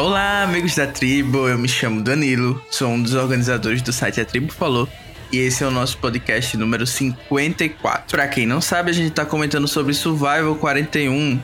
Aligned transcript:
Olá, 0.00 0.44
amigos 0.44 0.74
da 0.76 0.86
tribo. 0.86 1.46
Eu 1.46 1.58
me 1.58 1.68
chamo 1.68 2.00
Danilo, 2.00 2.58
sou 2.70 2.88
um 2.88 3.02
dos 3.02 3.12
organizadores 3.12 3.82
do 3.82 3.92
site 3.92 4.18
A 4.18 4.24
Tribo 4.24 4.50
Falou. 4.50 4.88
E 5.30 5.36
esse 5.36 5.62
é 5.62 5.66
o 5.66 5.70
nosso 5.70 5.98
podcast 5.98 6.56
número 6.56 6.86
54. 6.86 8.06
Pra 8.10 8.26
quem 8.26 8.46
não 8.46 8.62
sabe, 8.62 8.88
a 8.88 8.94
gente 8.94 9.10
tá 9.10 9.26
comentando 9.26 9.68
sobre 9.68 9.92
Survival 9.92 10.54
41. 10.54 11.38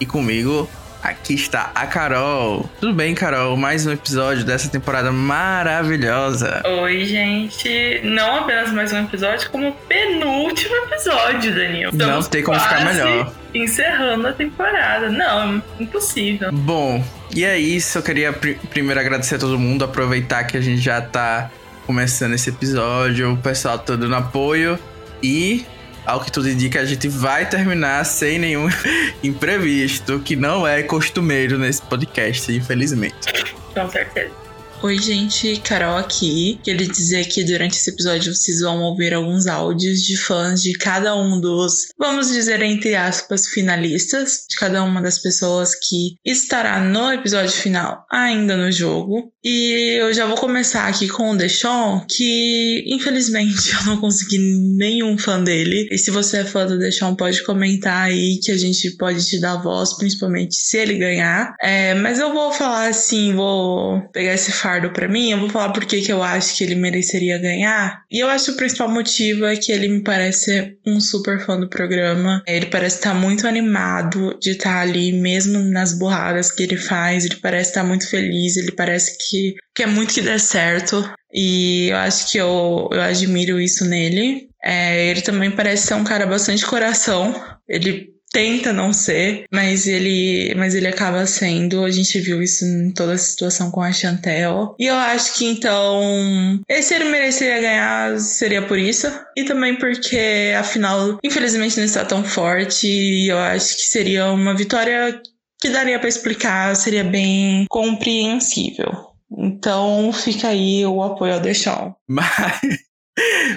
E 0.00 0.04
comigo, 0.04 0.68
aqui 1.04 1.34
está 1.34 1.70
a 1.74 1.86
Carol. 1.86 2.68
Tudo 2.80 2.94
bem, 2.94 3.14
Carol? 3.14 3.58
Mais 3.58 3.86
um 3.86 3.92
episódio 3.92 4.42
dessa 4.42 4.70
temporada 4.70 5.12
maravilhosa. 5.12 6.62
Oi, 6.64 7.04
gente. 7.04 8.00
Não 8.02 8.38
apenas 8.38 8.72
mais 8.72 8.90
um 8.90 9.02
episódio, 9.02 9.50
como 9.50 9.72
penúltimo 9.86 10.74
episódio, 10.86 11.54
Danilo. 11.54 11.92
não 11.92 12.22
tem 12.22 12.42
como 12.42 12.58
ficar 12.58 12.82
melhor. 12.86 13.30
Encerrando 13.52 14.28
a 14.28 14.32
temporada. 14.32 15.10
Não, 15.10 15.62
impossível. 15.78 16.50
Bom, 16.50 17.04
e 17.34 17.44
é 17.44 17.58
isso. 17.58 17.98
Eu 17.98 18.02
queria 18.02 18.32
pr 18.32 18.54
primeiro 18.70 18.98
agradecer 18.98 19.34
a 19.34 19.38
todo 19.38 19.58
mundo, 19.58 19.84
aproveitar 19.84 20.44
que 20.44 20.56
a 20.56 20.60
gente 20.60 20.80
já 20.80 21.02
tá 21.02 21.50
começando 21.86 22.32
esse 22.32 22.48
episódio, 22.48 23.30
o 23.30 23.36
pessoal 23.36 23.78
todo 23.78 24.00
dando 24.00 24.16
apoio 24.16 24.78
e 25.22 25.66
ao 26.04 26.20
que 26.20 26.30
tudo 26.30 26.48
indica, 26.48 26.80
a 26.80 26.84
gente 26.84 27.08
vai 27.08 27.48
terminar 27.48 28.04
sem 28.04 28.38
nenhum 28.38 28.68
imprevisto, 29.22 30.20
que 30.20 30.36
não 30.36 30.66
é 30.66 30.82
costumeiro 30.82 31.58
nesse 31.58 31.82
podcast, 31.82 32.52
infelizmente. 32.52 33.32
Com 33.72 33.88
certeza. 33.88 34.43
Oi, 34.82 34.98
gente, 34.98 35.60
Carol 35.60 35.96
aqui. 35.96 36.58
Queria 36.62 36.86
dizer 36.86 37.26
que 37.26 37.42
durante 37.42 37.76
esse 37.76 37.88
episódio 37.88 38.34
vocês 38.34 38.60
vão 38.60 38.82
ouvir 38.82 39.14
alguns 39.14 39.46
áudios 39.46 40.02
de 40.02 40.16
fãs 40.16 40.60
de 40.60 40.74
cada 40.74 41.16
um 41.16 41.40
dos, 41.40 41.86
vamos 41.98 42.28
dizer, 42.28 42.60
entre 42.60 42.94
aspas, 42.94 43.48
finalistas, 43.48 44.44
de 44.48 44.56
cada 44.56 44.82
uma 44.82 45.00
das 45.00 45.18
pessoas 45.18 45.74
que 45.74 46.16
estará 46.24 46.80
no 46.80 47.12
episódio 47.12 47.52
final 47.52 48.04
ainda 48.10 48.56
no 48.56 48.70
jogo. 48.70 49.32
E 49.42 49.98
eu 49.98 50.12
já 50.12 50.26
vou 50.26 50.36
começar 50.36 50.86
aqui 50.86 51.08
com 51.08 51.30
o 51.30 51.36
Deshawn, 51.36 52.06
que 52.08 52.84
infelizmente 52.86 53.72
eu 53.78 53.86
não 53.86 53.98
consegui 53.98 54.38
nenhum 54.38 55.16
fã 55.16 55.42
dele. 55.42 55.88
E 55.90 55.98
se 55.98 56.10
você 56.10 56.38
é 56.38 56.44
fã 56.44 56.66
do 56.66 56.78
Deshawn, 56.78 57.14
pode 57.14 57.42
comentar 57.44 58.06
aí 58.06 58.38
que 58.42 58.52
a 58.52 58.56
gente 58.56 58.90
pode 58.96 59.24
te 59.26 59.40
dar 59.40 59.56
voz, 59.56 59.96
principalmente 59.96 60.54
se 60.54 60.78
ele 60.78 60.98
ganhar. 60.98 61.54
É, 61.60 61.94
mas 61.94 62.18
eu 62.18 62.32
vou 62.32 62.52
falar 62.52 62.88
assim, 62.88 63.34
vou 63.34 64.00
pegar 64.12 64.34
esse 64.34 64.52
para 64.90 65.08
mim, 65.08 65.30
eu 65.30 65.38
vou 65.38 65.48
falar 65.48 65.72
por 65.72 65.84
que 65.84 66.04
eu 66.10 66.22
acho 66.22 66.56
que 66.56 66.64
ele 66.64 66.74
mereceria 66.74 67.38
ganhar. 67.38 68.02
E 68.10 68.20
eu 68.20 68.28
acho 68.28 68.46
que 68.46 68.50
o 68.52 68.56
principal 68.56 68.90
motivo 68.90 69.44
é 69.44 69.56
que 69.56 69.70
ele 69.70 69.88
me 69.88 70.02
parece 70.02 70.76
um 70.86 71.00
super 71.00 71.40
fã 71.44 71.58
do 71.58 71.68
programa. 71.68 72.42
Ele 72.46 72.66
parece 72.66 72.96
estar 72.96 73.14
muito 73.14 73.46
animado 73.46 74.38
de 74.40 74.50
estar 74.50 74.80
ali, 74.80 75.12
mesmo 75.12 75.58
nas 75.58 75.92
borradas 75.98 76.50
que 76.50 76.62
ele 76.62 76.76
faz. 76.76 77.24
Ele 77.24 77.36
parece 77.36 77.70
estar 77.70 77.84
muito 77.84 78.08
feliz, 78.08 78.56
ele 78.56 78.72
parece 78.72 79.18
que 79.18 79.54
quer 79.74 79.86
muito 79.86 80.14
que 80.14 80.22
dê 80.22 80.38
certo. 80.38 81.08
E 81.32 81.88
eu 81.90 81.96
acho 81.96 82.30
que 82.30 82.38
eu, 82.38 82.88
eu 82.92 83.02
admiro 83.02 83.60
isso 83.60 83.84
nele. 83.84 84.48
É, 84.64 85.10
ele 85.10 85.20
também 85.20 85.50
parece 85.50 85.88
ser 85.88 85.94
um 85.94 86.04
cara 86.04 86.26
bastante 86.26 86.64
coração. 86.64 87.34
Ele 87.68 88.13
tenta 88.34 88.72
não 88.72 88.92
ser, 88.92 89.44
mas 89.50 89.86
ele, 89.86 90.52
mas 90.56 90.74
ele 90.74 90.88
acaba 90.88 91.24
sendo. 91.24 91.84
A 91.84 91.90
gente 91.90 92.18
viu 92.18 92.42
isso 92.42 92.64
em 92.64 92.90
toda 92.90 93.12
a 93.12 93.18
situação 93.18 93.70
com 93.70 93.80
a 93.80 93.92
Chantel. 93.92 94.74
E 94.78 94.86
eu 94.86 94.96
acho 94.96 95.34
que 95.34 95.46
então, 95.46 96.60
esse 96.68 96.92
ele 96.92 97.04
mereceria 97.04 97.60
ganhar 97.60 98.18
seria 98.18 98.60
por 98.66 98.76
isso. 98.76 99.06
E 99.36 99.44
também 99.44 99.76
porque 99.76 100.52
afinal, 100.58 101.16
infelizmente 101.22 101.76
não 101.76 101.84
está 101.84 102.04
tão 102.04 102.24
forte. 102.24 102.88
E 102.88 103.28
eu 103.28 103.38
acho 103.38 103.76
que 103.76 103.84
seria 103.84 104.26
uma 104.32 104.54
vitória 104.54 105.22
que 105.60 105.70
daria 105.70 105.98
para 106.00 106.08
explicar, 106.08 106.74
seria 106.74 107.04
bem 107.04 107.66
compreensível. 107.70 108.90
Então 109.38 110.12
fica 110.12 110.48
aí 110.48 110.84
o 110.84 111.02
apoio 111.04 111.34
ao 111.34 111.40
Deixão. 111.40 111.94
Mas 112.08 112.60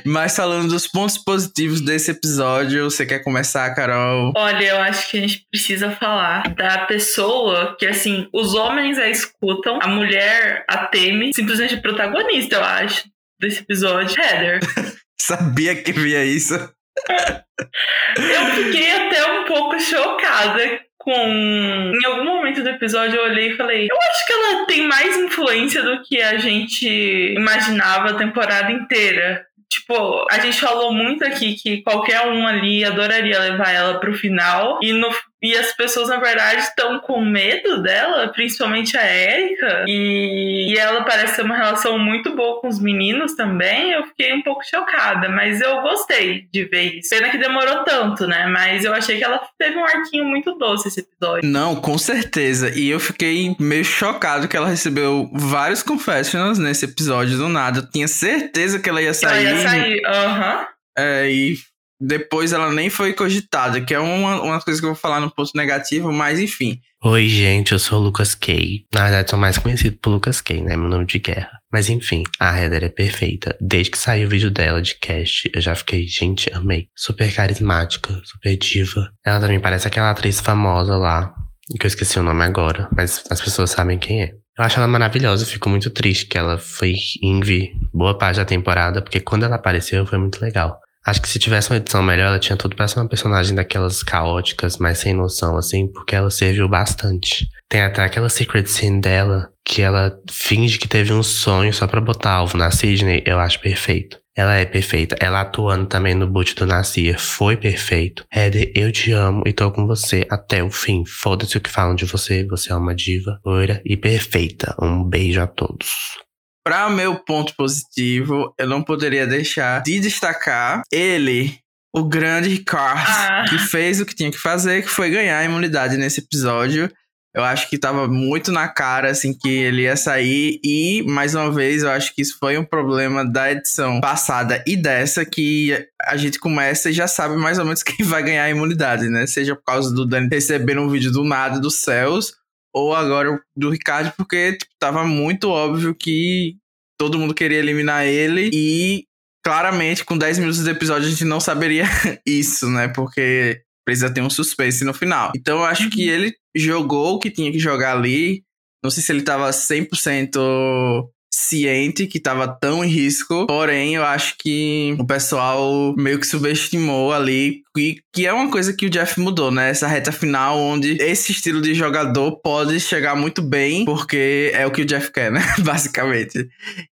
mas 0.06 0.36
falando 0.36 0.70
dos 0.70 0.88
pontos 0.88 1.18
positivos 1.18 1.82
desse 1.82 2.12
episódio, 2.12 2.86
você 2.86 3.06
quer 3.06 3.20
começar, 3.24 3.74
Carol? 3.74 4.34
Olha, 4.36 4.66
eu 4.66 4.80
acho 4.82 5.10
que 5.10 5.18
a 5.18 5.22
gente 5.22 5.46
precisa 5.50 5.92
falar 5.92 6.54
da 6.56 6.86
pessoa 6.86 7.76
que, 7.78 7.86
assim, 7.86 8.28
os 8.34 8.54
homens 8.54 8.98
a 8.98 9.10
escutam, 9.10 9.80
a 9.82 9.88
mulher 9.88 10.64
a 10.68 10.86
teme, 10.88 11.34
simplesmente 11.34 11.78
protagonista, 11.78 12.56
eu 12.56 12.64
acho, 12.64 13.06
desse 13.40 13.62
episódio, 13.62 14.20
Heather. 14.20 14.60
Sabia 15.20 15.76
que 15.76 15.92
via 15.92 16.24
isso. 16.24 16.54
eu 16.54 18.46
fiquei 18.56 18.92
até 18.92 19.40
um 19.40 19.46
pouco 19.46 19.80
chocada 19.80 20.88
com. 21.08 21.14
Em 21.14 22.06
algum 22.06 22.26
momento 22.26 22.62
do 22.62 22.70
episódio 22.70 23.18
eu 23.18 23.24
olhei 23.24 23.52
e 23.52 23.58
falei: 23.58 23.88
Eu 23.90 23.98
acho 24.10 24.26
que 24.28 24.34
ela 24.34 24.66
tem 24.66 24.88
mais 24.88 25.16
influência 25.18 25.82
do 25.82 26.02
que 26.04 26.22
a 26.22 26.38
gente 26.38 26.88
imaginava 27.34 28.10
a 28.10 28.16
temporada 28.16 28.72
inteira. 28.72 29.47
Tipo, 29.70 30.26
a 30.32 30.40
gente 30.40 30.60
falou 30.60 30.94
muito 30.94 31.26
aqui 31.26 31.56
que 31.56 31.82
qualquer 31.82 32.26
um 32.28 32.48
ali 32.48 32.86
adoraria 32.86 33.40
levar 33.40 33.72
ela 33.72 34.00
pro 34.00 34.14
final. 34.14 34.80
E 34.82 34.94
no 34.94 35.10
e 35.42 35.56
as 35.56 35.72
pessoas, 35.76 36.10
na 36.10 36.18
verdade, 36.18 36.62
estão 36.62 37.00
com 37.00 37.24
medo 37.24 37.82
dela, 37.84 38.28
principalmente 38.30 38.98
a 38.98 39.06
Erika. 39.06 39.86
E, 39.88 40.74
e 40.74 40.78
ela 40.78 41.04
parece 41.04 41.36
ter 41.36 41.44
uma 41.44 41.56
relação 41.56 42.00
muito 42.00 42.36
boa 42.36 42.60
com 42.60 42.68
os 42.68 42.80
meninos 42.80 43.36
também. 43.36 43.92
Eu 43.92 44.06
fiquei 44.08 44.34
um 44.34 44.42
pouco 44.42 44.66
chocada, 44.66 45.30
mas 45.30 45.62
eu 45.62 45.82
gostei 45.82 46.48
de 46.52 46.66
ver 46.66 46.98
isso. 46.98 47.10
Pena 47.10 47.30
que 47.30 47.38
demorou 47.38 47.84
tanto, 47.84 48.26
né? 48.26 48.48
Mas 48.48 48.84
eu 48.84 48.94
achei 48.94 49.18
que 49.18 49.24
ela 49.24 49.40
teve 49.60 49.78
um 49.78 49.86
arquinho 49.86 50.26
muito 50.26 50.58
doce 50.58 50.88
esse 50.88 51.02
episódio. 51.02 51.48
Não, 51.48 51.76
com 51.76 51.98
certeza. 52.00 52.72
E 52.76 52.90
eu 52.90 53.00
fiquei 53.00 53.56
meio 53.60 53.86
chocado 53.86 54.48
que 54.48 54.58
ela 54.58 54.68
recebeu 54.68 55.30
vários 55.34 55.84
confessionals 55.84 56.58
nesse 56.58 56.86
episódio 56.86 57.38
do 57.38 57.48
nada. 57.48 57.80
Eu 57.80 57.90
tinha 57.92 58.08
certeza 58.08 58.80
que 58.80 58.90
ela 58.90 59.02
ia 59.02 59.14
sair. 59.14 59.46
Ela 59.46 59.60
ia 59.60 59.70
sair, 59.70 60.02
aham. 60.06 60.60
Uhum. 60.60 60.66
É, 61.00 61.30
e 61.30 61.56
depois 62.00 62.54
ela 62.54 62.72
nem 62.72 62.90
foi 62.90 63.14
cogitada, 63.14 63.82
que 63.82 63.94
é 63.94 64.00
uma, 64.00 64.42
uma 64.42 64.62
coisa 64.62 64.80
que 64.80 64.86
eu 64.86 64.92
vou 64.92 65.00
falar 65.00 65.20
no 65.20 65.32
ponto 65.32 65.52
negativo, 65.56 66.12
mas 66.12 66.40
enfim. 66.40 66.80
Oi, 67.04 67.28
gente, 67.28 67.72
eu 67.74 67.80
sou 67.80 68.00
o 68.00 68.04
Lucas 68.04 68.34
Kay. 68.34 68.86
Na 68.94 69.04
verdade, 69.04 69.30
sou 69.30 69.38
mais 69.38 69.58
conhecido 69.58 69.98
por 70.02 70.10
Lucas 70.10 70.42
Kay, 70.42 70.62
né? 70.62 70.76
Meu 70.76 70.90
nome 70.90 71.06
de 71.06 71.20
guerra. 71.20 71.52
Mas 71.72 71.90
enfim, 71.90 72.24
a 72.40 72.58
Heather 72.60 72.84
é 72.84 72.90
perfeita. 72.90 73.56
Desde 73.62 73.92
que 73.92 73.98
saiu 73.98 74.28
o 74.28 74.30
vídeo 74.30 74.50
dela 74.50 74.82
de 74.82 74.96
cast, 74.96 75.50
eu 75.54 75.62
já 75.62 75.76
fiquei, 75.76 76.08
gente, 76.08 76.52
amei. 76.54 76.88
Super 76.96 77.34
carismática, 77.34 78.20
super 78.24 78.58
diva. 78.58 79.12
Ela 79.26 79.40
também 79.40 79.60
parece 79.60 79.88
aquela 79.88 80.10
atriz 80.10 80.40
famosa 80.40 80.96
lá, 80.98 81.34
que 81.80 81.86
eu 81.86 81.88
esqueci 81.88 82.18
o 82.20 82.24
nome 82.24 82.44
agora, 82.44 82.88
mas 82.96 83.24
as 83.30 83.42
pessoas 83.42 83.72
sabem 83.72 84.00
quem 84.00 84.24
é. 84.24 84.32
Eu 84.58 84.64
acho 84.64 84.80
ela 84.80 84.88
maravilhosa, 84.88 85.46
fico 85.46 85.70
muito 85.70 85.92
triste 85.92 86.26
que 86.26 86.38
ela 86.38 86.58
foi 86.58 86.96
Invi 87.22 87.74
boa 87.94 88.18
parte 88.18 88.38
da 88.38 88.46
temporada, 88.46 89.04
porque 89.04 89.20
quando 89.20 89.44
ela 89.44 89.56
apareceu 89.56 90.04
foi 90.06 90.18
muito 90.18 90.42
legal. 90.42 90.80
Acho 91.08 91.22
que 91.22 91.30
se 91.30 91.40
tivesse 91.40 91.72
uma 91.72 91.78
edição 91.78 92.04
melhor, 92.04 92.28
ela 92.28 92.40
tinha 92.40 92.58
tudo 92.58 92.76
pra 92.76 92.86
ser 92.86 93.00
uma 93.00 93.08
personagem 93.08 93.56
daquelas 93.56 94.04
caóticas, 94.04 94.78
mas 94.78 94.98
sem 94.98 95.14
noção, 95.14 95.56
assim, 95.56 95.88
porque 95.88 96.14
ela 96.14 96.30
serviu 96.30 96.68
bastante. 96.68 97.48
Tem 97.70 97.82
até 97.82 98.04
aquela 98.04 98.28
secret 98.28 98.68
scene 98.68 99.00
dela, 99.00 99.50
que 99.64 99.82
ela 99.82 100.20
finge 100.30 100.78
que 100.78 100.86
teve 100.86 101.14
um 101.14 101.24
sonho 101.24 101.74
só 101.74 101.88
pra 101.88 102.02
botar 102.02 102.32
alvo 102.32 102.58
na 102.58 102.72
Sidney, 102.72 103.24
eu 103.26 103.40
acho 103.40 103.62
perfeito. 103.62 104.20
Ela 104.36 104.58
é 104.58 104.66
perfeita. 104.66 105.16
Ela 105.20 105.42
atuando 105.42 105.86
também 105.86 106.14
no 106.14 106.28
boot 106.28 106.54
do 106.56 106.66
Nasir 106.66 107.18
foi 107.18 107.56
perfeito. 107.56 108.26
Heather, 108.32 108.72
eu 108.76 108.92
te 108.92 109.12
amo 109.14 109.44
e 109.48 109.54
tô 109.54 109.72
com 109.72 109.88
você 109.88 110.28
até 110.30 110.62
o 110.62 110.70
fim. 110.70 111.04
Foda-se 111.08 111.58
o 111.58 111.62
que 111.62 111.72
falam 111.72 111.96
de 111.96 112.06
você. 112.06 112.46
Você 112.46 112.72
é 112.72 112.76
uma 112.76 112.94
diva, 112.94 113.40
loira 113.44 113.82
e 113.84 113.98
perfeita. 113.98 114.76
Um 114.80 115.04
beijo 115.04 115.42
a 115.42 115.48
todos. 115.48 116.27
Para 116.68 116.90
meu 116.90 117.16
ponto 117.16 117.56
positivo, 117.56 118.54
eu 118.60 118.68
não 118.68 118.84
poderia 118.84 119.26
deixar 119.26 119.82
de 119.84 120.02
destacar 120.02 120.82
ele, 120.92 121.58
o 121.96 122.04
grande 122.04 122.50
Ricardo, 122.50 123.10
ah. 123.10 123.46
que 123.48 123.58
fez 123.58 124.02
o 124.02 124.06
que 124.06 124.14
tinha 124.14 124.30
que 124.30 124.38
fazer, 124.38 124.82
que 124.82 124.90
foi 124.90 125.10
ganhar 125.10 125.38
a 125.38 125.46
imunidade 125.46 125.96
nesse 125.96 126.20
episódio. 126.20 126.92
Eu 127.34 127.42
acho 127.42 127.70
que 127.70 127.78
tava 127.78 128.06
muito 128.10 128.52
na 128.52 128.68
cara, 128.68 129.10
assim, 129.10 129.34
que 129.34 129.48
ele 129.48 129.84
ia 129.84 129.96
sair. 129.96 130.60
E, 130.62 131.04
mais 131.08 131.36
uma 131.36 131.50
vez, 131.50 131.84
eu 131.84 131.90
acho 131.90 132.14
que 132.14 132.22
isso 132.22 132.38
foi 132.38 132.58
um 132.58 132.66
problema 132.66 133.24
da 133.24 133.50
edição 133.50 134.02
passada 134.02 134.62
e 134.68 134.76
dessa, 134.76 135.24
que 135.24 135.88
a 136.02 136.18
gente 136.18 136.38
começa 136.38 136.90
e 136.90 136.94
já 136.94 137.08
sabe 137.08 137.38
mais 137.38 137.60
ou 137.60 137.64
menos 137.64 137.80
quem 137.82 138.06
vai 138.06 138.22
ganhar 138.22 138.44
a 138.44 138.50
imunidade, 138.50 139.08
né? 139.08 139.26
Seja 139.26 139.56
por 139.56 139.64
causa 139.64 139.96
do 139.96 140.06
Dani 140.06 140.28
receber 140.30 140.78
um 140.78 140.90
vídeo 140.90 141.14
do 141.14 141.24
nada 141.24 141.62
dos 141.62 141.76
céus, 141.76 142.34
ou 142.78 142.96
agora 142.96 143.42
do 143.56 143.70
Ricardo, 143.70 144.14
porque 144.16 144.54
tipo, 144.54 144.72
tava 144.80 145.06
muito 145.06 145.50
óbvio 145.50 145.96
que 145.96 146.58
todo 147.00 147.18
mundo 147.18 147.34
queria 147.34 147.60
eliminar 147.60 148.06
ele 148.06 148.50
e 148.54 149.06
claramente 149.44 150.04
com 150.04 150.18
10 150.18 150.40
minutos 150.40 150.64
de 150.64 150.70
episódio 150.70 151.08
a 151.08 151.10
gente 151.10 151.26
não 151.26 151.40
saberia 151.40 151.86
isso, 152.26 152.70
né? 152.70 152.88
Porque 152.88 153.62
precisa 153.86 154.14
ter 154.14 154.22
um 154.22 154.30
suspense 154.30 154.84
no 154.84 154.94
final. 154.94 155.32
Então 155.36 155.60
eu 155.60 155.66
acho 155.66 155.90
que 155.90 156.08
uhum. 156.08 156.14
ele 156.14 156.36
jogou 156.56 157.16
o 157.16 157.20
que 157.20 157.32
tinha 157.32 157.52
que 157.52 157.60
jogar 157.60 157.96
ali. 157.96 158.44
Não 158.84 158.92
sei 158.92 159.02
se 159.02 159.12
ele 159.12 159.22
tava 159.22 159.50
100% 159.50 161.10
ciente 161.38 162.08
que 162.08 162.20
tava 162.20 162.48
tão 162.48 162.84
em 162.84 162.88
risco. 162.88 163.46
Porém, 163.46 163.94
eu 163.96 164.04
acho 164.04 164.36
que 164.40 164.96
o 165.00 165.06
pessoal 165.06 165.94
meio 165.96 166.20
que 166.20 166.26
subestimou 166.26 167.14
ali. 167.14 167.62
E 167.78 168.02
que 168.12 168.26
é 168.26 168.34
uma 168.34 168.50
coisa 168.50 168.74
que 168.74 168.88
o 168.88 168.90
Jeff 168.90 169.20
mudou, 169.20 169.52
né? 169.52 169.70
Essa 169.70 169.88
reta 169.88 170.12
final, 170.12 170.58
onde 170.58 170.98
esse 171.00 171.32
estilo 171.32 171.62
de 171.62 171.76
jogador 171.76 172.42
pode 172.42 172.80
chegar 172.80 173.16
muito 173.16 173.40
bem, 173.40 173.86
porque 173.86 174.52
é 174.56 174.66
o 174.66 174.72
que 174.72 174.82
o 174.82 174.86
Jeff 174.86 175.12
quer, 175.12 175.32
né? 175.32 175.42
Basicamente. 175.64 176.50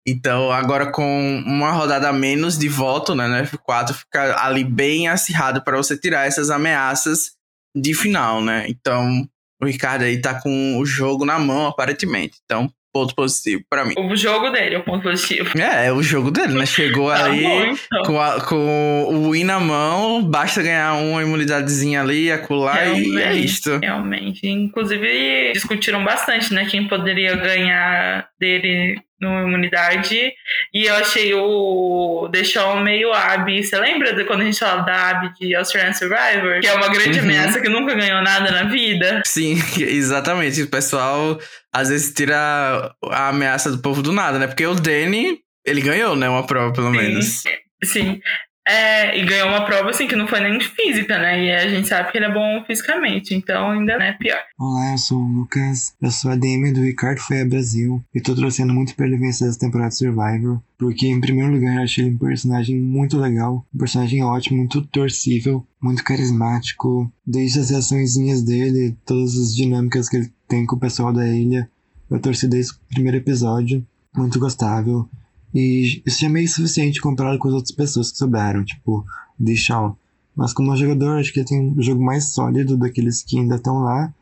Então, 0.06 0.52
agora 0.52 0.92
com 0.92 1.42
uma 1.46 1.72
rodada 1.72 2.12
menos 2.12 2.58
de 2.58 2.68
voto, 2.68 3.16
né? 3.16 3.28
No 3.28 3.48
F4, 3.48 3.94
fica 3.94 4.44
ali 4.44 4.66
bem 4.66 5.08
acirrado 5.08 5.64
para 5.64 5.78
você 5.78 5.98
tirar 5.98 6.28
essas 6.28 6.50
ameaças 6.50 7.32
de 7.74 7.94
final, 7.94 8.42
né? 8.42 8.66
Então, 8.68 9.26
o 9.62 9.66
Ricardo 9.66 10.04
aí 10.04 10.20
tá 10.20 10.42
com 10.42 10.78
o 10.78 10.86
jogo 10.86 11.24
na 11.24 11.40
mão, 11.40 11.66
aparentemente. 11.66 12.40
Então, 12.44 12.70
ponto 12.94 13.16
positivo 13.16 13.64
para 13.68 13.84
mim. 13.84 13.96
O 13.98 14.16
jogo 14.16 14.50
dele 14.52 14.76
é 14.76 14.78
o 14.78 14.84
ponto 14.84 15.02
positivo. 15.04 15.50
É, 15.60 15.88
é 15.88 15.92
o 15.92 16.04
jogo 16.04 16.30
dele, 16.30 16.54
né? 16.54 16.66
Chegou 16.66 17.10
tá 17.10 17.26
aí 17.26 17.44
então. 17.44 18.04
com, 18.04 18.22
a, 18.22 18.40
com 18.42 19.06
o 19.10 19.32
win 19.32 19.44
na 19.44 19.60
mão, 19.60 20.24
basta 20.24 20.62
ganhar 20.62 20.94
uma 20.94 21.24
imunidadezinha 21.24 22.02
ali, 22.02 22.32
acular 22.32 22.98
e 22.98 23.20
é 23.20 23.34
isto. 23.34 23.80
Realmente. 23.80 24.48
Inclusive, 24.48 25.52
discutiram 25.54 26.04
bastante, 26.04 26.54
né? 26.54 26.66
Quem 26.66 26.88
poderia 26.88 27.36
ganhar 27.36 28.28
dele 28.40 29.02
no 29.24 29.48
Imunidade. 29.48 30.34
E 30.74 30.86
eu 30.86 30.96
achei 30.96 31.34
o 31.34 32.28
Deixou 32.32 32.78
meio 32.80 33.12
Abby. 33.14 33.64
Você 33.64 33.78
lembra 33.80 34.14
de 34.14 34.26
quando 34.26 34.42
a 34.42 34.46
gente 34.46 34.60
falava 34.60 34.84
da 34.84 35.10
Abby 35.10 35.34
de 35.40 35.56
Australian 35.56 35.94
Survivor? 35.94 36.60
Que 36.62 36.68
é 36.68 36.74
uma 36.74 36.90
grande 36.90 37.20
uhum. 37.20 37.26
ameaça 37.26 37.62
que 37.62 37.70
nunca 37.70 37.96
ganhou 37.96 38.22
nada 38.22 38.52
na 38.52 38.64
vida. 38.64 39.22
Sim, 39.26 39.56
exatamente. 39.80 40.62
O 40.62 40.70
pessoal 40.70 41.40
às 41.74 41.90
vezes 41.90 42.14
tira 42.14 42.94
a 43.10 43.30
ameaça 43.30 43.72
do 43.72 43.80
povo 43.80 44.02
do 44.02 44.12
nada, 44.12 44.38
né? 44.38 44.48
Porque 44.48 44.66
o 44.66 44.76
Danny, 44.76 45.40
ele 45.66 45.82
ganhou, 45.82 46.16
né? 46.16 46.30
Uma 46.30 46.46
prova, 46.46 46.72
pelo 46.74 46.92
sim, 46.92 46.98
menos. 46.98 47.44
Sim. 47.84 48.22
É, 48.66 49.20
e 49.20 49.26
ganhou 49.26 49.50
uma 49.50 49.66
prova 49.66 49.90
assim 49.90 50.08
que 50.08 50.16
não 50.16 50.26
foi 50.26 50.40
nem 50.40 50.58
de 50.58 50.68
física, 50.70 51.18
né? 51.18 51.46
E 51.46 51.52
a 51.52 51.68
gente 51.68 51.88
sabe 51.88 52.12
que 52.12 52.18
ele 52.18 52.26
é 52.26 52.34
bom 52.34 52.64
fisicamente, 52.66 53.36
então 53.36 53.72
ainda 53.72 53.94
é 53.94 54.14
pior. 54.14 54.40
Olá, 54.58 54.94
eu 54.94 54.98
sou 54.98 55.20
o 55.20 55.28
Lucas, 55.28 55.94
eu 56.02 56.10
sou 56.10 56.32
a 56.32 56.36
DM 56.36 56.72
do 56.72 56.82
Ricardo 56.82 57.20
Foi 57.20 57.42
a 57.42 57.46
Brasil 57.46 58.02
e 58.16 58.22
tô 58.22 58.34
torcendo 58.34 58.74
muito 58.74 58.96
pra 58.96 59.06
ele 59.06 59.18
vencer 59.18 59.50
essa 59.50 59.60
temporada 59.60 59.90
de 59.90 59.98
Survivor, 59.98 60.62
porque 60.78 61.08
em 61.08 61.20
primeiro 61.20 61.52
lugar 61.52 61.76
eu 61.76 61.84
achei 61.84 62.06
ele 62.06 62.16
um 62.16 62.18
personagem 62.18 62.80
muito 62.80 63.18
legal, 63.18 63.66
um 63.76 63.78
personagem 63.78 64.24
ótimo, 64.24 64.60
muito 64.60 64.82
torcível, 64.88 65.68
muito 65.82 66.02
carismático, 66.02 67.12
desde 67.28 67.60
as 67.60 67.70
reaçõezinhas 67.70 68.42
dele, 68.44 68.96
todas 69.06 69.38
as 69.38 69.54
dinâmicas 69.54 70.08
que 70.08 70.16
ele 70.16 70.32
tem 70.48 70.66
com 70.66 70.78
o 70.78 70.80
pessoal 70.80 71.12
da 71.12 71.28
ilha, 71.28 71.70
eu 72.10 72.20
torci 72.20 72.48
desde 72.48 72.72
o 72.72 72.76
primeiro 72.94 73.18
episódio, 73.18 73.86
muito 74.16 74.40
gostável. 74.40 75.10
E 75.54 76.02
isso 76.06 76.22
já 76.22 76.28
é 76.28 76.30
meio 76.30 76.48
suficiente 76.48 77.00
comparado 77.00 77.38
com 77.38 77.48
as 77.48 77.54
outras 77.54 77.72
pessoas 77.72 78.12
que 78.12 78.18
souberam, 78.18 78.66
tipo, 78.66 79.06
de 79.40 79.56
Shaw. 79.56 79.98
Mas 80.36 80.52
como 80.52 80.76
jogador, 80.76 81.20
acho 81.20 81.32
que 81.32 81.40
ele 81.40 81.48
tem 81.48 81.62
um 81.62 81.82
jogo 81.82 82.04
mais 82.04 82.34
sólido 82.34 82.76
daqueles 82.76 83.22
que 83.22 83.38
ainda 83.38 83.56
estão 83.56 83.80
lá. 83.80 84.14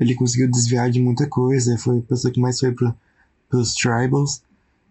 Ele 0.00 0.14
conseguiu 0.14 0.50
desviar 0.50 0.90
de 0.90 1.00
muita 1.00 1.26
coisa, 1.28 1.76
foi 1.76 1.98
a 1.98 2.02
pessoa 2.02 2.32
que 2.32 2.40
mais 2.40 2.58
foi 2.58 2.72
pro, 2.72 2.94
pros 3.50 3.74
Tribals. 3.74 4.42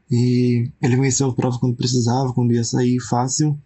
E 0.09 0.69
ele 0.81 0.95
venceu 0.95 1.29
a 1.29 1.33
prova 1.33 1.57
quando 1.59 1.75
precisava, 1.75 2.31
quando 2.31 2.53
ia 2.53 2.63
sair 2.63 2.99
fácil. 2.99 3.57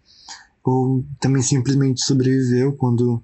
Ou 0.64 1.04
também 1.20 1.42
simplesmente 1.42 2.02
sobreviveu 2.02 2.72
quando 2.72 3.22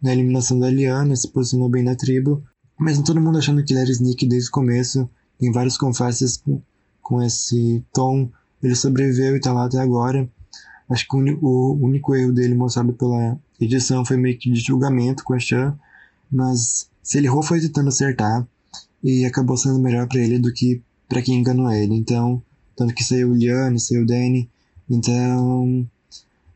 na 0.00 0.12
eliminação 0.12 0.58
da 0.58 0.70
Liana 0.70 1.16
se 1.16 1.28
posicionou 1.28 1.68
bem 1.68 1.82
na 1.82 1.96
tribo. 1.96 2.44
Mesmo 2.78 3.02
todo 3.02 3.20
mundo 3.20 3.38
achando 3.38 3.64
que 3.64 3.72
ele 3.72 3.80
era 3.80 3.90
Sneak 3.90 4.26
desde 4.26 4.50
o 4.50 4.52
começo, 4.52 5.08
tem 5.38 5.50
vários 5.50 5.76
confesses 5.76 6.42
com 7.06 7.22
esse 7.22 7.84
tom. 7.92 8.28
Ele 8.60 8.74
sobreviveu 8.74 9.36
e 9.36 9.40
tá 9.40 9.52
lá 9.52 9.66
até 9.66 9.78
agora. 9.78 10.28
Acho 10.90 11.06
que 11.06 11.16
o, 11.16 11.72
único 11.80 12.16
erro 12.16 12.32
dele 12.32 12.54
mostrado 12.56 12.92
pela 12.92 13.38
edição 13.60 14.04
foi 14.04 14.16
meio 14.16 14.36
que 14.36 14.50
de 14.50 14.58
julgamento 14.58 15.22
com 15.22 15.32
a 15.32 15.38
Chan, 15.38 15.78
mas 16.30 16.90
se 17.04 17.18
ele 17.18 17.28
errou 17.28 17.44
foi 17.44 17.60
tentando 17.60 17.90
acertar 17.90 18.44
e 19.04 19.24
acabou 19.24 19.56
sendo 19.56 19.78
melhor 19.78 20.08
para 20.08 20.18
ele 20.18 20.40
do 20.40 20.52
que 20.52 20.82
para 21.08 21.22
quem 21.22 21.38
enganou 21.38 21.70
ele. 21.70 21.94
Então, 21.94 22.42
tanto 22.74 22.92
que 22.92 23.04
saiu 23.04 23.30
o 23.30 23.36
Liane, 23.36 23.78
saiu 23.78 24.02
o 24.02 24.06
Danny. 24.06 24.50
Então, 24.90 25.88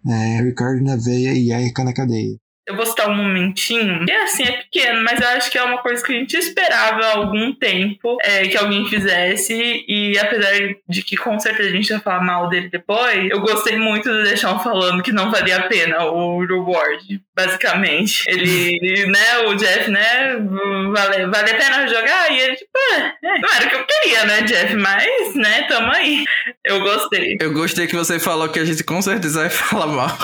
é, 0.04 0.42
Ricardo 0.42 0.82
na 0.82 0.96
veia 0.96 1.32
e 1.32 1.52
Erika 1.52 1.84
na 1.84 1.92
cadeia. 1.92 2.36
Um 3.08 3.14
momentinho, 3.14 4.04
que 4.04 4.12
assim, 4.12 4.44
é 4.44 4.52
pequeno, 4.52 5.02
mas 5.02 5.20
eu 5.20 5.28
acho 5.28 5.50
que 5.50 5.58
é 5.58 5.62
uma 5.62 5.78
coisa 5.78 6.04
que 6.04 6.12
a 6.12 6.14
gente 6.16 6.36
esperava 6.36 7.00
há 7.04 7.16
algum 7.16 7.52
tempo 7.52 8.16
é, 8.22 8.46
que 8.46 8.56
alguém 8.56 8.86
fizesse. 8.88 9.84
E 9.88 10.18
apesar 10.18 10.52
de 10.88 11.02
que 11.02 11.16
com 11.16 11.38
certeza 11.38 11.68
a 11.68 11.72
gente 11.72 11.90
vai 11.90 12.00
falar 12.00 12.22
mal 12.22 12.48
dele 12.48 12.68
depois, 12.68 13.30
eu 13.30 13.40
gostei 13.40 13.76
muito 13.76 14.08
do 14.08 14.22
Deixão 14.22 14.58
falando 14.60 15.02
que 15.02 15.12
não 15.12 15.30
valia 15.30 15.58
a 15.58 15.62
pena 15.62 16.04
o 16.04 16.44
reward, 16.44 17.20
basicamente. 17.34 18.24
Ele, 18.28 19.06
né, 19.06 19.38
o 19.46 19.54
Jeff, 19.54 19.90
né, 19.90 20.36
vale, 20.92 21.26
vale 21.26 21.50
a 21.50 21.56
pena 21.56 21.88
jogar? 21.88 22.30
E 22.32 22.40
ele, 22.40 22.56
tipo, 22.56 22.70
é, 22.92 23.14
não 23.40 23.54
era 23.54 23.66
o 23.66 23.70
que 23.70 23.76
eu 23.76 23.86
queria, 23.86 24.24
né, 24.24 24.42
Jeff? 24.42 24.74
Mas, 24.76 25.34
né, 25.34 25.62
tamo 25.68 25.92
aí. 25.92 26.24
Eu 26.64 26.80
gostei. 26.80 27.36
Eu 27.40 27.52
gostei 27.52 27.86
que 27.86 27.96
você 27.96 28.18
falou 28.18 28.48
que 28.48 28.58
a 28.58 28.64
gente 28.64 28.84
com 28.84 29.00
certeza 29.00 29.40
vai 29.40 29.50
falar 29.50 29.86
mal 29.86 30.18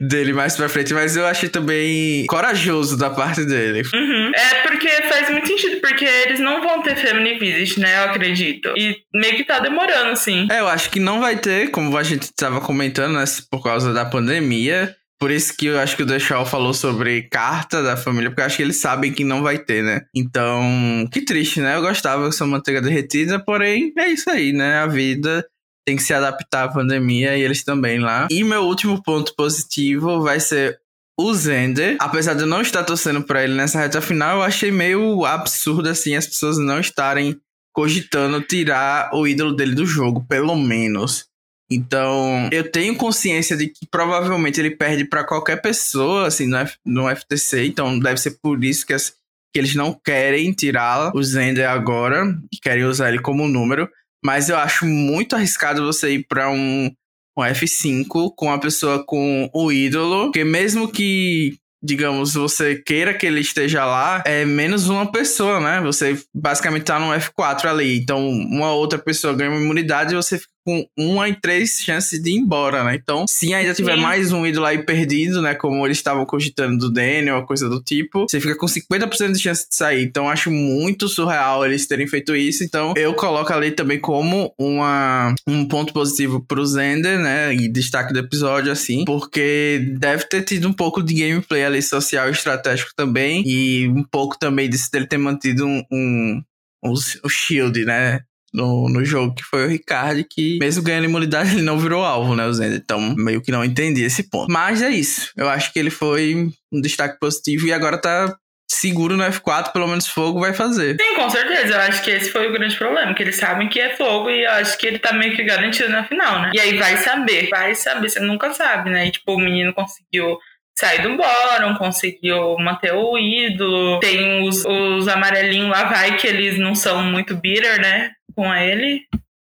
dele 0.00 0.32
mais 0.32 0.56
pra 0.56 0.68
frente, 0.68 0.94
mas 0.94 1.16
eu 1.16 1.26
achei 1.26 1.48
também 1.48 2.26
corajoso 2.26 2.96
da 2.96 3.10
parte 3.10 3.44
dele. 3.44 3.82
Uhum. 3.92 4.32
É 4.34 4.54
porque 4.62 4.88
faz 5.02 5.30
muito 5.30 5.46
sentido, 5.46 5.80
porque 5.80 6.04
eles 6.04 6.40
não 6.40 6.62
vão 6.62 6.82
ter 6.82 6.96
Family 6.96 7.38
Visit, 7.38 7.80
né? 7.80 7.98
Eu 7.98 8.10
acredito. 8.10 8.72
E 8.76 8.96
meio 9.14 9.36
que 9.36 9.44
tá 9.44 9.58
demorando, 9.58 10.10
assim. 10.10 10.46
É, 10.50 10.60
eu 10.60 10.68
acho 10.68 10.90
que 10.90 11.00
não 11.00 11.20
vai 11.20 11.36
ter, 11.36 11.70
como 11.70 11.96
a 11.96 12.02
gente 12.02 12.32
tava 12.34 12.60
comentando, 12.60 13.14
né? 13.14 13.24
Por 13.50 13.62
causa 13.62 13.92
da 13.92 14.04
pandemia. 14.04 14.94
Por 15.22 15.30
isso 15.30 15.56
que 15.56 15.66
eu 15.66 15.78
acho 15.78 15.96
que 15.96 16.02
o 16.02 16.06
Deixal 16.06 16.44
falou 16.44 16.74
sobre 16.74 17.28
carta 17.30 17.80
da 17.80 17.96
família, 17.96 18.28
porque 18.28 18.40
eu 18.40 18.44
acho 18.46 18.56
que 18.56 18.62
eles 18.64 18.78
sabem 18.78 19.12
que 19.12 19.22
não 19.22 19.40
vai 19.40 19.56
ter, 19.56 19.80
né? 19.80 20.00
Então, 20.12 21.08
que 21.12 21.24
triste, 21.24 21.60
né? 21.60 21.76
Eu 21.76 21.80
gostava 21.80 22.26
dessa 22.26 22.44
manteiga 22.44 22.82
derretida, 22.82 23.38
porém, 23.38 23.92
é 23.96 24.08
isso 24.08 24.28
aí, 24.28 24.52
né? 24.52 24.78
A 24.78 24.88
vida 24.88 25.46
tem 25.84 25.96
que 25.96 26.02
se 26.02 26.14
adaptar 26.14 26.64
à 26.64 26.68
pandemia 26.68 27.36
e 27.36 27.42
eles 27.42 27.64
também 27.64 27.98
lá. 27.98 28.28
E 28.30 28.44
meu 28.44 28.62
último 28.62 29.02
ponto 29.02 29.34
positivo 29.34 30.20
vai 30.20 30.38
ser 30.40 30.80
o 31.18 31.32
Zender. 31.34 31.96
Apesar 31.98 32.34
de 32.34 32.42
eu 32.42 32.46
não 32.46 32.60
estar 32.60 32.84
torcendo 32.84 33.22
para 33.22 33.44
ele 33.44 33.54
nessa 33.54 33.78
reta 33.78 34.00
final, 34.00 34.38
eu 34.38 34.42
achei 34.42 34.70
meio 34.70 35.24
absurdo 35.24 35.88
assim 35.88 36.14
as 36.14 36.26
pessoas 36.26 36.58
não 36.58 36.80
estarem 36.80 37.40
cogitando 37.72 38.40
tirar 38.42 39.10
o 39.14 39.26
ídolo 39.26 39.54
dele 39.54 39.74
do 39.74 39.86
jogo, 39.86 40.24
pelo 40.28 40.56
menos. 40.56 41.26
Então, 41.70 42.50
eu 42.52 42.70
tenho 42.70 42.94
consciência 42.96 43.56
de 43.56 43.66
que 43.66 43.86
provavelmente 43.90 44.60
ele 44.60 44.72
perde 44.72 45.06
para 45.06 45.24
qualquer 45.24 45.56
pessoa, 45.62 46.26
assim, 46.26 46.46
no, 46.46 46.58
F, 46.58 46.76
no 46.84 47.16
FTC. 47.16 47.64
Então, 47.64 47.98
deve 47.98 48.20
ser 48.20 48.32
por 48.42 48.62
isso 48.62 48.86
que, 48.86 48.92
as, 48.92 49.08
que 49.08 49.58
eles 49.58 49.74
não 49.74 49.94
querem 49.94 50.52
tirar 50.52 51.16
o 51.16 51.22
Zender 51.22 51.68
agora, 51.68 52.26
querem 52.60 52.84
usar 52.84 53.08
ele 53.08 53.20
como 53.20 53.48
número. 53.48 53.88
Mas 54.24 54.48
eu 54.48 54.56
acho 54.56 54.86
muito 54.86 55.34
arriscado 55.34 55.84
você 55.84 56.14
ir 56.14 56.26
para 56.26 56.50
um, 56.50 56.90
um 57.36 57.42
F5 57.42 58.32
com 58.36 58.46
uma 58.46 58.60
pessoa 58.60 59.04
com 59.04 59.50
o 59.52 59.72
ídolo, 59.72 60.24
porque 60.24 60.44
mesmo 60.44 60.90
que 60.90 61.56
digamos, 61.82 62.34
você 62.34 62.76
queira 62.76 63.12
que 63.12 63.26
ele 63.26 63.40
esteja 63.40 63.84
lá, 63.84 64.22
é 64.24 64.44
menos 64.44 64.88
uma 64.88 65.10
pessoa, 65.10 65.58
né? 65.58 65.80
Você 65.80 66.16
basicamente 66.32 66.84
tá 66.84 67.00
no 67.00 67.12
F4 67.12 67.66
ali. 67.66 67.98
Então, 67.98 68.28
uma 68.28 68.72
outra 68.72 68.98
pessoa 69.00 69.34
ganha 69.34 69.50
uma 69.50 69.60
imunidade 69.60 70.12
e 70.12 70.16
você 70.16 70.38
fica 70.38 70.51
com 70.64 70.86
uma 70.98 71.28
em 71.28 71.34
três 71.34 71.80
chances 71.80 72.22
de 72.22 72.30
ir 72.30 72.36
embora, 72.36 72.84
né? 72.84 72.94
Então, 72.94 73.26
se 73.28 73.52
ainda 73.52 73.74
tiver 73.74 73.96
Sim. 73.96 74.02
mais 74.02 74.32
um 74.32 74.46
ídolo 74.46 74.66
aí 74.66 74.84
perdido, 74.84 75.42
né? 75.42 75.54
Como 75.54 75.84
eles 75.86 75.98
estavam 75.98 76.24
cogitando 76.24 76.78
do 76.78 76.92
Daniel, 76.92 77.36
ou 77.36 77.46
coisa 77.46 77.68
do 77.68 77.82
tipo, 77.82 78.26
você 78.28 78.40
fica 78.40 78.56
com 78.56 78.66
50% 78.66 79.32
de 79.32 79.38
chance 79.38 79.68
de 79.68 79.74
sair. 79.74 80.04
Então, 80.04 80.28
acho 80.28 80.50
muito 80.50 81.08
surreal 81.08 81.64
eles 81.64 81.86
terem 81.86 82.06
feito 82.06 82.34
isso. 82.34 82.64
Então, 82.64 82.94
eu 82.96 83.14
coloco 83.14 83.52
ali 83.52 83.70
também 83.72 84.00
como 84.00 84.52
uma, 84.58 85.34
um 85.46 85.66
ponto 85.66 85.92
positivo 85.92 86.44
pro 86.46 86.64
Zender, 86.64 87.18
né? 87.18 87.54
E 87.54 87.70
destaque 87.70 88.12
do 88.12 88.18
episódio, 88.18 88.70
assim, 88.70 89.04
porque 89.04 89.94
deve 89.98 90.24
ter 90.24 90.42
tido 90.42 90.68
um 90.68 90.72
pouco 90.72 91.02
de 91.02 91.14
gameplay 91.14 91.64
ali 91.64 91.82
social 91.82 92.28
e 92.28 92.32
estratégico 92.32 92.90
também. 92.96 93.42
E 93.46 93.88
um 93.88 94.04
pouco 94.04 94.38
também 94.38 94.68
disso 94.68 94.90
dele 94.90 95.06
ter 95.06 95.18
mantido 95.18 95.66
um, 95.66 95.82
um 95.92 96.42
o 96.84 97.28
Shield, 97.28 97.84
né? 97.84 98.20
No, 98.52 98.88
no 98.88 99.04
jogo, 99.04 99.34
que 99.34 99.42
foi 99.42 99.64
o 99.64 99.68
Ricardo, 99.68 100.24
que 100.28 100.58
mesmo 100.58 100.82
ganhando 100.82 101.04
imunidade, 101.04 101.52
ele 101.52 101.62
não 101.62 101.78
virou 101.78 102.04
alvo, 102.04 102.34
né, 102.34 102.46
o 102.46 102.52
Zender. 102.52 102.80
Então, 102.82 103.00
meio 103.16 103.40
que 103.40 103.50
não 103.50 103.64
entendi 103.64 104.02
esse 104.02 104.28
ponto. 104.28 104.52
Mas 104.52 104.82
é 104.82 104.90
isso. 104.90 105.30
Eu 105.36 105.48
acho 105.48 105.72
que 105.72 105.78
ele 105.78 105.90
foi 105.90 106.48
um 106.72 106.80
destaque 106.80 107.18
positivo 107.18 107.66
e 107.66 107.72
agora 107.72 107.98
tá 107.98 108.36
seguro 108.70 109.16
no 109.16 109.24
F4, 109.24 109.72
pelo 109.72 109.86
menos 109.86 110.06
fogo 110.06 110.40
vai 110.40 110.52
fazer. 110.52 110.96
Sim, 111.00 111.14
com 111.14 111.28
certeza. 111.28 111.74
Eu 111.74 111.80
acho 111.80 112.02
que 112.02 112.10
esse 112.10 112.30
foi 112.30 112.48
o 112.48 112.52
grande 112.52 112.76
problema, 112.76 113.14
que 113.14 113.22
eles 113.22 113.36
sabem 113.36 113.68
que 113.68 113.78
é 113.78 113.94
fogo 113.96 114.30
e 114.30 114.44
eu 114.44 114.50
acho 114.52 114.78
que 114.78 114.86
ele 114.86 114.98
tá 114.98 115.12
meio 115.12 115.36
que 115.36 115.44
garantido 115.44 115.90
na 115.90 116.04
final, 116.04 116.40
né? 116.40 116.50
E 116.54 116.60
aí 116.60 116.76
vai 116.78 116.96
saber, 116.96 117.48
vai 117.50 117.74
saber, 117.74 118.08
você 118.08 118.20
nunca 118.20 118.52
sabe, 118.52 118.90
né? 118.90 119.06
E 119.06 119.10
tipo, 119.10 119.34
o 119.34 119.38
menino 119.38 119.74
conseguiu 119.74 120.38
sair 120.74 121.02
do 121.02 121.16
bórum, 121.16 121.74
conseguiu 121.76 122.56
manter 122.58 122.92
o 122.94 123.18
ídolo. 123.18 124.00
Tem 124.00 124.48
os, 124.48 124.64
os 124.64 125.06
amarelinhos 125.06 125.70
lá, 125.70 125.84
vai 125.84 126.16
que 126.16 126.26
eles 126.26 126.58
não 126.58 126.74
são 126.74 127.02
muito 127.02 127.36
bitter, 127.36 127.80
né? 127.80 128.10
Com 128.34 128.52
ele. 128.54 129.06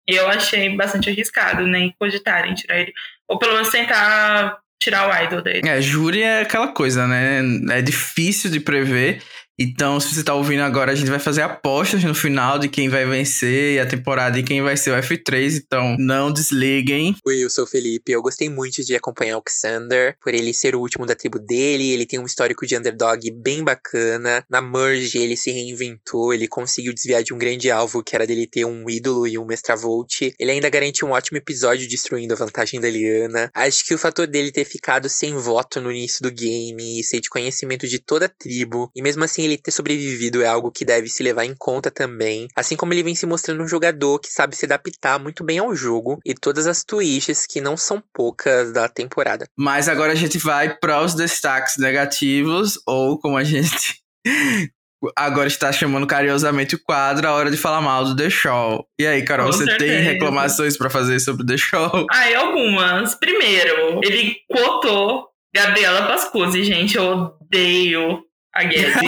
eu 0.08 0.28
achei 0.28 0.76
bastante 0.76 1.10
arriscado, 1.10 1.66
nem 1.66 1.88
né, 1.88 1.94
cogitarem 2.00 2.54
tirar 2.54 2.80
ele. 2.80 2.94
Ou 3.28 3.40
pelo 3.40 3.54
menos 3.54 3.70
tentar 3.70 4.58
tirar 4.82 5.10
o 5.10 5.24
idol 5.24 5.42
dele. 5.42 5.68
É, 5.68 5.82
júri 5.82 6.22
é 6.22 6.42
aquela 6.42 6.68
coisa, 6.68 7.08
né? 7.08 7.42
É 7.72 7.82
difícil 7.82 8.52
de 8.52 8.60
prever. 8.60 9.22
Então, 9.60 10.00
se 10.00 10.16
você 10.16 10.24
tá 10.24 10.34
ouvindo 10.34 10.62
agora, 10.62 10.92
a 10.92 10.96
gente 10.96 11.12
vai 11.12 11.20
fazer 11.20 11.44
apostas 11.44 12.04
no 12.04 12.16
final 12.16 12.58
de 12.58 12.68
quem 12.68 12.90
vai 12.90 13.06
vencer 13.06 13.80
a 13.80 13.86
temporada 13.86 14.40
e 14.40 14.44
quem 14.44 14.64
vai 14.64 14.76
ser 14.76 14.92
o 14.92 14.96
F3. 15.00 15.62
Então, 15.64 15.96
não 16.00 16.34
desliguem. 16.34 17.16
Oi, 17.24 17.44
eu 17.44 17.50
sou 17.52 17.66
o 17.66 17.68
Felipe. 17.68 18.12
Eu 18.12 18.22
gostei 18.24 18.50
muito 18.50 18.84
de 18.84 18.96
acompanhar 18.96 19.38
o 19.38 19.44
Xander, 19.48 20.18
por 20.20 20.34
ele 20.34 20.54
ser 20.54 20.76
o 20.76 20.80
último 20.80 21.06
da 21.06 21.14
tribo 21.14 21.38
dele. 21.38 21.92
Ele 21.92 22.06
tem 22.06 22.20
um 22.20 22.26
histórico 22.26 22.66
de 22.66 22.76
underdog 22.76 23.30
bem 23.32 23.64
bacana. 23.64 24.44
Na 24.50 24.60
Merge, 24.60 25.20
ele 25.20 25.38
se 25.38 25.52
reinventou. 25.52 26.34
Ele 26.34 26.48
conseguiu 26.48 26.92
desviar 26.92 27.22
de 27.22 27.32
um 27.32 27.38
grande 27.38 27.70
alvo, 27.70 28.04
que 28.04 28.16
era 28.16 28.26
dele 28.26 28.48
ter 28.48 28.66
um 28.66 28.90
ídolo 28.90 29.28
e 29.28 29.38
um 29.38 29.46
Mestravolt. 29.46 30.34
Ele 30.40 30.52
ainda 30.52 30.70
garante 30.70 31.06
um 31.06 31.12
ótimo 31.12 31.38
episódio 31.38 31.88
destruindo 31.88 32.34
a 32.34 32.38
vantagem 32.38 32.82
da 32.82 32.90
Liana. 32.90 33.52
Acho 33.54 33.86
que 33.86 33.94
o 33.94 34.00
fator 34.00 34.26
dele 34.26 34.52
ter 34.52 34.66
ficado 34.66 35.08
sem 35.08 35.36
voto 35.36 35.80
no 35.80 35.92
início 35.92 36.24
do 36.24 36.32
game 36.32 37.04
ser 37.04 37.20
de 37.20 37.30
conhecimento 37.30 37.88
de 37.88 38.00
toda 38.00 38.26
a 38.26 38.30
tribo, 38.30 38.90
e 38.96 39.02
mesmo 39.02 39.24
assim 39.24 39.43
ele 39.46 39.58
ter 39.58 39.72
sobrevivido 39.72 40.42
é 40.42 40.48
algo 40.48 40.72
que 40.72 40.86
deve 40.86 41.08
se 41.10 41.24
levar 41.24 41.46
em 41.46 41.56
conta 41.58 41.90
também, 41.92 42.48
assim 42.56 42.76
como 42.76 42.94
ele 42.94 43.04
vem 43.04 43.16
se 43.16 43.26
mostrando 43.26 43.64
um 43.64 43.68
jogador 43.68 44.20
que 44.20 44.32
sabe 44.32 44.56
se 44.56 44.66
adaptar 44.66 45.20
muito 45.20 45.44
bem 45.44 45.60
ao 45.60 45.76
jogo 45.76 46.20
e 46.26 46.34
todas 46.34 46.68
as 46.68 46.84
twists 46.84 47.46
que 47.48 47.62
não 47.62 47.76
são 47.78 48.02
poucas 48.14 48.72
da 48.72 48.88
temporada. 48.88 49.46
Mas 49.58 49.88
agora 49.90 50.12
a 50.14 50.16
gente 50.16 50.38
vai 50.38 50.76
para 50.78 51.02
os 51.02 51.14
destaques 51.14 51.78
negativos, 51.78 52.80
ou 52.88 53.20
como 53.20 53.38
a 53.38 53.44
gente 53.44 54.02
agora 55.16 55.48
está 55.48 55.72
chamando 55.72 56.08
carinhosamente 56.08 56.76
o 56.76 56.84
quadro 56.84 57.28
A 57.28 57.34
Hora 57.34 57.52
de 57.52 57.58
Falar 57.58 57.82
Mal 57.82 58.06
do 58.06 58.16
The 58.16 58.30
Show. 58.30 58.86
E 59.00 59.06
aí, 59.06 59.24
Carol, 59.24 59.48
Com 59.48 59.52
você 59.54 59.66
certeza. 59.66 59.92
tem 59.92 60.02
reclamações 60.02 60.78
para 60.78 60.90
fazer 60.90 61.20
sobre 61.20 61.46
The 61.46 61.58
Show? 61.58 61.92
Ah, 62.12 62.38
algumas. 62.38 63.16
Primeiro, 63.16 64.00
ele 64.04 64.36
cotou 64.50 65.28
Gabriela 65.54 66.08
Pascuzzi, 66.08 66.64
gente. 66.64 66.96
Eu 66.96 67.36
odeio 67.42 68.24
a 68.54 68.64
Gabi. 68.64 69.08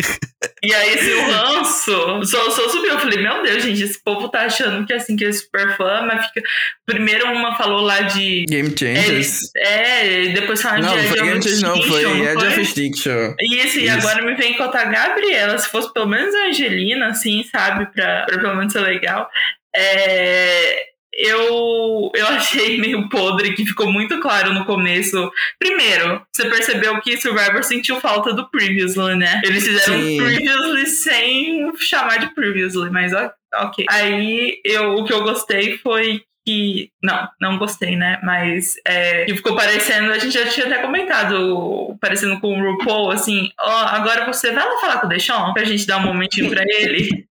e 0.64 0.74
aí, 0.74 0.94
esse 0.94 1.12
o 1.12 1.30
ranço 1.30 2.24
só, 2.24 2.50
só 2.50 2.68
subiu. 2.68 2.92
Eu 2.92 2.98
falei, 2.98 3.18
meu 3.18 3.42
Deus, 3.42 3.62
gente, 3.62 3.82
esse 3.82 4.02
povo 4.02 4.28
tá 4.30 4.42
achando 4.42 4.86
que 4.86 4.92
assim, 4.92 5.14
que 5.14 5.24
é 5.24 5.32
super 5.32 5.76
fã, 5.76 6.02
mas 6.02 6.26
fica. 6.26 6.42
Primeiro 6.86 7.30
uma 7.30 7.54
falou 7.56 7.82
lá 7.82 8.00
de. 8.00 8.46
Game 8.48 8.74
Changers. 8.76 9.40
É, 9.56 10.24
é 10.24 10.28
depois 10.28 10.62
falaram 10.62 10.82
não, 10.82 10.96
de 10.96 11.06
Edge 11.06 11.20
of 11.20 11.38
Extinction. 11.38 11.68
Não, 11.68 11.82
foi 11.82 12.02
Edge 12.02 12.46
of 12.46 12.60
Extinction. 12.60 13.34
Isso, 13.40 13.78
e 13.80 13.88
agora 13.90 14.22
me 14.22 14.34
vem 14.34 14.56
contar 14.56 14.82
a 14.82 14.86
Gabriela. 14.86 15.58
Se 15.58 15.68
fosse 15.68 15.92
pelo 15.92 16.06
menos 16.06 16.34
a 16.34 16.46
Angelina, 16.46 17.08
assim, 17.08 17.44
sabe, 17.44 17.86
pra, 17.92 18.24
pra 18.24 18.38
pelo 18.38 18.56
menos 18.56 18.72
ser 18.72 18.80
legal. 18.80 19.28
É, 19.76 20.88
eu, 21.18 22.12
eu 22.14 22.26
achei 22.28 22.78
meio 22.78 23.08
podre, 23.08 23.52
que 23.54 23.66
ficou 23.66 23.92
muito 23.92 24.20
claro 24.20 24.54
no 24.54 24.64
começo. 24.64 25.30
Primeiro, 25.58 26.22
você 26.32 26.48
percebeu 26.48 27.00
que 27.00 27.20
Survivor 27.20 27.64
sentiu 27.64 28.00
falta 28.00 28.32
do 28.32 28.48
Previously, 28.48 29.16
né? 29.16 29.40
Eles 29.44 29.66
fizeram 29.66 30.00
Sim. 30.00 30.16
Previously 30.16 30.86
sem 30.86 31.76
chamar 31.76 32.18
de 32.18 32.32
Previously, 32.34 32.88
mas 32.90 33.12
ok. 33.52 33.84
Aí 33.90 34.60
eu, 34.64 34.94
o 34.94 35.04
que 35.04 35.12
eu 35.12 35.24
gostei 35.24 35.76
foi 35.78 36.22
que. 36.46 36.90
Não, 37.02 37.28
não 37.40 37.58
gostei, 37.58 37.96
né? 37.96 38.20
Mas 38.22 38.76
é, 38.86 39.24
que 39.24 39.34
ficou 39.34 39.56
parecendo. 39.56 40.12
A 40.12 40.18
gente 40.18 40.32
já 40.32 40.46
tinha 40.46 40.66
até 40.66 40.78
comentado, 40.78 41.96
parecendo 42.00 42.40
com 42.40 42.58
o 42.58 42.72
RuPaul, 42.72 43.10
assim: 43.10 43.50
ó, 43.60 43.68
oh, 43.68 43.86
agora 43.88 44.24
você 44.24 44.52
vai 44.52 44.64
lá 44.64 44.80
falar 44.80 45.00
com 45.00 45.06
o 45.06 45.08
Deixon 45.08 45.52
pra 45.52 45.64
gente 45.64 45.84
dar 45.84 45.98
um 45.98 46.06
momentinho 46.06 46.48
pra 46.48 46.62
ele 46.62 47.27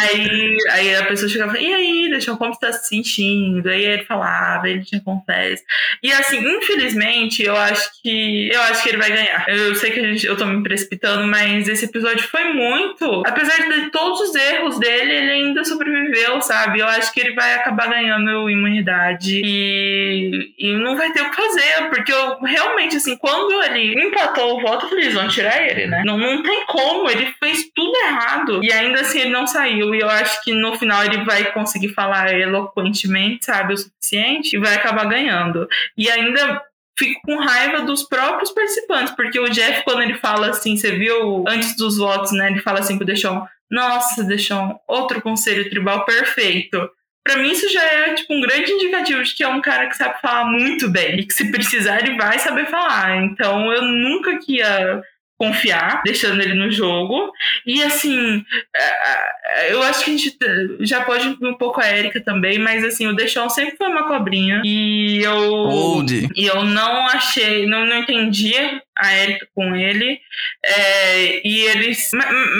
aí, 0.00 0.56
aí 0.70 0.96
a 0.96 1.04
pessoa 1.04 1.28
chegava 1.28 1.58
e 1.58 1.72
aí, 1.72 2.10
deixa 2.10 2.34
como 2.36 2.54
você 2.54 2.60
tá 2.60 2.72
se 2.72 2.88
sentindo? 2.88 3.68
Aí 3.68 3.84
ele 3.84 4.04
falava, 4.04 4.68
ele 4.68 4.84
tinha 4.84 5.00
confesso. 5.00 5.62
E 6.02 6.12
assim, 6.12 6.38
infelizmente, 6.38 7.42
eu 7.42 7.56
acho 7.56 8.02
que 8.02 8.48
eu 8.52 8.60
acho 8.62 8.82
que 8.82 8.88
ele 8.90 8.98
vai 8.98 9.10
ganhar. 9.10 9.44
Eu 9.48 9.74
sei 9.74 9.90
que 9.90 10.00
a 10.00 10.02
gente, 10.02 10.26
eu 10.26 10.36
tô 10.36 10.46
me 10.46 10.62
precipitando, 10.62 11.26
mas 11.26 11.68
esse 11.68 11.84
episódio 11.84 12.26
foi 12.28 12.52
muito. 12.52 13.22
Apesar 13.26 13.56
de 13.68 13.90
todos 13.90 14.20
os 14.20 14.34
erros 14.34 14.78
dele, 14.78 15.12
ele 15.12 15.30
ainda 15.30 15.64
sobreviveu, 15.64 16.40
sabe? 16.40 16.80
Eu 16.80 16.88
acho 16.88 17.12
que 17.12 17.20
ele 17.20 17.34
vai 17.34 17.54
acabar 17.54 17.88
ganhando 17.88 18.50
imunidade 18.50 19.40
e, 19.44 20.54
e 20.58 20.72
não 20.76 20.96
vai 20.96 21.12
ter 21.12 21.22
o 21.22 21.30
que 21.30 21.36
fazer, 21.36 21.88
porque 21.90 22.12
eu 22.12 22.40
realmente, 22.40 22.96
assim, 22.96 23.16
quando 23.16 23.62
ele 23.62 24.06
empatou 24.06 24.58
o 24.58 24.60
voto, 24.60 24.86
eu 24.86 24.90
falei, 24.90 25.08
vão 25.10 25.28
tirar 25.28 25.62
ele, 25.62 25.86
né? 25.86 26.02
Não, 26.04 26.18
não 26.18 26.42
tem 26.42 26.66
como, 26.66 27.08
ele 27.08 27.32
fez 27.38 27.70
tudo 27.74 27.96
errado. 27.96 28.60
E 28.62 28.72
ainda 28.72 29.00
assim, 29.00 29.20
ele 29.20 29.30
não 29.34 29.46
saiu. 29.46 29.94
E 29.94 30.00
eu 30.00 30.08
acho 30.08 30.42
que 30.42 30.54
no 30.54 30.76
final 30.78 31.04
ele 31.04 31.24
vai 31.24 31.52
conseguir 31.52 31.88
falar 31.88 32.32
eloquentemente, 32.32 33.44
sabe, 33.44 33.74
o 33.74 33.76
suficiente, 33.76 34.56
e 34.56 34.58
vai 34.58 34.74
acabar 34.74 35.04
ganhando. 35.06 35.68
E 35.98 36.08
ainda 36.08 36.62
fico 36.96 37.20
com 37.22 37.36
raiva 37.36 37.82
dos 37.82 38.04
próprios 38.04 38.52
participantes, 38.52 39.12
porque 39.14 39.38
o 39.40 39.48
Jeff, 39.48 39.82
quando 39.82 40.02
ele 40.02 40.14
fala 40.14 40.50
assim, 40.50 40.76
você 40.76 40.92
viu 40.92 41.44
antes 41.48 41.76
dos 41.76 41.98
votos, 41.98 42.32
né? 42.32 42.50
Ele 42.50 42.60
fala 42.60 42.78
assim 42.78 42.96
pro 42.96 43.06
Deixon, 43.06 43.44
nossa, 43.70 44.22
Deixon, 44.22 44.78
outro 44.86 45.20
conselho 45.20 45.68
tribal 45.68 46.04
perfeito. 46.04 46.88
Pra 47.24 47.38
mim, 47.38 47.50
isso 47.50 47.68
já 47.72 47.82
é 47.82 48.14
tipo 48.14 48.34
um 48.34 48.40
grande 48.40 48.70
indicativo 48.70 49.22
de 49.22 49.34
que 49.34 49.42
é 49.42 49.48
um 49.48 49.62
cara 49.62 49.88
que 49.88 49.96
sabe 49.96 50.20
falar 50.20 50.44
muito 50.44 50.88
bem 50.90 51.18
e 51.18 51.26
que 51.26 51.32
se 51.32 51.50
precisar 51.50 52.00
ele 52.00 52.16
vai 52.16 52.38
saber 52.38 52.66
falar. 52.66 53.16
Então 53.24 53.72
eu 53.72 53.82
nunca 53.82 54.38
que 54.38 54.58
ia 54.58 55.02
confiar, 55.36 56.02
deixando 56.04 56.40
ele 56.40 56.54
no 56.54 56.70
jogo. 56.70 57.32
E 57.66 57.82
assim, 57.82 58.44
é, 58.74 58.82
é, 58.82 59.72
eu 59.72 59.82
acho 59.82 60.04
que 60.04 60.10
a 60.10 60.16
gente 60.16 60.36
já 60.80 61.04
pode 61.04 61.28
ir 61.28 61.46
um 61.46 61.54
pouco 61.54 61.80
a 61.80 61.90
Erika 61.90 62.20
também, 62.20 62.58
mas 62.58 62.84
assim, 62.84 63.06
o 63.06 63.14
Deixão 63.14 63.48
sempre 63.50 63.76
foi 63.76 63.88
uma 63.88 64.06
cobrinha. 64.06 64.62
E 64.64 65.20
eu. 65.22 65.36
Old. 65.36 66.28
E 66.34 66.46
eu 66.46 66.64
não 66.64 67.06
achei, 67.08 67.66
não, 67.66 67.84
não 67.84 67.98
entendi 67.98 68.54
a 68.96 69.16
Erika 69.16 69.46
com 69.54 69.74
ele. 69.74 70.20
É, 70.64 71.46
e 71.46 71.62
eles. 71.62 72.10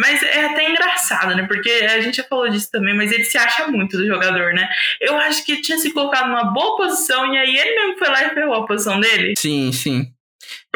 Mas 0.01 0.23
é 0.23 0.47
até 0.47 0.69
engraçado, 0.69 1.35
né? 1.37 1.47
Porque 1.47 1.71
a 1.71 2.01
gente 2.01 2.17
já 2.17 2.25
falou 2.25 2.49
disso 2.49 2.71
também, 2.71 2.95
mas 2.95 3.13
ele 3.13 3.25
se 3.25 3.39
acha 3.39 3.69
muito 3.69 3.97
do 3.97 4.07
jogador, 4.07 4.53
né? 4.53 4.69
Eu 5.01 5.17
acho 5.17 5.45
que 5.45 5.61
tinha 5.63 5.79
se 5.79 5.93
colocado 5.93 6.29
numa 6.29 6.53
boa 6.53 6.77
posição 6.77 7.33
e 7.33 7.39
aí 7.39 7.57
ele 7.57 7.75
mesmo 7.77 7.99
foi 7.99 8.09
lá 8.09 8.25
e 8.25 8.35
ferrou 8.35 8.55
a 8.55 8.67
posição 8.67 8.99
dele. 8.99 9.35
Sim, 9.37 9.71
sim. 9.73 10.15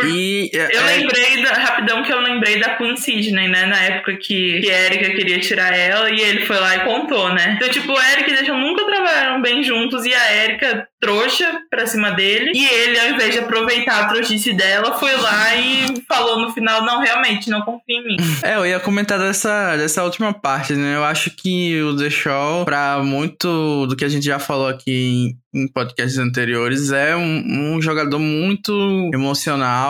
E, 0.06 0.50
é, 0.54 0.76
eu 0.76 0.80
é... 0.80 0.96
lembrei, 0.96 1.42
da, 1.42 1.52
rapidão, 1.52 2.02
que 2.02 2.12
eu 2.12 2.20
lembrei 2.20 2.58
da 2.60 2.76
Queen 2.76 2.96
Sidney, 2.96 3.48
né? 3.48 3.66
Na 3.66 3.80
época 3.82 4.16
que, 4.16 4.60
que 4.60 4.70
Erika 4.70 5.10
queria 5.10 5.38
tirar 5.40 5.76
ela 5.76 6.10
e 6.10 6.20
ele 6.20 6.46
foi 6.46 6.58
lá 6.58 6.76
e 6.76 6.80
contou, 6.80 7.32
né? 7.32 7.54
Então, 7.56 7.68
tipo, 7.68 7.92
o 7.92 8.00
Erika 8.00 8.30
e 8.30 8.34
Deixa 8.34 8.54
nunca 8.54 8.84
trabalharam 8.84 9.42
bem 9.42 9.62
juntos 9.62 10.04
e 10.04 10.14
a 10.14 10.44
Erika 10.44 10.88
trouxa 11.00 11.60
pra 11.70 11.86
cima 11.86 12.10
dele. 12.10 12.52
E 12.54 12.66
ele, 12.66 12.98
ao 12.98 13.08
invés 13.10 13.32
de 13.32 13.38
aproveitar 13.38 14.04
a 14.04 14.08
trouxice 14.08 14.52
dela, 14.52 14.98
foi 14.98 15.16
lá 15.16 15.54
e 15.56 16.02
falou 16.06 16.40
no 16.40 16.52
final: 16.52 16.84
não, 16.84 17.00
realmente, 17.00 17.50
não 17.50 17.62
confia 17.62 17.96
em 17.96 18.04
mim. 18.04 18.16
É, 18.42 18.56
eu 18.56 18.66
ia 18.66 18.80
comentar 18.80 19.18
dessa, 19.18 19.76
dessa 19.76 20.04
última 20.04 20.32
parte, 20.32 20.74
né? 20.74 20.96
Eu 20.96 21.04
acho 21.04 21.30
que 21.30 21.80
o 21.82 21.96
The 21.96 22.10
Show, 22.10 22.64
pra 22.64 23.00
muito 23.02 23.86
do 23.86 23.96
que 23.96 24.04
a 24.04 24.08
gente 24.08 24.24
já 24.24 24.38
falou 24.38 24.68
aqui 24.68 25.36
em 25.54 25.66
podcasts 25.66 26.18
anteriores, 26.18 26.92
é 26.92 27.16
um, 27.16 27.74
um 27.76 27.82
jogador 27.82 28.18
muito 28.18 29.10
emocional 29.12 29.87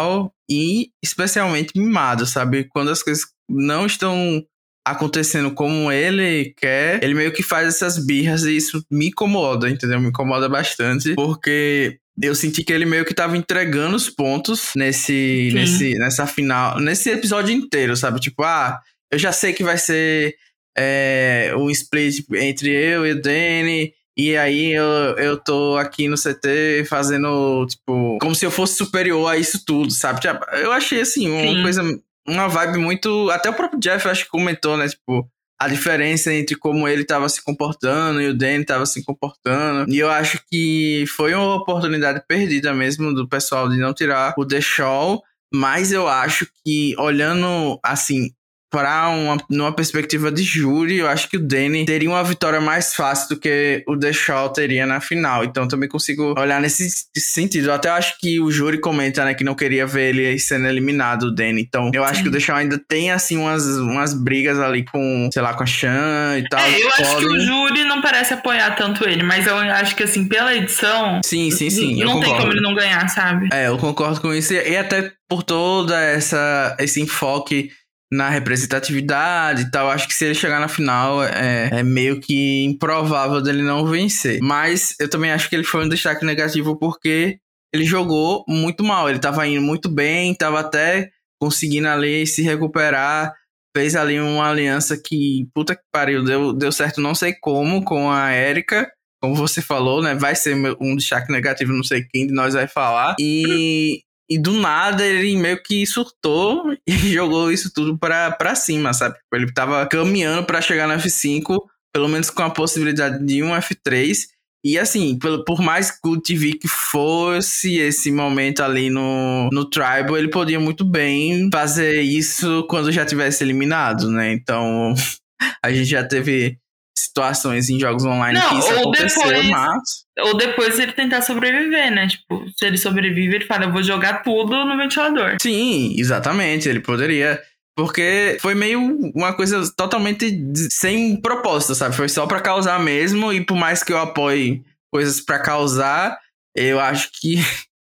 e 0.50 0.90
especialmente 1.02 1.72
mimado, 1.76 2.26
sabe? 2.26 2.64
Quando 2.64 2.90
as 2.90 3.02
coisas 3.02 3.24
não 3.48 3.86
estão 3.86 4.44
acontecendo 4.86 5.52
como 5.52 5.92
ele 5.92 6.54
quer, 6.56 7.02
ele 7.02 7.14
meio 7.14 7.32
que 7.32 7.42
faz 7.42 7.68
essas 7.68 8.04
birras 8.04 8.44
e 8.44 8.56
isso 8.56 8.82
me 8.90 9.08
incomoda, 9.08 9.68
entendeu? 9.68 10.00
Me 10.00 10.08
incomoda 10.08 10.48
bastante, 10.48 11.14
porque 11.14 11.98
eu 12.20 12.34
senti 12.34 12.64
que 12.64 12.72
ele 12.72 12.86
meio 12.86 13.04
que 13.04 13.14
tava 13.14 13.36
entregando 13.36 13.96
os 13.96 14.08
pontos 14.08 14.72
nesse, 14.74 15.50
nesse 15.52 15.94
nessa 15.98 16.26
final, 16.26 16.80
nesse 16.80 17.10
episódio 17.10 17.54
inteiro, 17.54 17.96
sabe? 17.96 18.18
Tipo, 18.18 18.42
ah, 18.42 18.80
eu 19.10 19.18
já 19.18 19.32
sei 19.32 19.52
que 19.52 19.62
vai 19.62 19.76
ser 19.76 20.34
é, 20.76 21.52
um 21.56 21.70
split 21.70 22.24
entre 22.34 22.70
eu 22.70 23.06
e 23.06 23.12
o 23.12 23.20
Danny, 23.20 23.92
e 24.18 24.36
aí 24.36 24.72
eu, 24.72 24.84
eu 25.16 25.36
tô 25.38 25.76
aqui 25.76 26.08
no 26.08 26.16
CT 26.16 26.84
fazendo, 26.88 27.64
tipo, 27.66 28.18
como 28.20 28.34
se 28.34 28.44
eu 28.44 28.50
fosse 28.50 28.74
superior 28.74 29.28
a 29.28 29.36
isso 29.36 29.64
tudo, 29.64 29.92
sabe? 29.92 30.20
Tipo, 30.20 30.44
eu 30.56 30.72
achei 30.72 31.00
assim, 31.00 31.30
uma 31.30 31.54
Sim. 31.54 31.62
coisa, 31.62 32.00
uma 32.26 32.48
vibe 32.48 32.78
muito. 32.78 33.30
Até 33.30 33.48
o 33.48 33.54
próprio 33.54 33.78
Jeff 33.78 34.08
acho 34.08 34.24
que 34.24 34.30
comentou, 34.30 34.76
né? 34.76 34.88
Tipo, 34.88 35.24
a 35.60 35.68
diferença 35.68 36.34
entre 36.34 36.56
como 36.56 36.88
ele 36.88 37.04
tava 37.04 37.28
se 37.28 37.40
comportando 37.42 38.20
e 38.20 38.26
o 38.26 38.34
Danny 38.34 38.64
tava 38.64 38.86
se 38.86 39.04
comportando. 39.04 39.88
E 39.88 39.98
eu 39.98 40.10
acho 40.10 40.40
que 40.50 41.04
foi 41.08 41.32
uma 41.32 41.54
oportunidade 41.54 42.20
perdida 42.26 42.74
mesmo 42.74 43.14
do 43.14 43.28
pessoal 43.28 43.68
de 43.68 43.76
não 43.76 43.94
tirar 43.94 44.34
o 44.36 44.44
The 44.44 44.60
Show. 44.60 45.22
Mas 45.54 45.92
eu 45.92 46.08
acho 46.08 46.46
que, 46.64 46.94
olhando 46.98 47.78
assim, 47.84 48.30
para 48.70 49.08
uma 49.08 49.38
numa 49.48 49.72
perspectiva 49.72 50.30
de 50.30 50.42
júri, 50.42 50.98
eu 50.98 51.08
acho 51.08 51.28
que 51.28 51.36
o 51.36 51.40
Danny 51.40 51.84
teria 51.84 52.08
uma 52.08 52.22
vitória 52.22 52.60
mais 52.60 52.94
fácil 52.94 53.30
do 53.30 53.40
que 53.40 53.82
o 53.86 53.96
The 53.96 54.12
Shaw 54.12 54.50
teria 54.50 54.86
na 54.86 55.00
final. 55.00 55.44
Então 55.44 55.66
também 55.66 55.88
consigo 55.88 56.34
olhar 56.38 56.60
nesse 56.60 56.88
sentido. 57.16 57.68
Eu 57.68 57.74
até 57.74 57.88
acho 57.88 58.18
que 58.18 58.40
o 58.40 58.50
júri 58.50 58.78
comenta, 58.78 59.24
né, 59.24 59.34
que 59.34 59.44
não 59.44 59.54
queria 59.54 59.86
ver 59.86 60.14
ele 60.14 60.38
sendo 60.38 60.66
eliminado, 60.66 61.24
o 61.24 61.34
Danny. 61.34 61.62
Então 61.62 61.90
eu 61.94 62.04
acho 62.04 62.22
Sim. 62.22 62.30
que 62.30 62.36
o 62.36 62.40
Shaw 62.40 62.56
ainda 62.56 62.78
tem, 62.78 63.10
assim, 63.10 63.36
umas, 63.36 63.64
umas 63.78 64.14
brigas 64.14 64.58
ali 64.58 64.84
com, 64.84 65.28
sei 65.32 65.42
lá, 65.42 65.54
com 65.54 65.62
a 65.62 65.66
Chan 65.66 66.38
e 66.38 66.48
tal. 66.48 66.60
É, 66.60 66.82
eu 66.82 66.88
acho 66.88 67.16
que 67.18 67.26
o 67.26 67.40
júri 67.40 67.84
não 67.84 68.00
parece 68.02 68.34
apoiar 68.34 68.76
tanto 68.76 69.08
ele, 69.08 69.22
mas 69.22 69.46
eu 69.46 69.56
acho 69.56 69.96
que, 69.96 70.02
assim, 70.02 70.26
pela 70.26 70.54
edição. 70.54 71.20
Sim, 71.24 71.50
sim, 71.50 71.70
sim. 71.70 72.04
Não 72.04 72.20
tem 72.20 72.36
como 72.36 72.52
ele 72.52 72.60
não 72.60 72.74
ganhar, 72.74 73.08
sabe? 73.08 73.48
É, 73.52 73.68
eu 73.68 73.78
concordo 73.78 74.20
com 74.20 74.32
isso. 74.32 74.52
E 74.52 74.76
até 74.76 75.12
por 75.28 75.42
toda 75.42 76.00
essa 76.00 76.76
esse 76.78 77.00
enfoque 77.00 77.70
na 78.10 78.28
representatividade 78.28 79.62
e 79.62 79.70
tal. 79.70 79.90
Acho 79.90 80.08
que 80.08 80.14
se 80.14 80.24
ele 80.24 80.34
chegar 80.34 80.60
na 80.60 80.68
final 80.68 81.22
é, 81.22 81.68
é, 81.72 81.82
meio 81.82 82.20
que 82.20 82.64
improvável 82.64 83.42
dele 83.42 83.62
não 83.62 83.86
vencer. 83.86 84.40
Mas 84.42 84.94
eu 84.98 85.08
também 85.08 85.30
acho 85.30 85.48
que 85.48 85.56
ele 85.56 85.64
foi 85.64 85.84
um 85.84 85.88
destaque 85.88 86.24
negativo 86.24 86.78
porque 86.78 87.38
ele 87.72 87.84
jogou 87.84 88.44
muito 88.48 88.82
mal. 88.82 89.08
Ele 89.08 89.18
tava 89.18 89.46
indo 89.46 89.60
muito 89.60 89.88
bem, 89.88 90.34
tava 90.34 90.60
até 90.60 91.10
conseguindo 91.40 91.88
ali 91.88 92.26
se 92.26 92.42
recuperar. 92.42 93.32
Fez 93.76 93.94
ali 93.94 94.18
uma 94.18 94.48
aliança 94.48 95.00
que, 95.00 95.46
puta 95.54 95.76
que 95.76 95.82
pariu, 95.92 96.24
deu, 96.24 96.52
deu 96.52 96.72
certo 96.72 97.00
não 97.00 97.14
sei 97.14 97.34
como 97.34 97.84
com 97.84 98.10
a 98.10 98.32
Erika. 98.32 98.90
Como 99.20 99.34
você 99.34 99.60
falou, 99.60 100.02
né? 100.02 100.14
Vai 100.14 100.34
ser 100.34 100.54
um 100.80 100.96
destaque 100.96 101.30
negativo, 101.30 101.72
não 101.72 101.82
sei 101.82 102.04
quem 102.04 102.26
de 102.26 102.32
nós 102.32 102.54
vai 102.54 102.68
falar. 102.68 103.16
E 103.20 104.00
e 104.30 104.38
do 104.38 104.52
nada 104.52 105.04
ele 105.04 105.36
meio 105.36 105.62
que 105.62 105.86
surtou 105.86 106.72
e 106.86 106.92
jogou 107.12 107.50
isso 107.50 107.72
tudo 107.72 107.96
pra, 107.96 108.54
cima, 108.54 108.92
sabe? 108.92 109.14
Tipo, 109.14 109.36
ele 109.36 109.52
tava 109.52 109.86
caminhando 109.86 110.44
para 110.44 110.60
chegar 110.60 110.86
no 110.86 110.94
F5, 110.94 111.58
pelo 111.92 112.08
menos 112.08 112.28
com 112.30 112.42
a 112.42 112.50
possibilidade 112.50 113.24
de 113.24 113.42
um 113.42 113.50
F3. 113.50 114.26
E 114.64 114.78
assim, 114.78 115.18
por, 115.18 115.44
por 115.44 115.60
mais 115.60 115.90
que 115.90 116.08
o 116.08 116.20
que 116.20 116.68
fosse 116.68 117.78
esse 117.78 118.10
momento 118.10 118.62
ali 118.62 118.90
no, 118.90 119.48
no 119.52 119.64
Tribal, 119.64 120.18
ele 120.18 120.28
podia 120.28 120.58
muito 120.58 120.84
bem 120.84 121.48
fazer 121.50 122.02
isso 122.02 122.66
quando 122.68 122.92
já 122.92 123.06
tivesse 123.06 123.42
eliminado, 123.42 124.10
né? 124.10 124.32
Então, 124.32 124.94
a 125.64 125.72
gente 125.72 125.86
já 125.86 126.04
teve 126.04 126.58
situações 126.98 127.68
em 127.70 127.78
jogos 127.78 128.04
online 128.04 128.38
Não, 128.38 128.48
que 128.48 128.58
isso 128.58 128.74
ou 128.74 128.90
depois, 128.90 129.48
mas... 129.48 129.82
Ou 130.20 130.36
depois 130.36 130.78
ele 130.78 130.92
tentar 130.92 131.22
sobreviver, 131.22 131.90
né? 131.90 132.08
Tipo, 132.08 132.44
se 132.56 132.66
ele 132.66 132.76
sobrevive, 132.76 133.36
ele 133.36 133.46
fala, 133.46 133.64
eu 133.64 133.72
vou 133.72 133.82
jogar 133.82 134.22
tudo 134.22 134.64
no 134.64 134.76
ventilador. 134.76 135.36
Sim, 135.40 135.94
exatamente, 135.98 136.68
ele 136.68 136.80
poderia... 136.80 137.40
Porque 137.76 138.38
foi 138.40 138.56
meio 138.56 138.80
uma 139.14 139.32
coisa 139.32 139.62
totalmente 139.76 140.36
sem 140.68 141.20
propósito, 141.20 141.76
sabe? 141.76 141.94
Foi 141.94 142.08
só 142.08 142.26
para 142.26 142.40
causar 142.40 142.80
mesmo, 142.80 143.32
e 143.32 143.46
por 143.46 143.56
mais 143.56 143.84
que 143.84 143.92
eu 143.92 143.98
apoie 143.98 144.64
coisas 144.92 145.20
para 145.20 145.38
causar, 145.38 146.18
eu 146.56 146.80
acho 146.80 147.08
que, 147.20 147.36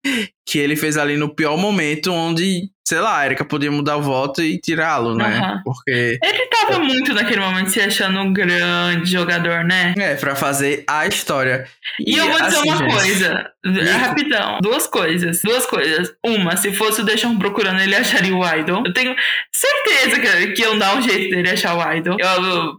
que 0.47 0.59
ele 0.59 0.77
fez 0.77 0.97
ali 0.97 1.17
no 1.17 1.35
pior 1.35 1.59
momento, 1.59 2.13
onde 2.13 2.71
sei 2.87 3.01
lá, 3.01 3.19
a 3.19 3.27
Erika 3.27 3.45
podia 3.45 3.71
mudar 3.71 3.97
o 3.97 4.03
voto 4.03 4.41
e 4.41 4.61
tirá-lo, 4.61 5.17
né? 5.17 5.41
Uhum. 5.41 5.63
Porque. 5.65 6.21
Ele 6.23 6.47
tava 6.47 6.79
muito 6.79 7.13
naquele 7.13 7.41
momento 7.41 7.69
se 7.69 7.81
achando 7.81 8.21
um 8.21 8.33
grande 8.33 9.11
jogador, 9.11 9.65
né? 9.65 9.93
É, 9.99 10.15
pra 10.15 10.37
fazer 10.37 10.85
a 10.87 11.05
história. 11.05 11.67
E, 11.99 12.15
e 12.15 12.17
eu 12.17 12.31
vou 12.31 12.41
dizer 12.41 12.59
assim, 12.59 12.69
uma 12.69 12.79
gente, 12.79 12.95
coisa, 12.95 13.51
rapidão. 13.99 14.59
Duas 14.63 14.87
coisas. 14.87 15.43
Duas 15.43 15.67
coisas. 15.67 16.15
Uma, 16.25 16.57
se 16.57 16.73
fosse 16.73 17.01
o 17.01 17.05
Deixam 17.05 17.37
procurando, 17.37 17.81
ele 17.81 17.97
acharia 17.97 18.35
o 18.35 18.57
Idol. 18.57 18.85
Eu 18.87 18.93
tenho 18.93 19.17
certeza 19.51 20.21
que, 20.21 20.53
que 20.53 20.63
iam 20.63 20.79
dar 20.79 20.97
um 20.97 21.03
jeito 21.03 21.35
dele 21.35 21.51
achar 21.51 21.75
o 21.75 21.93
Idol. 21.93 22.17
Eu, 22.21 22.79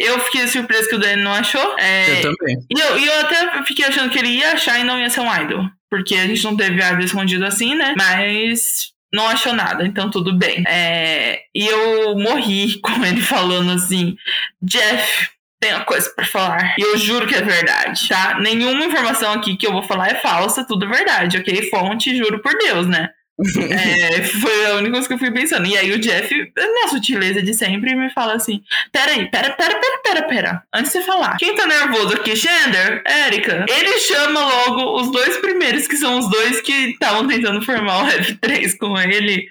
eu 0.00 0.18
fiquei 0.18 0.48
surpreso 0.48 0.88
que 0.88 0.96
o 0.96 0.98
Danny 0.98 1.22
não 1.22 1.32
achou. 1.32 1.76
É, 1.78 2.18
eu 2.18 2.22
também. 2.22 2.58
E 2.74 2.80
eu, 2.80 2.98
eu 2.98 3.20
até 3.20 3.62
fiquei 3.62 3.84
achando 3.84 4.10
que 4.10 4.18
ele 4.18 4.30
ia 4.30 4.54
achar 4.54 4.80
e 4.80 4.84
não 4.84 4.98
ia 4.98 5.08
ser 5.08 5.20
um 5.20 5.42
Idol. 5.42 5.64
Porque 5.88 6.16
a 6.16 6.26
gente 6.26 6.42
não 6.42 6.56
teve 6.56 6.82
Idol 6.82 7.03
escondido 7.04 7.44
assim, 7.44 7.74
né? 7.74 7.94
Mas 7.96 8.92
não 9.12 9.28
achou 9.28 9.52
nada, 9.52 9.86
então 9.86 10.10
tudo 10.10 10.36
bem. 10.36 10.64
É, 10.66 11.42
e 11.54 11.66
eu 11.66 12.18
morri 12.18 12.78
com 12.82 13.04
ele 13.04 13.20
falando 13.20 13.72
assim: 13.72 14.16
Jeff, 14.60 15.30
tenho 15.60 15.76
uma 15.76 15.84
coisa 15.84 16.10
para 16.14 16.26
falar. 16.26 16.74
E 16.78 16.82
eu 16.82 16.98
juro 16.98 17.26
que 17.26 17.34
é 17.34 17.42
verdade, 17.42 18.08
tá? 18.08 18.38
Nenhuma 18.40 18.84
informação 18.84 19.32
aqui 19.32 19.56
que 19.56 19.66
eu 19.66 19.72
vou 19.72 19.82
falar 19.82 20.08
é 20.08 20.16
falsa, 20.16 20.66
tudo 20.66 20.84
é 20.86 20.88
verdade, 20.88 21.38
ok? 21.38 21.70
Fonte, 21.70 22.16
juro 22.16 22.42
por 22.42 22.52
Deus, 22.58 22.86
né? 22.86 23.08
É, 23.40 24.22
foi 24.22 24.66
a 24.66 24.74
única 24.74 24.92
coisa 24.92 25.08
que 25.08 25.14
eu 25.14 25.18
fui 25.18 25.30
pensando. 25.32 25.66
E 25.66 25.76
aí 25.76 25.92
o 25.92 25.98
Jeff, 25.98 26.52
na 26.56 26.88
sutileza 26.88 27.42
de 27.42 27.52
sempre, 27.52 27.94
me 27.94 28.10
fala 28.10 28.34
assim: 28.34 28.62
Peraí, 28.92 29.28
pera, 29.30 29.50
pera, 29.50 29.80
pera, 29.80 29.98
pera, 30.02 30.22
pera. 30.22 30.62
Antes 30.72 30.92
de 30.92 30.98
você 30.98 31.04
falar, 31.04 31.36
quem 31.36 31.54
tá 31.56 31.66
nervoso 31.66 32.14
aqui, 32.14 32.36
Xander? 32.36 33.02
Érica. 33.04 33.66
Ele 33.68 33.98
chama 33.98 34.40
logo 34.40 35.00
os 35.00 35.10
dois 35.10 35.36
primeiros, 35.38 35.88
que 35.88 35.96
são 35.96 36.18
os 36.18 36.30
dois 36.30 36.60
que 36.60 36.90
estavam 36.90 37.26
tentando 37.26 37.60
formar 37.62 38.04
o 38.04 38.08
F3 38.08 38.76
com 38.78 38.96
ele. 38.98 39.48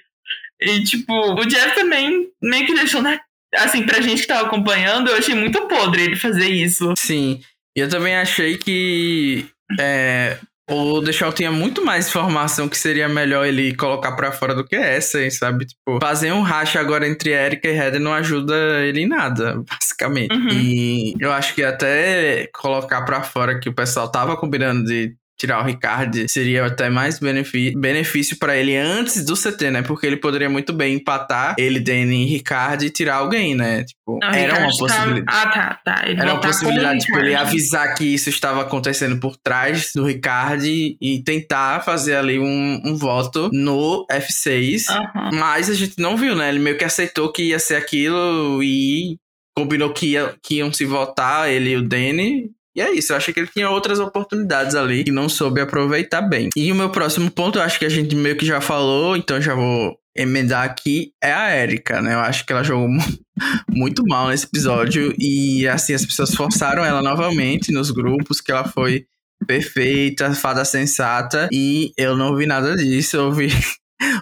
E, 0.61 0.83
tipo, 0.83 1.13
o 1.13 1.45
Jeff 1.45 1.75
também 1.75 2.29
meio 2.41 2.65
que 2.65 2.73
deixou 2.73 3.01
na. 3.01 3.19
Assim, 3.55 3.83
pra 3.83 4.01
gente 4.01 4.21
que 4.21 4.27
tava 4.27 4.47
acompanhando, 4.47 5.09
eu 5.09 5.17
achei 5.17 5.35
muito 5.35 5.67
podre 5.67 6.03
ele 6.03 6.15
fazer 6.15 6.47
isso. 6.47 6.93
Sim. 6.97 7.41
Eu 7.75 7.89
também 7.89 8.15
achei 8.15 8.57
que. 8.57 9.45
É, 9.79 10.37
o 10.69 11.01
Deixal 11.01 11.33
tinha 11.33 11.51
muito 11.51 11.83
mais 11.83 12.07
informação 12.07 12.69
que 12.69 12.77
seria 12.77 13.09
melhor 13.09 13.45
ele 13.45 13.75
colocar 13.75 14.13
para 14.13 14.31
fora 14.31 14.55
do 14.55 14.63
que 14.63 14.75
essa, 14.75 15.21
hein, 15.21 15.29
sabe? 15.29 15.65
Tipo, 15.65 15.99
fazer 16.01 16.31
um 16.31 16.41
racha 16.41 16.79
agora 16.79 17.07
entre 17.07 17.31
Erika 17.31 17.67
e 17.67 17.75
Heather 17.75 17.99
não 17.99 18.13
ajuda 18.13 18.55
ele 18.81 19.01
em 19.01 19.07
nada, 19.07 19.61
basicamente. 19.69 20.33
Uhum. 20.33 20.49
E 20.49 21.15
eu 21.19 21.33
acho 21.33 21.53
que 21.53 21.63
até 21.63 22.47
colocar 22.53 23.01
para 23.01 23.23
fora 23.23 23.59
que 23.59 23.67
o 23.67 23.73
pessoal 23.73 24.09
tava 24.09 24.37
combinando 24.37 24.85
de 24.85 25.15
tirar 25.43 25.61
o 25.61 25.65
Ricardo 25.65 26.25
seria 26.29 26.65
até 26.65 26.89
mais 26.89 27.19
benefício 27.19 28.37
para 28.39 28.55
ele 28.55 28.77
antes 28.77 29.25
do 29.25 29.35
CT, 29.35 29.71
né? 29.71 29.81
Porque 29.81 30.07
ele 30.07 30.15
poderia 30.15 30.49
muito 30.49 30.71
bem 30.71 30.95
empatar 30.95 31.55
ele, 31.57 31.81
Danny 31.81 32.23
e 32.23 32.25
Ricardo 32.25 32.85
e 32.85 32.89
tirar 32.89 33.15
alguém, 33.15 33.53
né? 33.53 33.83
Tipo, 33.83 34.19
Não, 34.21 34.29
era 34.29 34.59
uma 34.59 34.69
possibilidade. 34.69 35.25
Tá... 35.25 35.41
Ah, 35.41 35.47
tá, 35.47 35.79
tá. 35.83 36.03
Ele 36.07 36.21
era 36.21 36.33
uma 36.33 36.39
possibilidade, 36.39 36.99
tipo, 36.99 37.17
ele 37.17 37.35
avisar 37.35 37.93
que 37.93 38.05
isso 38.05 38.29
estava 38.29 38.61
acontecendo 38.61 39.19
por 39.19 39.35
trás 39.35 39.91
do 39.93 40.05
Ricardo 40.05 40.63
e 40.65 41.21
tentar 41.25 41.83
fazer 41.83 42.15
ali 42.15 42.39
um, 42.39 42.81
um 42.85 42.95
voto 42.95 43.49
no 43.51 44.05
F6. 44.09 44.85
Uhum. 44.89 45.29
Mas 45.33 45.69
a 45.69 45.73
gente 45.73 45.99
não 45.99 46.15
viu, 46.15 46.37
né? 46.37 46.47
Ele 46.47 46.59
meio 46.59 46.77
que 46.77 46.85
aceitou 46.85 47.33
que 47.33 47.49
ia 47.49 47.59
ser 47.59 47.75
aquilo 47.75 48.63
e 48.63 49.17
combinou 49.57 49.91
que, 49.91 50.13
ia, 50.13 50.33
que 50.41 50.55
iam 50.55 50.71
se 50.71 50.85
votar, 50.85 51.51
ele 51.51 51.71
e 51.71 51.75
o 51.75 51.81
Danny, 51.81 52.49
e 52.75 52.81
é 52.81 52.91
isso, 52.91 53.13
eu 53.13 53.17
achei 53.17 53.33
que 53.33 53.39
ele 53.39 53.49
tinha 53.53 53.69
outras 53.69 53.99
oportunidades 53.99 54.75
ali 54.75 55.03
que 55.03 55.11
não 55.11 55.29
soube 55.29 55.61
aproveitar 55.61 56.21
bem. 56.21 56.49
E 56.55 56.71
o 56.71 56.75
meu 56.75 56.89
próximo 56.89 57.29
ponto, 57.29 57.59
eu 57.59 57.63
acho 57.63 57.77
que 57.77 57.85
a 57.85 57.89
gente 57.89 58.15
meio 58.15 58.35
que 58.35 58.45
já 58.45 58.59
falou, 58.59 59.15
então 59.15 59.39
já 59.41 59.53
vou 59.53 59.97
emendar 60.15 60.63
aqui, 60.63 61.11
é 61.21 61.33
a 61.33 61.55
Erika, 61.55 62.01
né? 62.01 62.13
Eu 62.13 62.19
acho 62.19 62.45
que 62.45 62.53
ela 62.53 62.63
jogou 62.63 62.87
muito 63.69 64.03
mal 64.05 64.29
nesse 64.29 64.45
episódio 64.45 65.13
e 65.17 65.67
assim, 65.67 65.93
as 65.93 66.05
pessoas 66.05 66.35
forçaram 66.35 66.85
ela 66.85 67.01
novamente 67.01 67.71
nos 67.71 67.91
grupos 67.91 68.39
que 68.39 68.51
ela 68.51 68.63
foi 68.63 69.05
perfeita, 69.47 70.33
fada 70.33 70.63
sensata 70.63 71.49
e 71.51 71.91
eu 71.97 72.15
não 72.15 72.35
vi 72.35 72.45
nada 72.45 72.75
disso, 72.75 73.17
eu 73.17 73.31
vi 73.31 73.49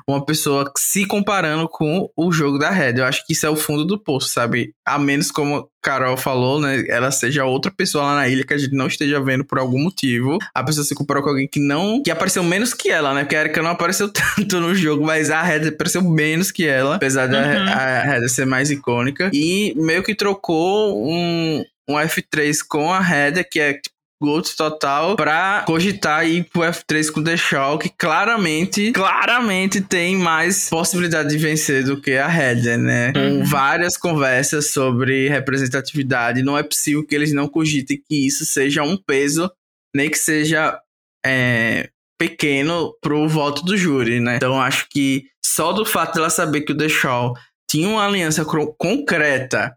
uma 0.07 0.25
pessoa 0.25 0.71
se 0.77 1.05
comparando 1.05 1.67
com 1.67 2.09
o 2.15 2.31
jogo 2.31 2.57
da 2.57 2.69
Red. 2.69 2.95
Eu 2.97 3.05
acho 3.05 3.25
que 3.25 3.33
isso 3.33 3.45
é 3.45 3.49
o 3.49 3.55
fundo 3.55 3.85
do 3.85 3.99
poço, 3.99 4.29
sabe? 4.29 4.73
A 4.85 4.97
menos 4.97 5.31
como 5.31 5.69
Carol 5.81 6.15
falou, 6.15 6.61
né? 6.61 6.83
Ela 6.87 7.11
seja 7.11 7.45
outra 7.45 7.71
pessoa 7.71 8.03
lá 8.03 8.15
na 8.15 8.27
ilha 8.27 8.45
que 8.45 8.53
a 8.53 8.57
gente 8.57 8.75
não 8.75 8.87
esteja 8.87 9.19
vendo 9.19 9.43
por 9.43 9.57
algum 9.57 9.79
motivo. 9.79 10.37
A 10.53 10.63
pessoa 10.63 10.85
se 10.85 10.93
comparou 10.93 11.23
com 11.23 11.29
alguém 11.29 11.47
que 11.47 11.59
não. 11.59 12.01
que 12.03 12.11
apareceu 12.11 12.43
menos 12.43 12.73
que 12.73 12.89
ela, 12.89 13.13
né? 13.13 13.21
Porque 13.23 13.35
a 13.35 13.41
Erika 13.41 13.61
não 13.61 13.71
apareceu 13.71 14.09
tanto 14.13 14.59
no 14.59 14.75
jogo, 14.75 15.03
mas 15.03 15.31
a 15.31 15.41
Red 15.41 15.69
apareceu 15.69 16.03
menos 16.03 16.51
que 16.51 16.67
ela, 16.67 16.95
apesar 16.95 17.25
uhum. 17.25 17.31
da 17.31 18.03
Red 18.03 18.27
ser 18.29 18.45
mais 18.45 18.69
icônica. 18.69 19.29
E 19.33 19.73
meio 19.75 20.03
que 20.03 20.13
trocou 20.13 21.03
um, 21.03 21.63
um 21.89 21.95
F3 21.95 22.57
com 22.67 22.91
a 22.91 22.99
Red, 22.99 23.43
que 23.49 23.59
é 23.59 23.79
Gold 24.21 24.55
total 24.55 25.15
pra 25.15 25.63
cogitar 25.65 26.27
ir 26.27 26.43
pro 26.43 26.61
F3 26.61 27.11
com 27.11 27.21
o 27.21 27.23
The 27.23 27.35
Shaw, 27.35 27.79
que 27.79 27.89
claramente, 27.89 28.91
claramente 28.91 29.81
tem 29.81 30.15
mais 30.15 30.69
possibilidade 30.69 31.29
de 31.29 31.37
vencer 31.39 31.83
do 31.83 31.99
que 31.99 32.11
a 32.11 32.31
Heather, 32.31 32.77
né? 32.77 33.11
Uhum. 33.15 33.39
Com 33.39 33.45
várias 33.45 33.97
conversas 33.97 34.69
sobre 34.69 35.27
representatividade, 35.27 36.43
não 36.43 36.55
é 36.55 36.61
possível 36.61 37.03
que 37.03 37.15
eles 37.15 37.33
não 37.33 37.47
cogitem 37.47 37.99
que 38.07 38.27
isso 38.27 38.45
seja 38.45 38.83
um 38.83 38.95
peso, 38.95 39.51
nem 39.95 40.07
que 40.07 40.19
seja 40.19 40.79
é, 41.25 41.89
pequeno 42.19 42.93
pro 43.01 43.27
voto 43.27 43.65
do 43.65 43.75
júri, 43.75 44.19
né? 44.19 44.35
Então 44.35 44.61
acho 44.61 44.87
que 44.87 45.25
só 45.43 45.73
do 45.73 45.83
fato 45.83 46.13
dela 46.13 46.29
saber 46.29 46.61
que 46.61 46.73
o 46.73 46.77
The 46.77 46.87
Shaw 46.87 47.33
tinha 47.67 47.89
uma 47.89 48.05
aliança 48.05 48.45
concreta 48.45 49.75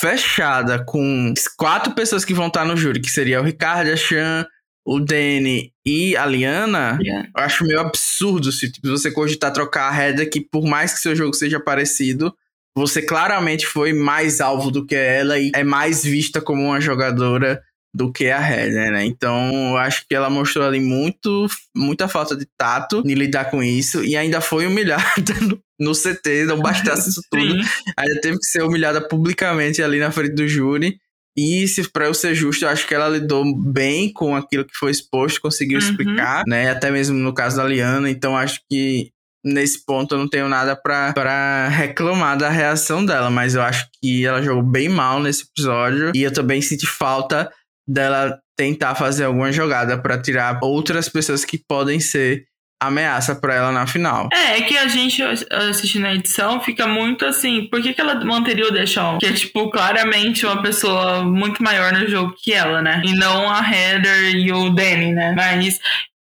fechada 0.00 0.84
com 0.84 1.32
quatro 1.56 1.94
pessoas 1.94 2.24
que 2.24 2.34
vão 2.34 2.48
estar 2.48 2.64
no 2.64 2.76
júri, 2.76 3.00
que 3.00 3.10
seria 3.10 3.40
o 3.40 3.44
Ricardo, 3.44 3.90
a 3.90 3.96
Chan, 3.96 4.46
o 4.86 5.00
Danny 5.00 5.72
e 5.84 6.16
a 6.16 6.26
Liana, 6.26 6.98
yeah. 7.00 7.28
eu 7.34 7.42
acho 7.42 7.64
meio 7.64 7.80
absurdo 7.80 8.52
se 8.52 8.70
tipo, 8.70 8.88
você 8.88 9.10
cogitar 9.10 9.52
trocar 9.52 9.90
a 9.90 9.96
Heather, 9.96 10.28
que 10.28 10.40
por 10.40 10.64
mais 10.64 10.92
que 10.92 11.00
seu 11.00 11.16
jogo 11.16 11.32
seja 11.34 11.58
parecido, 11.58 12.34
você 12.76 13.00
claramente 13.00 13.66
foi 13.66 13.92
mais 13.92 14.40
alvo 14.40 14.70
do 14.70 14.84
que 14.84 14.94
ela 14.94 15.38
e 15.38 15.50
é 15.54 15.64
mais 15.64 16.04
vista 16.04 16.40
como 16.40 16.62
uma 16.62 16.80
jogadora 16.80 17.62
do 17.94 18.12
que 18.12 18.28
a 18.28 18.40
Heather, 18.40 18.90
né? 18.90 19.04
Então, 19.04 19.70
eu 19.70 19.76
acho 19.76 20.04
que 20.08 20.14
ela 20.16 20.28
mostrou 20.28 20.66
ali 20.66 20.80
muito, 20.80 21.46
muita 21.74 22.08
falta 22.08 22.34
de 22.34 22.44
tato 22.58 23.02
em 23.06 23.14
lidar 23.14 23.50
com 23.50 23.62
isso 23.62 24.04
e 24.04 24.16
ainda 24.16 24.40
foi 24.40 24.66
humilhada 24.66 25.04
no, 25.40 25.60
no 25.78 25.92
CT, 25.92 26.44
não 26.46 26.60
bastasse 26.60 27.10
isso 27.10 27.20
tudo. 27.30 27.54
Ainda 27.96 28.20
teve 28.20 28.38
que 28.38 28.46
ser 28.46 28.62
humilhada 28.64 29.00
publicamente 29.00 29.80
ali 29.80 30.00
na 30.00 30.10
frente 30.10 30.34
do 30.34 30.48
júri. 30.48 30.98
E 31.36 31.66
se 31.68 31.88
para 31.90 32.06
eu 32.06 32.14
ser 32.14 32.34
justo, 32.34 32.64
eu 32.64 32.68
acho 32.68 32.86
que 32.86 32.94
ela 32.94 33.08
lidou 33.08 33.44
bem 33.56 34.12
com 34.12 34.36
aquilo 34.36 34.64
que 34.64 34.76
foi 34.76 34.90
exposto, 34.90 35.40
conseguiu 35.40 35.78
uhum. 35.78 35.84
explicar, 35.84 36.44
né? 36.46 36.70
Até 36.70 36.90
mesmo 36.90 37.16
no 37.16 37.34
caso 37.34 37.56
da 37.56 37.64
Liana, 37.64 38.08
então 38.08 38.36
acho 38.36 38.60
que 38.70 39.10
nesse 39.44 39.84
ponto 39.84 40.14
eu 40.14 40.18
não 40.18 40.28
tenho 40.28 40.48
nada 40.48 40.74
para 40.74 41.68
reclamar 41.68 42.38
da 42.38 42.48
reação 42.48 43.04
dela, 43.04 43.30
mas 43.30 43.54
eu 43.54 43.62
acho 43.62 43.86
que 44.00 44.24
ela 44.24 44.42
jogou 44.42 44.62
bem 44.62 44.88
mal 44.88 45.20
nesse 45.20 45.44
episódio 45.44 46.12
e 46.14 46.22
eu 46.22 46.32
também 46.32 46.62
senti 46.62 46.86
falta 46.86 47.50
dela 47.86 48.38
tentar 48.56 48.94
fazer 48.94 49.24
alguma 49.24 49.52
jogada 49.52 50.00
para 50.00 50.20
tirar 50.20 50.58
outras 50.62 51.08
pessoas 51.08 51.44
que 51.44 51.58
podem 51.58 52.00
ser 52.00 52.44
ameaça 52.80 53.34
para 53.34 53.54
ela 53.54 53.72
na 53.72 53.86
final. 53.86 54.28
É, 54.32 54.58
é 54.58 54.62
que 54.62 54.76
a 54.76 54.86
gente 54.88 55.22
assistindo 55.22 56.06
a 56.06 56.14
edição 56.14 56.60
fica 56.60 56.86
muito 56.86 57.24
assim, 57.24 57.66
por 57.70 57.82
que, 57.82 57.94
que 57.94 58.00
ela 58.00 58.24
manteria 58.24 58.66
o 58.66 58.70
Deshaun? 58.70 59.18
Que 59.18 59.26
é, 59.26 59.32
tipo, 59.32 59.70
claramente 59.70 60.44
uma 60.44 60.62
pessoa 60.62 61.24
muito 61.24 61.62
maior 61.62 61.92
no 61.92 62.06
jogo 62.08 62.34
que 62.36 62.52
ela, 62.52 62.82
né? 62.82 63.02
E 63.04 63.12
não 63.14 63.50
a 63.50 63.60
Heather 63.60 64.36
e 64.36 64.52
o 64.52 64.70
Danny, 64.70 65.12
né? 65.12 65.32
Mas, 65.34 65.78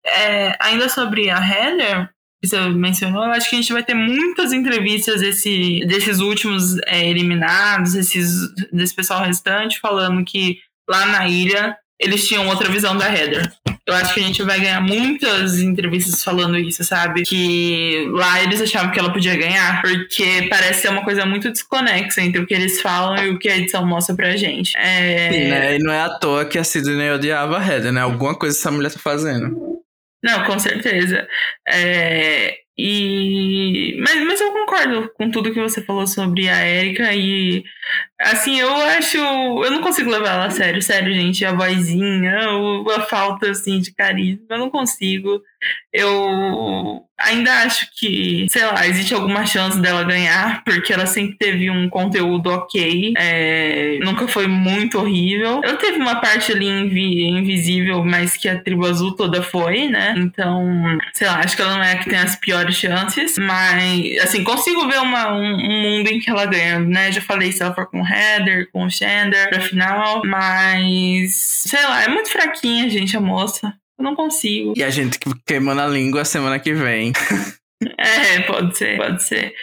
é, 0.06 0.56
ainda 0.60 0.88
sobre 0.88 1.30
a 1.30 1.38
Heather, 1.38 2.08
que 2.42 2.48
você 2.48 2.60
mencionou, 2.68 3.24
eu 3.24 3.32
acho 3.32 3.48
que 3.48 3.56
a 3.56 3.60
gente 3.60 3.72
vai 3.72 3.82
ter 3.82 3.94
muitas 3.94 4.52
entrevistas 4.52 5.20
desse, 5.20 5.80
desses 5.86 6.20
últimos 6.20 6.78
é, 6.86 7.08
eliminados, 7.08 7.94
esses, 7.94 8.54
desse 8.72 8.94
pessoal 8.94 9.24
restante, 9.24 9.80
falando 9.80 10.24
que 10.24 10.58
lá 10.88 11.06
na 11.06 11.28
ilha, 11.28 11.76
eles 12.00 12.26
tinham 12.26 12.48
outra 12.48 12.68
visão 12.68 12.96
da 12.96 13.12
Heather. 13.12 13.50
Eu 13.86 13.94
acho 13.94 14.14
que 14.14 14.20
a 14.20 14.22
gente 14.22 14.42
vai 14.42 14.58
ganhar 14.58 14.80
muitas 14.80 15.58
entrevistas 15.60 16.24
falando 16.24 16.56
isso, 16.56 16.82
sabe? 16.82 17.22
Que 17.22 18.08
lá 18.12 18.42
eles 18.42 18.62
achavam 18.62 18.90
que 18.90 18.98
ela 18.98 19.12
podia 19.12 19.36
ganhar, 19.36 19.82
porque 19.82 20.46
parece 20.48 20.82
ser 20.82 20.88
uma 20.88 21.04
coisa 21.04 21.26
muito 21.26 21.50
desconexa 21.50 22.22
entre 22.22 22.40
o 22.40 22.46
que 22.46 22.54
eles 22.54 22.80
falam 22.80 23.22
e 23.22 23.28
o 23.28 23.38
que 23.38 23.46
a 23.46 23.58
edição 23.58 23.86
mostra 23.86 24.14
pra 24.14 24.36
gente. 24.36 24.74
É... 24.76 25.30
Sim, 25.30 25.48
né? 25.48 25.76
E 25.76 25.78
não 25.80 25.92
é 25.92 26.00
à 26.00 26.08
toa 26.08 26.46
que 26.46 26.58
a 26.58 26.64
Sidney 26.64 27.10
odiava 27.10 27.58
a 27.58 27.66
Heather, 27.66 27.92
né? 27.92 28.00
Alguma 28.00 28.34
coisa 28.34 28.56
essa 28.56 28.70
mulher 28.70 28.90
tá 28.90 28.98
fazendo. 28.98 29.54
Não, 30.22 30.44
com 30.44 30.58
certeza. 30.58 31.28
É... 31.68 32.63
E 32.76 33.96
mas, 34.00 34.24
mas 34.26 34.40
eu 34.40 34.52
concordo 34.52 35.08
com 35.16 35.30
tudo 35.30 35.52
que 35.52 35.60
você 35.60 35.80
falou 35.80 36.06
sobre 36.08 36.48
a 36.48 36.66
Erika 36.66 37.14
e 37.14 37.62
assim, 38.20 38.58
eu 38.58 38.74
acho, 38.74 39.16
eu 39.18 39.70
não 39.70 39.80
consigo 39.80 40.10
levar 40.10 40.34
ela 40.34 40.46
a 40.46 40.50
sério, 40.50 40.82
sério, 40.82 41.12
gente, 41.14 41.44
a 41.44 41.52
vozinha, 41.52 42.36
a 42.96 43.00
falta 43.02 43.50
assim 43.50 43.80
de 43.80 43.94
carisma, 43.94 44.44
eu 44.50 44.58
não 44.58 44.70
consigo. 44.70 45.40
Eu 45.92 47.04
ainda 47.24 47.52
acho 47.62 47.88
que, 47.96 48.46
sei 48.48 48.64
lá, 48.64 48.86
existe 48.86 49.14
alguma 49.14 49.46
chance 49.46 49.80
dela 49.80 50.04
ganhar, 50.04 50.62
porque 50.64 50.92
ela 50.92 51.06
sempre 51.06 51.36
teve 51.36 51.70
um 51.70 51.88
conteúdo 51.88 52.50
ok, 52.50 53.14
é, 53.16 53.98
nunca 54.02 54.26
foi 54.28 54.46
muito 54.46 54.98
horrível. 54.98 55.60
Ela 55.64 55.76
teve 55.76 55.98
uma 55.98 56.16
parte 56.20 56.52
ali 56.52 56.66
invi 56.66 57.28
invisível, 57.28 58.04
mas 58.04 58.36
que 58.36 58.48
a 58.48 58.60
tribo 58.60 58.86
azul 58.86 59.14
toda 59.14 59.42
foi, 59.42 59.88
né? 59.88 60.14
Então, 60.16 60.98
sei 61.12 61.26
lá, 61.26 61.40
acho 61.40 61.56
que 61.56 61.62
ela 61.62 61.76
não 61.76 61.82
é 61.82 61.96
que 61.96 62.08
tem 62.08 62.18
as 62.18 62.36
piores 62.36 62.76
chances, 62.76 63.36
mas, 63.38 64.18
assim, 64.22 64.44
consigo 64.44 64.88
ver 64.88 64.98
uma, 64.98 65.32
um, 65.32 65.54
um 65.54 65.82
mundo 65.82 66.08
em 66.08 66.20
que 66.20 66.30
ela 66.30 66.46
ganha, 66.46 66.78
né? 66.78 67.12
Já 67.12 67.20
falei 67.20 67.52
se 67.52 67.62
ela 67.62 67.74
for 67.74 67.86
com 67.86 68.00
o 68.00 68.06
Heather, 68.06 68.68
com 68.72 68.84
o 68.84 68.90
Shander 68.90 69.48
pra 69.48 69.60
final, 69.60 70.22
mas, 70.24 71.34
sei 71.34 71.82
lá, 71.82 72.02
é 72.04 72.08
muito 72.08 72.30
fraquinha, 72.30 72.88
gente, 72.88 73.16
a 73.16 73.20
moça. 73.20 73.74
Eu 73.98 74.04
não 74.04 74.14
consigo. 74.14 74.74
E 74.76 74.82
a 74.82 74.90
gente 74.90 75.18
queimando 75.46 75.80
a 75.80 75.86
língua 75.86 76.24
semana 76.24 76.58
que 76.58 76.72
vem. 76.74 77.12
é, 77.98 78.40
pode 78.40 78.76
ser, 78.76 78.96
pode 78.96 79.22
ser. 79.22 79.54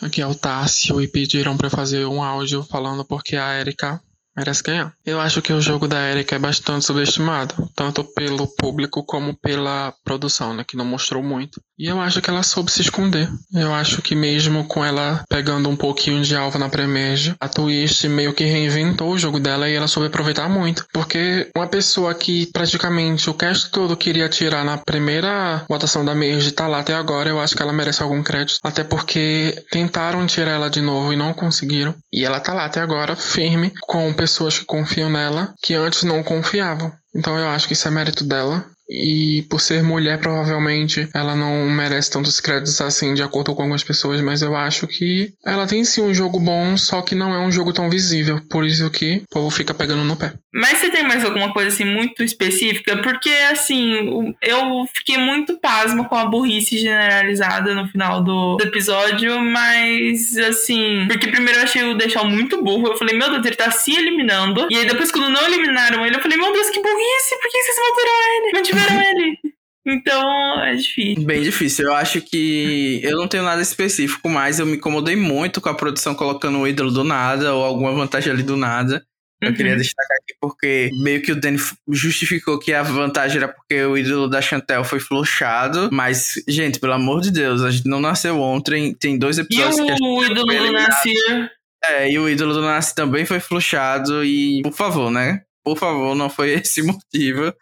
Aqui 0.00 0.22
é 0.22 0.26
o 0.26 0.34
Tássio 0.34 1.00
e 1.00 1.08
pediram 1.08 1.56
para 1.56 1.70
fazer 1.70 2.06
um 2.06 2.22
áudio 2.22 2.62
falando 2.62 3.04
porque 3.04 3.36
a 3.36 3.58
Erika 3.58 4.00
merece 4.36 4.62
ganhar. 4.62 4.94
Eu 5.04 5.20
acho 5.20 5.42
que 5.42 5.52
o 5.52 5.60
jogo 5.60 5.88
da 5.88 6.10
Erika 6.10 6.36
é 6.36 6.38
bastante 6.38 6.84
subestimado, 6.84 7.68
tanto 7.74 8.04
pelo 8.04 8.46
público 8.46 9.04
como 9.04 9.36
pela 9.36 9.92
produção, 10.04 10.54
né, 10.54 10.64
que 10.66 10.76
não 10.76 10.84
mostrou 10.84 11.22
muito. 11.22 11.60
E 11.78 11.86
eu 11.86 12.00
acho 12.00 12.20
que 12.20 12.28
ela 12.28 12.42
soube 12.42 12.72
se 12.72 12.82
esconder. 12.82 13.30
Eu 13.54 13.72
acho 13.72 14.02
que 14.02 14.14
mesmo 14.14 14.64
com 14.64 14.84
ela 14.84 15.22
pegando 15.28 15.68
um 15.68 15.76
pouquinho 15.76 16.22
de 16.22 16.34
alva 16.34 16.58
na 16.58 16.68
Premerge, 16.68 17.34
a 17.38 17.48
Twist 17.48 18.08
meio 18.08 18.32
que 18.32 18.44
reinventou 18.44 19.12
o 19.12 19.18
jogo 19.18 19.38
dela 19.38 19.68
e 19.68 19.74
ela 19.74 19.86
soube 19.86 20.08
aproveitar 20.08 20.48
muito. 20.48 20.84
Porque 20.92 21.48
uma 21.56 21.68
pessoa 21.68 22.12
que 22.14 22.46
praticamente 22.46 23.30
o 23.30 23.34
cast 23.34 23.70
todo 23.70 23.96
queria 23.96 24.28
tirar 24.28 24.64
na 24.64 24.76
primeira 24.76 25.64
votação 25.68 26.04
da 26.04 26.14
Merge 26.14 26.50
tá 26.50 26.66
lá 26.66 26.80
até 26.80 26.94
agora, 26.94 27.28
eu 27.28 27.40
acho 27.40 27.54
que 27.54 27.62
ela 27.62 27.72
merece 27.72 28.02
algum 28.02 28.22
crédito. 28.22 28.58
Até 28.64 28.82
porque 28.82 29.64
tentaram 29.70 30.26
tirar 30.26 30.52
ela 30.52 30.68
de 30.68 30.80
novo 30.80 31.12
e 31.12 31.16
não 31.16 31.32
conseguiram. 31.32 31.94
E 32.12 32.24
ela 32.24 32.40
tá 32.40 32.52
lá 32.52 32.64
até 32.64 32.80
agora, 32.80 33.14
firme, 33.14 33.72
com 33.82 34.12
pessoas 34.12 34.58
que 34.58 34.64
confiam 34.64 35.10
nela, 35.10 35.54
que 35.62 35.74
antes 35.74 36.02
não 36.02 36.24
confiavam. 36.24 36.92
Então 37.14 37.38
eu 37.38 37.48
acho 37.48 37.66
que 37.66 37.72
isso 37.72 37.86
é 37.86 37.90
mérito 37.90 38.24
dela. 38.24 38.64
E 38.88 39.42
por 39.50 39.60
ser 39.60 39.82
mulher, 39.82 40.18
provavelmente 40.18 41.08
ela 41.14 41.36
não 41.36 41.68
merece 41.68 42.10
tantos 42.10 42.40
créditos 42.40 42.80
assim, 42.80 43.12
de 43.12 43.22
acordo 43.22 43.54
com 43.54 43.62
algumas 43.62 43.84
pessoas, 43.84 44.20
mas 44.22 44.40
eu 44.40 44.56
acho 44.56 44.86
que 44.86 45.32
ela 45.44 45.66
tem 45.66 45.84
sim 45.84 46.00
um 46.00 46.14
jogo 46.14 46.40
bom, 46.40 46.76
só 46.76 47.02
que 47.02 47.14
não 47.14 47.34
é 47.34 47.38
um 47.38 47.52
jogo 47.52 47.72
tão 47.72 47.90
visível. 47.90 48.40
Por 48.48 48.64
isso 48.64 48.88
que 48.90 49.22
o 49.30 49.34
povo 49.34 49.50
fica 49.50 49.74
pegando 49.74 50.04
no 50.04 50.16
pé. 50.16 50.32
Mas 50.58 50.78
você 50.78 50.90
tem 50.90 51.04
mais 51.04 51.24
alguma 51.24 51.52
coisa 51.52 51.68
assim 51.68 51.84
muito 51.84 52.22
específica? 52.22 52.96
Porque 52.98 53.30
assim, 53.50 54.34
eu 54.42 54.86
fiquei 54.92 55.16
muito 55.16 55.58
pasmo 55.58 56.08
com 56.08 56.16
a 56.16 56.24
burrice 56.24 56.76
generalizada 56.76 57.74
no 57.74 57.86
final 57.88 58.22
do, 58.22 58.58
episódio, 58.60 59.40
mas 59.40 60.36
assim, 60.36 61.06
porque 61.08 61.28
primeiro 61.28 61.60
eu 61.60 61.64
achei 61.64 61.84
o 61.84 61.96
deixar 61.96 62.24
muito 62.24 62.62
burro. 62.62 62.88
Eu 62.88 62.96
falei, 62.96 63.16
meu 63.16 63.30
Deus, 63.30 63.46
ele 63.46 63.56
tá 63.56 63.70
se 63.70 63.94
eliminando. 63.94 64.66
E 64.70 64.76
aí 64.76 64.86
depois, 64.86 65.12
quando 65.12 65.30
não 65.30 65.46
eliminaram 65.46 66.04
ele, 66.04 66.16
eu 66.16 66.20
falei, 66.20 66.36
meu 66.36 66.52
Deus, 66.52 66.70
que 66.70 66.80
burrice, 66.80 67.38
por 67.40 67.50
que 67.50 67.62
vocês 67.62 67.76
votaram 67.76 68.36
ele? 68.36 68.52
Não 68.52 68.62
tiveram 68.62 69.00
ele. 69.00 69.38
Então 69.86 70.60
é 70.64 70.74
difícil. 70.74 71.24
Bem 71.24 71.42
difícil. 71.42 71.86
Eu 71.86 71.94
acho 71.94 72.20
que 72.20 73.00
eu 73.02 73.16
não 73.16 73.26
tenho 73.28 73.42
nada 73.42 73.62
específico, 73.62 74.28
mas 74.28 74.58
eu 74.58 74.66
me 74.66 74.76
incomodei 74.76 75.16
muito 75.16 75.60
com 75.60 75.68
a 75.68 75.74
produção 75.74 76.14
colocando 76.14 76.58
o 76.58 76.68
ídolo 76.68 76.90
do 76.90 77.04
nada 77.04 77.54
ou 77.54 77.64
alguma 77.64 77.92
vantagem 77.92 78.32
ali 78.32 78.42
do 78.42 78.56
nada. 78.56 79.02
Eu 79.40 79.50
uhum. 79.50 79.54
queria 79.54 79.76
destacar 79.76 80.16
aqui 80.20 80.34
porque 80.40 80.90
meio 81.00 81.22
que 81.22 81.32
o 81.32 81.40
Danny 81.40 81.58
justificou 81.88 82.58
que 82.58 82.72
a 82.72 82.82
vantagem 82.82 83.38
era 83.38 83.48
porque 83.48 83.84
o 83.84 83.96
ídolo 83.96 84.28
da 84.28 84.42
Chantel 84.42 84.82
foi 84.84 84.98
flochado. 84.98 85.88
Mas, 85.92 86.34
gente, 86.48 86.80
pelo 86.80 86.94
amor 86.94 87.20
de 87.20 87.30
Deus, 87.30 87.62
a 87.62 87.70
gente 87.70 87.88
não 87.88 88.00
nasceu 88.00 88.40
ontem. 88.40 88.94
Tem 88.94 89.16
dois 89.18 89.38
episódios 89.38 89.78
e 89.78 89.84
que 89.84 89.90
a 89.90 89.94
gente 89.94 90.04
o 90.04 90.24
ídolo 90.24 90.44
do 90.44 90.72
Nasir? 90.72 91.50
É, 91.84 92.10
e 92.10 92.18
o 92.18 92.28
ídolo 92.28 92.54
do 92.54 92.62
Nasir 92.62 92.94
também 92.94 93.24
foi 93.24 93.38
flochado. 93.38 94.24
E, 94.24 94.60
por 94.62 94.72
favor, 94.72 95.10
né? 95.10 95.42
por 95.68 95.76
favor, 95.76 96.14
não 96.14 96.30
foi 96.30 96.50
esse 96.60 96.82
motivo. 96.82 97.52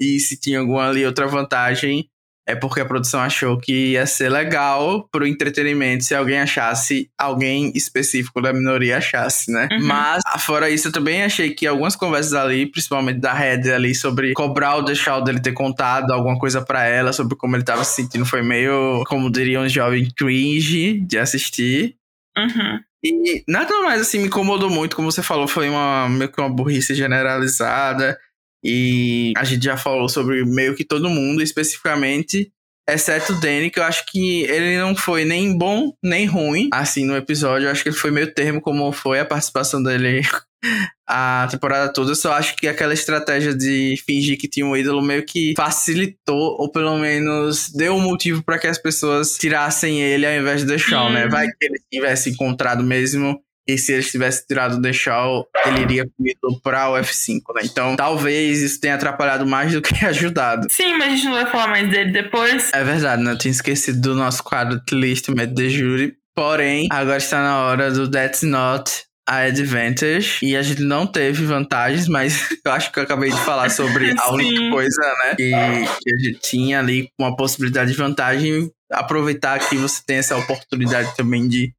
E 0.00 0.18
se 0.18 0.40
tinha 0.40 0.60
alguma 0.60 0.88
ali 0.88 1.04
outra 1.04 1.26
vantagem, 1.26 2.08
é 2.46 2.54
porque 2.54 2.80
a 2.80 2.84
produção 2.84 3.20
achou 3.20 3.56
que 3.56 3.92
ia 3.92 4.04
ser 4.04 4.28
legal 4.28 5.08
pro 5.12 5.26
entretenimento 5.26 6.04
se 6.04 6.14
alguém 6.14 6.40
achasse, 6.40 7.08
alguém 7.16 7.72
específico 7.74 8.40
da 8.42 8.52
minoria 8.52 8.98
achasse, 8.98 9.50
né? 9.50 9.68
Uhum. 9.70 9.86
Mas, 9.86 10.22
fora 10.40 10.68
isso, 10.68 10.88
eu 10.88 10.92
também 10.92 11.22
achei 11.22 11.50
que 11.50 11.66
algumas 11.66 11.94
conversas 11.94 12.34
ali, 12.34 12.66
principalmente 12.66 13.20
da 13.20 13.32
Red 13.32 13.70
ali, 13.72 13.94
sobre 13.94 14.32
cobrar 14.32 14.76
o 14.76 14.82
deixar 14.82 15.20
dele 15.20 15.40
ter 15.40 15.52
contado 15.52 16.10
alguma 16.12 16.38
coisa 16.38 16.60
para 16.60 16.84
ela, 16.84 17.12
sobre 17.12 17.36
como 17.36 17.56
ele 17.56 17.64
tava 17.64 17.84
se 17.84 17.94
sentindo, 17.94 18.26
foi 18.26 18.42
meio, 18.42 19.04
como 19.06 19.30
diriam 19.30 19.64
os 19.64 19.72
jovens, 19.72 20.08
cringe 20.16 21.00
de 21.00 21.18
assistir. 21.18 21.96
Uhum. 22.36 22.80
E 23.04 23.42
nada 23.48 23.82
mais 23.82 24.00
assim 24.00 24.18
me 24.18 24.26
incomodou 24.26 24.70
muito, 24.70 24.94
como 24.94 25.10
você 25.10 25.22
falou, 25.22 25.48
foi 25.48 25.68
uma 25.68 26.08
meio 26.08 26.30
que 26.30 26.40
uma 26.40 26.50
burrice 26.50 26.94
generalizada. 26.94 28.18
E 28.64 29.32
a 29.36 29.44
gente 29.44 29.64
já 29.64 29.76
falou 29.76 30.08
sobre 30.08 30.44
meio 30.44 30.74
que 30.74 30.84
todo 30.84 31.10
mundo, 31.10 31.42
especificamente, 31.42 32.52
exceto 32.88 33.32
o 33.32 33.40
Danny, 33.40 33.70
que 33.70 33.78
eu 33.78 33.84
acho 33.84 34.04
que 34.06 34.42
ele 34.42 34.78
não 34.78 34.94
foi 34.94 35.24
nem 35.24 35.56
bom 35.56 35.92
nem 36.02 36.26
ruim, 36.26 36.68
assim, 36.72 37.04
no 37.04 37.16
episódio. 37.16 37.66
Eu 37.66 37.72
acho 37.72 37.82
que 37.82 37.88
ele 37.88 37.96
foi 37.96 38.10
meio 38.10 38.32
termo, 38.32 38.60
como 38.60 38.92
foi 38.92 39.20
a 39.20 39.24
participação 39.24 39.82
dele 39.82 40.22
a 41.08 41.48
temporada 41.50 41.92
toda. 41.92 42.12
Eu 42.12 42.16
só 42.16 42.32
acho 42.32 42.56
que 42.56 42.68
aquela 42.68 42.94
estratégia 42.94 43.54
de 43.54 43.96
fingir 44.06 44.38
que 44.38 44.48
tinha 44.48 44.64
um 44.64 44.76
ídolo 44.76 45.02
meio 45.02 45.24
que 45.24 45.54
facilitou, 45.56 46.56
ou 46.58 46.70
pelo 46.70 46.96
menos 46.98 47.70
deu 47.70 47.94
um 47.94 48.00
motivo 48.00 48.42
para 48.42 48.58
que 48.58 48.66
as 48.66 48.78
pessoas 48.78 49.36
tirassem 49.36 50.00
ele 50.00 50.26
ao 50.26 50.32
invés 50.32 50.60
de 50.60 50.66
deixar, 50.66 51.10
né? 51.10 51.28
Vai 51.28 51.46
que 51.48 51.64
ele 51.64 51.80
tivesse 51.90 52.30
encontrado 52.30 52.82
mesmo. 52.82 53.40
E 53.66 53.78
se 53.78 53.92
ele 53.92 54.02
tivesse 54.02 54.46
tirado 54.46 54.76
o 54.76 54.82
The 54.82 54.92
Shaw, 54.92 55.46
ele 55.66 55.80
iria 55.82 56.04
com 56.04 56.26
ídolo 56.26 56.60
pra 56.62 56.90
o 56.90 56.94
F5, 56.94 57.40
né? 57.54 57.62
Então, 57.64 57.96
talvez 57.96 58.60
isso 58.60 58.80
tenha 58.80 58.96
atrapalhado 58.96 59.46
mais 59.46 59.72
do 59.72 59.80
que 59.80 59.94
ajudado. 60.04 60.66
Sim, 60.70 60.98
mas 60.98 61.08
a 61.08 61.10
gente 61.16 61.24
não 61.26 61.32
vai 61.32 61.46
falar 61.46 61.68
mais 61.68 61.88
dele 61.88 62.10
depois. 62.10 62.70
É 62.72 62.82
verdade, 62.82 63.22
né? 63.22 63.32
Eu 63.32 63.38
tinha 63.38 63.52
esquecido 63.52 64.00
do 64.00 64.14
nosso 64.14 64.42
quadro 64.42 64.80
de 64.84 64.94
list, 64.94 65.28
Med 65.28 65.54
de 65.54 65.70
Jury. 65.70 66.14
Porém, 66.34 66.88
agora 66.90 67.18
está 67.18 67.42
na 67.42 67.62
hora 67.66 67.90
do 67.90 68.10
That's 68.10 68.42
Not 68.42 68.90
a 69.28 69.44
Advantage. 69.44 70.38
E 70.42 70.56
a 70.56 70.62
gente 70.62 70.82
não 70.82 71.06
teve 71.06 71.44
vantagens, 71.44 72.08
mas 72.08 72.48
eu 72.64 72.72
acho 72.72 72.90
que 72.90 72.98
eu 72.98 73.02
acabei 73.02 73.30
de 73.30 73.38
falar 73.38 73.70
sobre 73.70 74.14
a 74.18 74.30
única 74.32 74.70
coisa, 74.70 75.02
né? 75.24 75.34
Que, 75.36 75.50
que 75.50 76.14
a 76.14 76.18
gente 76.18 76.40
tinha 76.40 76.78
ali 76.78 77.08
uma 77.18 77.36
possibilidade 77.36 77.92
de 77.92 77.96
vantagem. 77.96 78.70
Aproveitar 78.90 79.58
que 79.58 79.76
você 79.76 80.02
tem 80.04 80.16
essa 80.18 80.36
oportunidade 80.36 81.16
também 81.16 81.48
de 81.48 81.72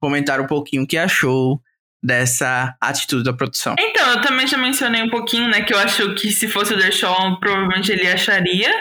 comentar 0.00 0.40
um 0.40 0.46
pouquinho 0.46 0.82
o 0.82 0.86
que 0.86 0.96
achou 0.96 1.60
dessa 2.02 2.76
atitude 2.80 3.24
da 3.24 3.32
produção. 3.32 3.74
Então, 3.78 4.12
eu 4.12 4.20
também 4.20 4.46
já 4.46 4.56
mencionei 4.56 5.02
um 5.02 5.10
pouquinho, 5.10 5.48
né, 5.48 5.62
que 5.62 5.74
eu 5.74 5.78
acho 5.78 6.14
que 6.14 6.30
se 6.30 6.46
fosse 6.46 6.74
o 6.74 6.78
The 6.78 6.90
provavelmente 7.40 7.90
ele 7.90 8.06
acharia, 8.06 8.72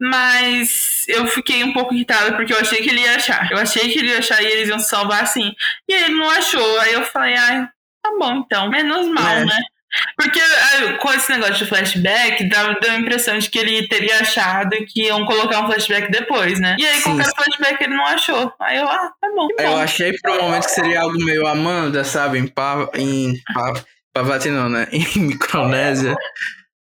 mas 0.00 1.04
eu 1.08 1.26
fiquei 1.26 1.64
um 1.64 1.72
pouco 1.72 1.94
irritada 1.94 2.36
porque 2.36 2.52
eu 2.52 2.58
achei 2.58 2.82
que 2.82 2.90
ele 2.90 3.00
ia 3.00 3.16
achar. 3.16 3.50
Eu 3.50 3.58
achei 3.58 3.90
que 3.90 3.98
ele 3.98 4.08
ia 4.08 4.18
achar 4.18 4.42
e 4.42 4.46
eles 4.46 4.68
iam 4.68 4.78
salvar 4.78 5.22
assim. 5.22 5.52
E 5.88 5.92
ele 5.92 6.14
não 6.14 6.28
achou. 6.30 6.80
Aí 6.80 6.92
eu 6.92 7.04
falei, 7.04 7.34
ai, 7.34 7.66
tá 8.02 8.10
bom 8.18 8.36
então, 8.36 8.68
menos 8.68 9.08
mal, 9.08 9.36
é. 9.36 9.44
né? 9.44 9.58
Porque 10.16 10.40
com 11.00 11.12
esse 11.12 11.30
negócio 11.30 11.56
de 11.56 11.66
flashback, 11.66 12.44
deu, 12.44 12.80
deu 12.80 12.92
a 12.92 12.96
impressão 12.96 13.38
de 13.38 13.50
que 13.50 13.58
ele 13.58 13.86
teria 13.88 14.20
achado 14.20 14.70
que 14.86 15.06
iam 15.06 15.24
colocar 15.26 15.60
um 15.60 15.66
flashback 15.66 16.10
depois, 16.10 16.58
né? 16.58 16.76
E 16.78 16.86
aí, 16.86 17.00
Sim. 17.00 17.16
qualquer 17.16 17.34
flashback 17.34 17.84
ele 17.84 17.94
não 17.94 18.06
achou. 18.06 18.52
Aí 18.60 18.78
eu, 18.78 18.88
ah, 18.88 19.12
tá 19.20 19.28
bom. 19.34 19.48
Eu 19.58 19.76
achei 19.76 20.12
por 20.18 20.30
um 20.30 20.42
momento 20.42 20.64
que 20.64 20.70
seria 20.70 21.02
algo 21.02 21.22
meio 21.22 21.46
Amanda, 21.46 22.04
sabe? 22.04 22.38
Em, 22.38 22.52
em 22.96 23.34
pa, 23.54 23.74
Pavati 24.12 24.48
não, 24.48 24.68
né? 24.68 24.88
Em 24.92 25.20
Micronésia. 25.20 26.16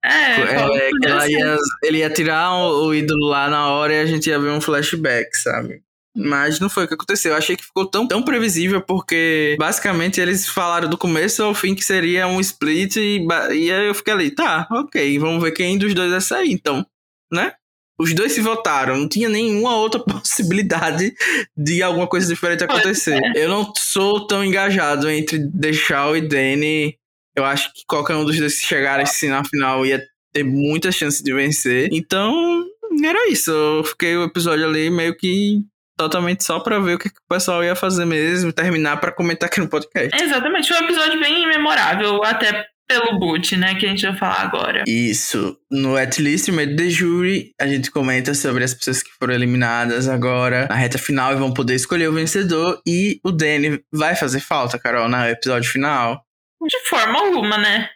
É, 0.03 0.09
é 0.09 0.91
ela 1.05 1.29
ia, 1.29 1.57
ele 1.83 1.97
ia 1.97 2.09
tirar 2.09 2.53
o, 2.53 2.87
o 2.87 2.95
ídolo 2.95 3.27
lá 3.27 3.49
na 3.49 3.67
hora 3.69 3.93
e 3.93 3.99
a 3.99 4.05
gente 4.05 4.29
ia 4.29 4.39
ver 4.39 4.49
um 4.49 4.61
flashback, 4.61 5.35
sabe? 5.35 5.81
Mas 6.15 6.59
não 6.59 6.69
foi 6.69 6.85
o 6.85 6.87
que 6.87 6.93
aconteceu. 6.93 7.31
Eu 7.31 7.37
achei 7.37 7.55
que 7.55 7.63
ficou 7.63 7.85
tão, 7.85 8.07
tão 8.07 8.21
previsível, 8.23 8.81
porque 8.81 9.55
basicamente 9.59 10.19
eles 10.19 10.47
falaram 10.47 10.89
do 10.89 10.97
começo 10.97 11.43
ao 11.43 11.53
fim 11.53 11.75
que 11.75 11.83
seria 11.83 12.27
um 12.27 12.39
split, 12.39 12.95
e, 12.97 13.25
e 13.53 13.71
aí 13.71 13.87
eu 13.87 13.95
fiquei 13.95 14.13
ali, 14.13 14.31
tá, 14.31 14.67
ok, 14.71 15.19
vamos 15.19 15.41
ver 15.41 15.51
quem 15.51 15.77
dos 15.77 15.93
dois 15.93 16.11
vai 16.11 16.21
sair, 16.21 16.51
então, 16.51 16.85
né? 17.31 17.53
Os 17.99 18.13
dois 18.13 18.31
se 18.31 18.39
votaram, 18.39 18.97
não 18.97 19.09
tinha 19.09 19.27
nenhuma 19.27 19.75
outra 19.75 19.99
possibilidade 20.01 21.13
de 21.55 21.83
alguma 21.83 22.07
coisa 22.07 22.33
diferente 22.33 22.63
acontecer. 22.63 23.19
Eu 23.35 23.49
não 23.49 23.73
sou 23.77 24.25
tão 24.25 24.43
engajado 24.43 25.09
entre 25.09 25.37
Deixal 25.37 26.15
e 26.15 26.21
Danny. 26.21 26.97
Eu 27.35 27.43
acho 27.43 27.73
que 27.73 27.81
qualquer 27.85 28.15
um 28.15 28.23
dos 28.23 28.37
dois 28.37 28.57
que 28.57 28.65
chegarem 28.65 29.03
assim 29.03 29.27
na 29.27 29.43
final 29.43 29.85
ia 29.85 30.01
ter 30.31 30.43
muita 30.43 30.93
chance 30.93 31.21
de 31.21 31.33
vencer. 31.33 31.89
Então, 31.91 32.65
era 33.03 33.29
isso. 33.29 33.51
Eu 33.51 33.83
fiquei 33.83 34.15
o 34.15 34.23
episódio 34.23 34.65
ali 34.65 34.89
meio 34.89 35.15
que 35.17 35.61
totalmente 35.99 36.45
só 36.45 36.61
pra 36.61 36.79
ver 36.79 36.95
o 36.95 36.97
que, 36.97 37.09
que 37.09 37.19
o 37.19 37.27
pessoal 37.27 37.61
ia 37.61 37.75
fazer 37.75 38.05
mesmo, 38.05 38.53
terminar 38.53 38.97
para 39.01 39.11
comentar 39.11 39.49
aqui 39.49 39.59
no 39.59 39.67
podcast. 39.67 40.09
Exatamente, 40.15 40.69
foi 40.69 40.81
um 40.81 40.85
episódio 40.85 41.19
bem 41.19 41.45
memorável, 41.45 42.23
até 42.23 42.65
pelo 42.87 43.19
boot, 43.19 43.55
né, 43.57 43.75
que 43.75 43.85
a 43.85 43.89
gente 43.89 44.05
vai 44.05 44.15
falar 44.15 44.41
agora. 44.41 44.83
Isso. 44.87 45.57
No 45.69 45.97
At 45.97 46.17
Least, 46.17 46.47
meio 46.49 46.73
de 46.73 46.89
Jury, 46.89 47.51
a 47.59 47.67
gente 47.67 47.91
comenta 47.91 48.33
sobre 48.33 48.63
as 48.63 48.73
pessoas 48.73 49.03
que 49.03 49.11
foram 49.19 49.33
eliminadas 49.33 50.07
agora 50.07 50.67
na 50.69 50.75
reta 50.75 50.97
final 50.97 51.33
e 51.33 51.35
vão 51.35 51.53
poder 51.53 51.75
escolher 51.75 52.07
o 52.07 52.13
vencedor. 52.13 52.81
E 52.87 53.19
o 53.23 53.31
Danny 53.31 53.83
vai 53.93 54.15
fazer 54.15 54.39
falta, 54.39 54.79
Carol, 54.79 55.09
no 55.09 55.25
episódio 55.25 55.69
final? 55.69 56.23
De 56.65 56.89
forma 56.89 57.19
alguma, 57.19 57.57
né? 57.57 57.89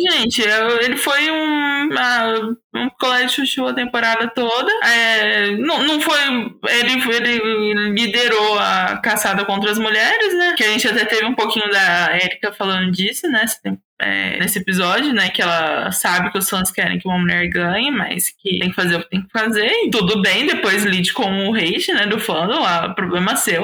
Gente, 0.00 0.42
ele 0.82 0.96
foi 0.96 1.30
um, 1.30 1.88
um 2.74 2.90
colégio 2.98 3.30
chuchu 3.30 3.66
a 3.66 3.74
temporada 3.74 4.28
toda. 4.28 4.70
É, 4.84 5.56
não, 5.56 5.82
não 5.84 6.00
foi. 6.00 6.18
Ele, 6.68 7.14
ele 7.14 7.90
liderou 7.90 8.58
a 8.58 8.98
caçada 8.98 9.44
contra 9.44 9.70
as 9.70 9.78
mulheres, 9.78 10.36
né? 10.36 10.54
Que 10.56 10.64
a 10.64 10.68
gente 10.68 10.88
até 10.88 11.04
teve 11.04 11.24
um 11.24 11.34
pouquinho 11.34 11.70
da 11.70 12.16
Erika 12.16 12.52
falando 12.52 12.90
disso, 12.90 13.28
né? 13.28 13.44
É, 14.00 14.38
nesse 14.38 14.58
episódio, 14.58 15.12
né? 15.12 15.28
Que 15.28 15.42
ela 15.42 15.90
sabe 15.92 16.30
que 16.30 16.38
os 16.38 16.48
fãs 16.48 16.70
querem 16.70 16.98
que 16.98 17.06
uma 17.06 17.18
mulher 17.18 17.48
ganhe, 17.48 17.90
mas 17.90 18.30
que 18.30 18.58
tem 18.58 18.70
que 18.70 18.76
fazer 18.76 18.96
o 18.96 19.02
que 19.02 19.10
tem 19.10 19.22
que 19.22 19.30
fazer. 19.32 19.70
E 19.84 19.90
tudo 19.90 20.20
bem, 20.20 20.46
depois 20.46 20.84
lide 20.84 21.12
com 21.12 21.48
o 21.48 21.54
hate, 21.54 21.92
né? 21.92 22.06
Do 22.06 22.18
fã, 22.18 22.46
o 22.46 22.94
problema 22.94 23.36
seu. 23.36 23.62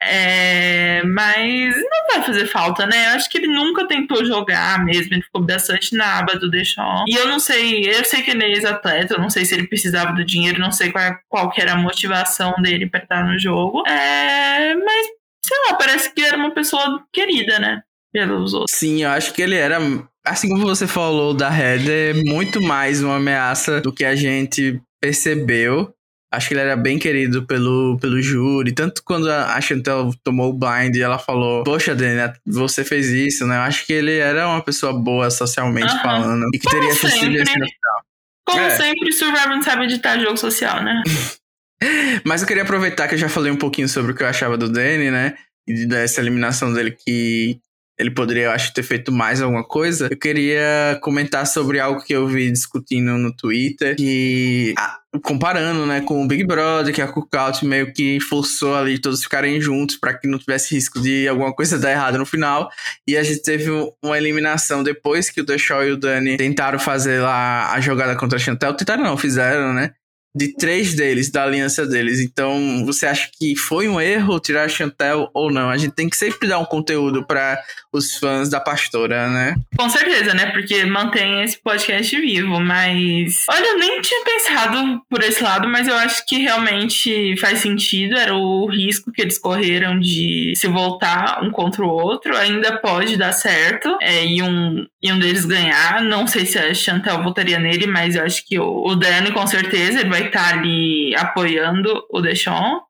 É, 0.00 1.02
mas 1.04 1.74
não 1.74 2.14
vai 2.14 2.22
fazer 2.22 2.46
falta, 2.46 2.86
né? 2.86 3.06
Eu 3.06 3.16
acho 3.16 3.28
que 3.28 3.38
ele 3.38 3.48
nunca 3.48 3.86
tentou 3.86 4.24
jogar 4.24 4.84
mesmo, 4.84 5.14
ele 5.14 5.22
ficou 5.22 5.42
bastante 5.42 5.96
na 5.96 6.18
aba 6.18 6.38
do 6.38 6.50
Deschamps. 6.50 7.04
E 7.08 7.14
eu 7.14 7.26
não 7.26 7.40
sei, 7.40 7.84
eu 7.84 8.04
sei 8.04 8.22
que 8.22 8.30
ele 8.30 8.44
é 8.44 8.50
ex-atleta, 8.52 9.14
eu 9.14 9.20
não 9.20 9.28
sei 9.28 9.44
se 9.44 9.54
ele 9.54 9.66
precisava 9.66 10.12
do 10.12 10.24
dinheiro, 10.24 10.60
não 10.60 10.70
sei 10.70 10.92
qual, 10.92 11.18
qual 11.28 11.52
era 11.56 11.72
a 11.72 11.76
motivação 11.76 12.54
dele 12.62 12.88
para 12.88 13.02
estar 13.02 13.24
no 13.24 13.38
jogo. 13.38 13.82
É, 13.88 14.74
mas, 14.76 15.06
sei 15.44 15.56
lá, 15.68 15.74
parece 15.76 16.14
que 16.14 16.22
era 16.22 16.36
uma 16.36 16.52
pessoa 16.52 17.04
querida, 17.12 17.58
né? 17.58 17.82
Pelos 18.12 18.54
outros. 18.54 18.76
Sim, 18.76 19.02
eu 19.02 19.10
acho 19.10 19.34
que 19.34 19.42
ele 19.42 19.56
era 19.56 19.78
assim 20.24 20.48
como 20.48 20.66
você 20.66 20.86
falou 20.86 21.34
da 21.34 21.50
Heather, 21.50 22.22
muito 22.24 22.60
mais 22.60 23.02
uma 23.02 23.16
ameaça 23.16 23.80
do 23.80 23.92
que 23.92 24.04
a 24.04 24.14
gente 24.14 24.80
percebeu. 25.00 25.92
Acho 26.30 26.48
que 26.48 26.54
ele 26.54 26.60
era 26.60 26.76
bem 26.76 26.98
querido 26.98 27.46
pelo, 27.46 27.98
pelo 27.98 28.20
júri. 28.20 28.72
Tanto 28.72 29.02
quando 29.02 29.30
a 29.30 29.58
Chantel 29.62 30.10
tomou 30.22 30.50
o 30.50 30.52
blind 30.52 30.94
e 30.94 31.00
ela 31.00 31.18
falou: 31.18 31.64
Poxa, 31.64 31.94
Dani, 31.94 32.32
você 32.46 32.84
fez 32.84 33.08
isso, 33.08 33.46
né? 33.46 33.56
Eu 33.56 33.62
acho 33.62 33.86
que 33.86 33.94
ele 33.94 34.18
era 34.18 34.46
uma 34.46 34.62
pessoa 34.62 34.92
boa 34.92 35.30
socialmente 35.30 35.92
uhum. 35.92 36.02
falando. 36.02 36.44
E 36.54 36.58
que 36.58 36.68
Como 36.68 36.80
teria 36.80 36.94
vencer 36.94 37.30
no 37.30 37.46
final. 37.46 38.02
Como 38.44 38.60
é. 38.60 38.70
sempre, 38.70 39.12
Survivor 39.12 39.48
não 39.48 39.62
sabe 39.62 39.84
editar 39.84 40.18
jogo 40.18 40.36
social, 40.36 40.82
né? 40.82 41.02
Mas 42.24 42.42
eu 42.42 42.48
queria 42.48 42.62
aproveitar 42.62 43.08
que 43.08 43.14
eu 43.14 43.18
já 43.18 43.28
falei 43.28 43.52
um 43.52 43.56
pouquinho 43.56 43.88
sobre 43.88 44.12
o 44.12 44.14
que 44.14 44.22
eu 44.22 44.26
achava 44.26 44.58
do 44.58 44.68
Danny, 44.68 45.10
né? 45.10 45.34
E 45.66 45.86
dessa 45.86 46.20
eliminação 46.20 46.72
dele 46.72 46.90
que 46.90 47.58
ele 47.98 48.10
poderia, 48.10 48.44
eu 48.44 48.50
acho, 48.52 48.72
ter 48.72 48.84
feito 48.84 49.10
mais 49.10 49.42
alguma 49.42 49.64
coisa. 49.64 50.08
Eu 50.10 50.16
queria 50.16 50.98
comentar 51.02 51.46
sobre 51.46 51.80
algo 51.80 52.02
que 52.02 52.12
eu 52.12 52.26
vi 52.28 52.50
discutindo 52.50 53.18
no 53.18 53.34
Twitter, 53.34 53.96
que 53.96 54.72
ah, 54.78 54.98
comparando, 55.22 55.84
né, 55.84 56.00
com 56.02 56.22
o 56.22 56.28
Big 56.28 56.44
Brother, 56.44 56.94
que 56.94 57.02
a 57.02 57.08
Cookout 57.08 57.66
meio 57.66 57.92
que 57.92 58.20
forçou 58.20 58.76
ali 58.76 59.00
todos 59.00 59.22
ficarem 59.22 59.60
juntos 59.60 59.96
para 59.96 60.14
que 60.14 60.28
não 60.28 60.38
tivesse 60.38 60.74
risco 60.74 61.00
de 61.00 61.26
alguma 61.26 61.52
coisa 61.52 61.78
dar 61.78 61.90
errado 61.90 62.18
no 62.18 62.26
final. 62.26 62.70
E 63.06 63.16
a 63.16 63.22
gente 63.22 63.42
teve 63.42 63.68
uma 64.04 64.16
eliminação 64.16 64.84
depois 64.84 65.28
que 65.28 65.40
o 65.40 65.58
Shaw 65.58 65.84
e 65.84 65.90
o 65.90 65.96
Dani 65.96 66.36
tentaram 66.36 66.78
fazer 66.78 67.20
lá 67.20 67.72
a 67.72 67.80
jogada 67.80 68.14
contra 68.14 68.36
a 68.36 68.40
Chantel. 68.40 68.74
Tentaram 68.74 69.02
não, 69.02 69.16
fizeram, 69.16 69.72
né? 69.72 69.92
De 70.38 70.54
três 70.54 70.94
deles, 70.94 71.30
da 71.30 71.42
aliança 71.42 71.84
deles. 71.84 72.20
Então, 72.20 72.84
você 72.86 73.06
acha 73.06 73.28
que 73.38 73.56
foi 73.56 73.88
um 73.88 74.00
erro 74.00 74.38
tirar 74.38 74.64
a 74.64 74.68
Chantel 74.68 75.28
ou 75.34 75.50
não? 75.50 75.68
A 75.68 75.76
gente 75.76 75.94
tem 75.94 76.08
que 76.08 76.16
sempre 76.16 76.48
dar 76.48 76.60
um 76.60 76.64
conteúdo 76.64 77.26
para 77.26 77.60
os 77.92 78.16
fãs 78.16 78.48
da 78.48 78.60
pastora, 78.60 79.28
né? 79.28 79.56
Com 79.76 79.88
certeza, 79.88 80.34
né? 80.34 80.46
Porque 80.52 80.84
mantém 80.84 81.42
esse 81.42 81.58
podcast 81.60 82.18
vivo. 82.20 82.60
Mas. 82.60 83.44
Olha, 83.48 83.66
eu 83.66 83.78
nem 83.78 84.00
tinha 84.00 84.24
pensado 84.24 85.02
por 85.10 85.22
esse 85.22 85.42
lado, 85.42 85.68
mas 85.68 85.88
eu 85.88 85.94
acho 85.96 86.24
que 86.26 86.38
realmente 86.38 87.36
faz 87.38 87.58
sentido. 87.58 88.16
Era 88.16 88.34
o 88.34 88.66
risco 88.66 89.10
que 89.10 89.22
eles 89.22 89.38
correram 89.38 89.98
de 89.98 90.52
se 90.56 90.68
voltar 90.68 91.42
um 91.42 91.50
contra 91.50 91.82
o 91.82 91.88
outro. 91.88 92.36
Ainda 92.36 92.78
pode 92.78 93.16
dar 93.16 93.32
certo 93.32 93.96
é, 94.00 94.24
e, 94.24 94.40
um, 94.42 94.86
e 95.02 95.12
um 95.12 95.18
deles 95.18 95.44
ganhar. 95.44 96.02
Não 96.02 96.26
sei 96.26 96.46
se 96.46 96.58
a 96.58 96.72
Chantel 96.72 97.22
votaria 97.22 97.58
nele, 97.58 97.86
mas 97.86 98.14
eu 98.14 98.24
acho 98.24 98.46
que 98.46 98.58
o, 98.58 98.86
o 98.86 98.94
Dani, 98.94 99.32
com 99.32 99.46
certeza, 99.46 100.00
ele 100.00 100.10
vai 100.10 100.27
estar 100.28 100.50
tá 100.50 100.58
ali 100.58 101.14
apoiando 101.16 102.06
o 102.10 102.20
Deschamps. 102.20 102.88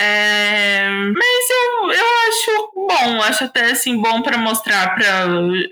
É, 0.00 0.88
mas 0.88 1.50
eu, 1.50 1.90
eu 1.90 2.04
acho 2.28 2.70
bom, 2.72 3.22
acho 3.22 3.44
até 3.44 3.72
assim 3.72 4.00
bom 4.00 4.22
para 4.22 4.38
mostrar 4.38 4.94
para 4.94 5.26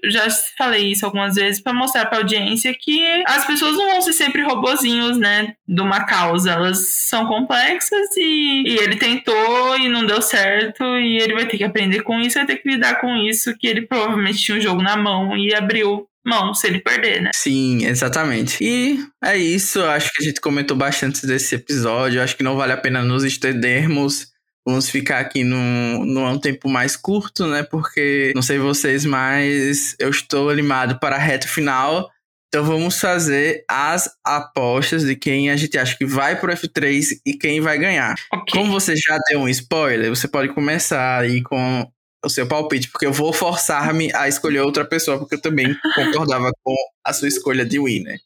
já 0.07 0.27
falei 0.59 0.91
isso 0.91 1.07
algumas 1.07 1.37
vezes 1.37 1.61
para 1.61 1.73
mostrar 1.73 2.07
para 2.07 2.19
audiência 2.19 2.75
que 2.75 3.23
as 3.25 3.47
pessoas 3.47 3.77
não 3.77 3.93
vão 3.93 4.03
ser 4.03 4.15
sempre 4.15 4.43
robozinhos, 4.43 5.17
né, 5.17 5.55
de 5.69 5.81
uma 5.81 6.05
causa, 6.07 6.51
elas 6.51 6.89
são 6.89 7.27
complexas 7.27 8.17
e, 8.17 8.65
e 8.67 8.77
ele 8.79 8.97
tentou 8.97 9.79
e 9.79 9.89
não 9.89 10.05
deu 10.05 10.21
certo 10.21 10.83
e 10.99 11.19
ele 11.19 11.35
vai 11.35 11.47
ter 11.47 11.57
que 11.57 11.65
aprender 11.65 12.03
com 12.03 12.19
isso, 12.19 12.37
vai 12.37 12.47
ter 12.47 12.57
que 12.57 12.69
lidar 12.69 13.01
com 13.01 13.15
isso 13.15 13.57
que 13.57 13.69
ele 13.69 13.83
provavelmente 13.83 14.39
tinha 14.39 14.59
um 14.59 14.61
jogo 14.61 14.83
na 14.83 14.97
mão 14.97 15.37
e 15.37 15.55
abriu 15.55 16.09
mão 16.27 16.53
se 16.53 16.67
ele 16.67 16.81
perder, 16.81 17.23
né? 17.23 17.31
Sim, 17.35 17.87
exatamente. 17.87 18.63
E 18.63 18.99
é 19.25 19.37
isso, 19.37 19.83
acho 19.83 20.11
que 20.13 20.23
a 20.23 20.25
gente 20.27 20.41
comentou 20.41 20.77
bastante 20.77 21.27
desse 21.27 21.55
episódio, 21.55 22.21
acho 22.21 22.37
que 22.37 22.43
não 22.43 22.57
vale 22.57 22.73
a 22.73 22.77
pena 22.77 23.03
nos 23.03 23.25
estendermos. 23.25 24.35
Vamos 24.67 24.91
ficar 24.91 25.21
aqui 25.21 25.45
num, 25.45 26.05
num 26.05 26.39
tempo 26.41 26.69
mais 26.69 26.97
curto, 26.97 27.47
né? 27.47 27.63
Porque, 27.63 28.33
não 28.35 28.43
sei 28.43 28.59
vocês, 28.59 29.05
mas 29.05 29.95
eu 30.01 30.11
estou 30.11 30.51
animado 30.51 30.99
para 30.99 31.15
a 31.15 31.21
reta 31.21 31.47
final. 31.47 32.11
Então 32.49 32.65
vamos 32.65 32.99
fazer 32.99 33.65
as 33.69 34.11
apostas 34.25 35.05
de 35.05 35.15
quem 35.15 35.51
a 35.51 35.57
gente 35.57 35.79
acha 35.79 35.97
que 35.97 36.05
vai 36.05 36.41
pro 36.41 36.53
F3 36.53 37.21
e 37.25 37.35
quem 37.35 37.61
vai 37.61 37.79
ganhar. 37.79 38.15
Okay. 38.33 38.61
Como 38.61 38.73
você 38.73 38.97
já 38.97 39.17
deu 39.29 39.41
um 39.41 39.49
spoiler, 39.49 40.09
você 40.09 40.27
pode 40.27 40.53
começar 40.53 41.21
aí 41.21 41.43
com 41.43 41.89
o 42.25 42.29
seu 42.29 42.47
palpite, 42.47 42.91
porque 42.91 43.07
eu 43.07 43.13
vou 43.13 43.33
forçar-me 43.33 44.13
a 44.15 44.29
escolher 44.29 44.61
outra 44.61 44.85
pessoa, 44.85 45.19
porque 45.19 45.37
eu 45.37 45.41
também 45.43 45.77
concordava 45.95 46.51
com 46.63 46.75
a 47.05 47.13
sua 47.13 47.29
escolha 47.29 47.65
de 47.65 47.79
winner. 47.79 48.19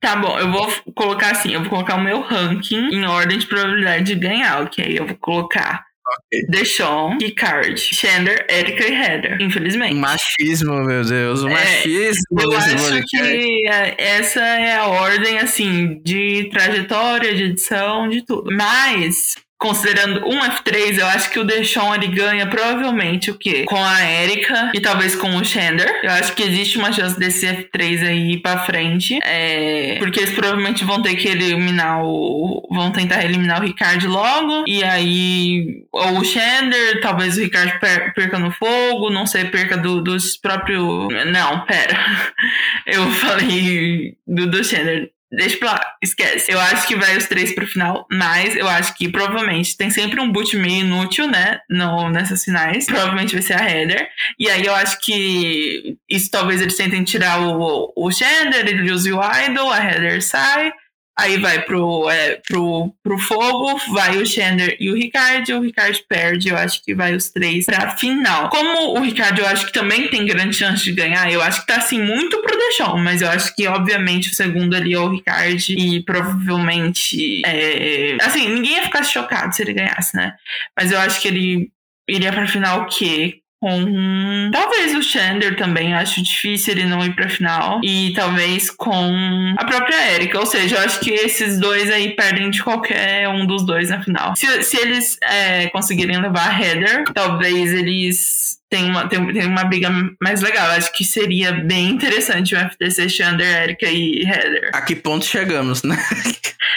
Tá 0.00 0.16
bom, 0.16 0.38
eu 0.38 0.50
vou 0.50 0.68
colocar 0.94 1.30
assim, 1.30 1.54
eu 1.54 1.60
vou 1.60 1.70
colocar 1.70 1.94
o 1.96 2.00
meu 2.02 2.20
ranking 2.20 2.88
em 2.92 3.04
ordem 3.06 3.38
de 3.38 3.46
probabilidade 3.46 4.04
de 4.04 4.14
ganhar, 4.16 4.62
ok? 4.62 4.84
Eu 4.98 5.06
vou 5.06 5.16
colocar 5.20 5.84
Ok. 6.10 6.46
Deshawn, 6.48 7.18
Ricard, 7.20 7.78
Chandler, 7.78 8.44
Erika 8.50 8.84
e 8.84 8.92
Heather, 8.92 9.36
infelizmente. 9.40 9.94
Machismo, 9.94 10.82
meu 10.84 11.04
Deus. 11.04 11.42
O 11.44 11.48
É, 11.48 11.52
machismo 11.52 12.40
Eu 12.40 12.52
acho 12.56 12.76
podcast. 12.76 13.06
que 13.06 13.68
é, 13.68 13.94
essa 13.96 14.40
é 14.40 14.76
a 14.76 14.86
ordem, 14.86 15.38
assim, 15.38 16.00
de 16.02 16.48
trajetória, 16.50 17.32
de 17.34 17.44
edição, 17.44 18.08
de 18.08 18.24
tudo. 18.24 18.50
Mas, 18.52 19.36
considerando 19.60 20.26
um 20.26 20.40
F3, 20.40 20.98
eu 20.98 21.06
acho 21.06 21.30
que 21.30 21.38
o 21.38 21.44
Deshawn, 21.44 21.94
ele 21.94 22.08
ganha 22.08 22.46
provavelmente 22.46 23.30
o 23.30 23.34
quê? 23.38 23.64
Com 23.64 23.76
a 23.76 24.02
Erika 24.02 24.72
e 24.74 24.80
talvez 24.80 25.14
com 25.14 25.36
o 25.36 25.44
Chandler. 25.44 26.00
Eu 26.02 26.10
acho 26.12 26.32
que 26.34 26.42
existe 26.42 26.78
uma 26.78 26.90
chance 26.90 27.18
desse 27.18 27.46
F3 27.46 28.08
aí 28.08 28.32
ir 28.32 28.38
pra 28.38 28.64
frente. 28.64 29.18
É, 29.22 29.96
porque 29.98 30.20
eles 30.20 30.34
provavelmente 30.34 30.82
vão 30.82 31.02
ter 31.02 31.14
que 31.14 31.28
eliminar 31.28 32.02
o... 32.02 32.66
Vão 32.72 32.90
tentar 32.90 33.22
eliminar 33.22 33.60
o 33.60 33.66
Ricard 33.66 34.06
logo. 34.06 34.64
E 34.66 34.82
aí, 34.82 35.84
ou 35.92 36.20
o 36.20 36.24
Chandler, 36.24 37.00
talvez 37.02 37.36
o 37.36 37.40
Ricard 37.40 37.78
per- 37.78 38.14
perca 38.14 38.38
no 38.38 38.50
fogo, 38.50 39.10
não 39.10 39.26
sei, 39.26 39.44
perca 39.44 39.76
do, 39.76 40.00
dos 40.00 40.38
próprios... 40.38 41.08
Não, 41.26 41.66
pera. 41.66 41.98
Eu 42.86 43.10
falei 43.10 44.16
do, 44.26 44.46
do 44.50 44.64
Chandler. 44.64 45.10
Deixa 45.32 45.58
pra 45.58 45.72
lá, 45.72 45.94
esquece. 46.02 46.50
Eu 46.50 46.58
acho 46.58 46.88
que 46.88 46.96
vai 46.96 47.16
os 47.16 47.26
três 47.28 47.54
pro 47.54 47.66
final, 47.66 48.04
mas 48.10 48.56
eu 48.56 48.68
acho 48.68 48.94
que 48.96 49.08
provavelmente 49.08 49.76
tem 49.76 49.88
sempre 49.88 50.20
um 50.20 50.30
boot 50.30 50.56
meio 50.56 50.80
inútil, 50.80 51.28
né? 51.28 51.60
No, 51.70 52.08
nessas 52.10 52.42
finais. 52.42 52.86
Provavelmente 52.86 53.34
vai 53.34 53.42
ser 53.42 53.54
a 53.54 53.70
Heather. 53.70 54.08
E 54.38 54.50
aí 54.50 54.66
eu 54.66 54.74
acho 54.74 54.98
que 55.00 55.96
isso 56.08 56.30
talvez 56.30 56.60
eles 56.60 56.76
tentem 56.76 57.04
tirar 57.04 57.40
o, 57.40 57.92
o 57.94 58.10
Chandler, 58.10 58.66
ele 58.66 58.90
use 58.90 59.12
o 59.12 59.20
Idol, 59.22 59.70
a 59.70 59.78
Heather 59.78 60.20
sai. 60.20 60.72
Aí 61.20 61.38
vai 61.38 61.62
pro, 61.62 62.08
é, 62.10 62.40
pro, 62.48 62.94
pro 63.02 63.18
fogo, 63.18 63.78
vai 63.92 64.16
o 64.16 64.26
Chandler 64.26 64.76
e 64.80 64.90
o 64.90 64.94
Ricardo. 64.94 65.58
O 65.58 65.62
Ricardo 65.62 65.98
perde, 66.08 66.48
eu 66.48 66.56
acho 66.56 66.82
que 66.82 66.94
vai 66.94 67.14
os 67.14 67.28
três 67.28 67.66
pra 67.66 67.96
final. 67.96 68.48
Como 68.48 68.98
o 68.98 69.02
Ricardo 69.02 69.40
eu 69.40 69.46
acho 69.46 69.66
que 69.66 69.72
também 69.72 70.08
tem 70.08 70.24
grande 70.24 70.56
chance 70.56 70.82
de 70.82 70.92
ganhar, 70.92 71.30
eu 71.30 71.42
acho 71.42 71.60
que 71.60 71.66
tá 71.66 71.76
assim 71.76 72.00
muito 72.02 72.40
pro 72.42 72.58
Deixão, 72.58 72.96
mas 72.98 73.20
eu 73.20 73.28
acho 73.28 73.54
que 73.54 73.66
obviamente 73.66 74.30
o 74.30 74.34
segundo 74.34 74.74
ali 74.74 74.94
é 74.94 74.98
o 74.98 75.10
Ricardo 75.10 75.60
e 75.70 76.02
provavelmente. 76.02 77.42
é, 77.44 78.16
assim, 78.22 78.48
ninguém 78.48 78.76
ia 78.76 78.82
ficar 78.84 79.02
chocado 79.04 79.54
se 79.54 79.62
ele 79.62 79.74
ganhasse, 79.74 80.16
né? 80.16 80.34
Mas 80.76 80.90
eu 80.90 80.98
acho 80.98 81.20
que 81.20 81.28
ele 81.28 81.70
iria 82.08 82.32
pra 82.32 82.46
final 82.46 82.82
o 82.82 82.86
quê? 82.86 83.40
Com. 83.60 84.50
Talvez 84.50 84.94
o 84.94 85.02
Chandler 85.02 85.54
também, 85.54 85.92
acho 85.92 86.22
difícil 86.22 86.72
ele 86.72 86.86
não 86.86 87.04
ir 87.04 87.14
pra 87.14 87.28
final. 87.28 87.80
E 87.84 88.12
talvez 88.14 88.70
com 88.70 89.54
a 89.58 89.64
própria 89.66 90.14
Erika. 90.14 90.38
Ou 90.38 90.46
seja, 90.46 90.76
eu 90.76 90.80
acho 90.80 90.98
que 91.00 91.10
esses 91.10 91.58
dois 91.58 91.90
aí 91.90 92.16
perdem 92.16 92.50
de 92.50 92.62
qualquer 92.62 93.28
um 93.28 93.46
dos 93.46 93.64
dois 93.66 93.90
na 93.90 94.02
final. 94.02 94.34
Se, 94.34 94.62
se 94.62 94.78
eles 94.78 95.18
é, 95.22 95.68
conseguirem 95.68 96.20
levar 96.20 96.48
a 96.48 96.58
Heather, 96.58 97.04
talvez 97.12 97.74
eles 97.74 98.60
tenham 98.70 98.88
uma, 98.88 99.08
tenham, 99.08 99.28
uma 99.48 99.64
briga 99.64 99.90
mais 100.22 100.40
legal. 100.40 100.70
Acho 100.70 100.92
que 100.92 101.04
seria 101.04 101.52
bem 101.52 101.90
interessante 101.90 102.54
o 102.54 102.58
FTC 102.58 103.08
Chandler, 103.08 103.64
Erika 103.64 103.86
e 103.86 104.22
Heather. 104.22 104.70
A 104.72 104.80
que 104.80 104.94
ponto 104.94 105.26
chegamos, 105.26 105.82
né? 105.82 105.96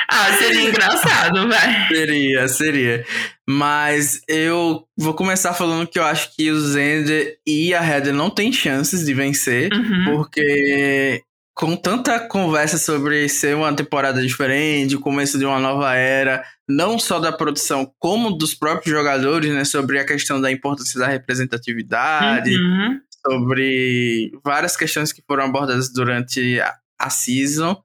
Ah, 0.09 0.31
seria 0.37 0.61
engraçado, 0.69 1.47
vai. 1.47 1.87
Seria, 1.87 2.47
seria. 2.47 3.05
Mas 3.47 4.21
eu 4.27 4.85
vou 4.97 5.13
começar 5.13 5.53
falando 5.53 5.87
que 5.87 5.99
eu 5.99 6.03
acho 6.05 6.33
que 6.35 6.49
o 6.51 6.59
Zender 6.59 7.37
e 7.45 7.73
a 7.73 7.83
Heather 7.85 8.13
não 8.13 8.29
têm 8.29 8.51
chances 8.51 9.05
de 9.05 9.13
vencer, 9.13 9.69
Uhum. 9.73 10.05
porque 10.05 11.21
com 11.55 11.75
tanta 11.75 12.19
conversa 12.19 12.77
sobre 12.79 13.27
ser 13.29 13.55
uma 13.55 13.73
temporada 13.75 14.21
diferente, 14.21 14.95
o 14.95 14.99
começo 15.01 15.37
de 15.37 15.45
uma 15.45 15.59
nova 15.59 15.93
era, 15.93 16.43
não 16.67 16.97
só 16.97 17.19
da 17.19 17.31
produção, 17.31 17.91
como 17.99 18.31
dos 18.31 18.55
próprios 18.55 18.95
jogadores, 18.95 19.51
né? 19.53 19.63
Sobre 19.65 19.99
a 19.99 20.05
questão 20.05 20.39
da 20.41 20.51
importância 20.51 20.99
da 20.99 21.07
representatividade, 21.07 22.55
Uhum. 22.55 22.99
sobre 23.25 24.31
várias 24.43 24.75
questões 24.75 25.11
que 25.13 25.21
foram 25.27 25.43
abordadas 25.45 25.91
durante 25.93 26.59
a, 26.59 26.73
a 26.99 27.09
season. 27.09 27.77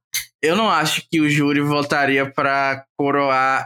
Eu 0.43 0.57
não 0.57 0.71
acho 0.71 1.03
que 1.11 1.21
o 1.21 1.29
júri 1.29 1.61
votaria 1.61 2.31
pra 2.31 2.85
coroar 2.97 3.65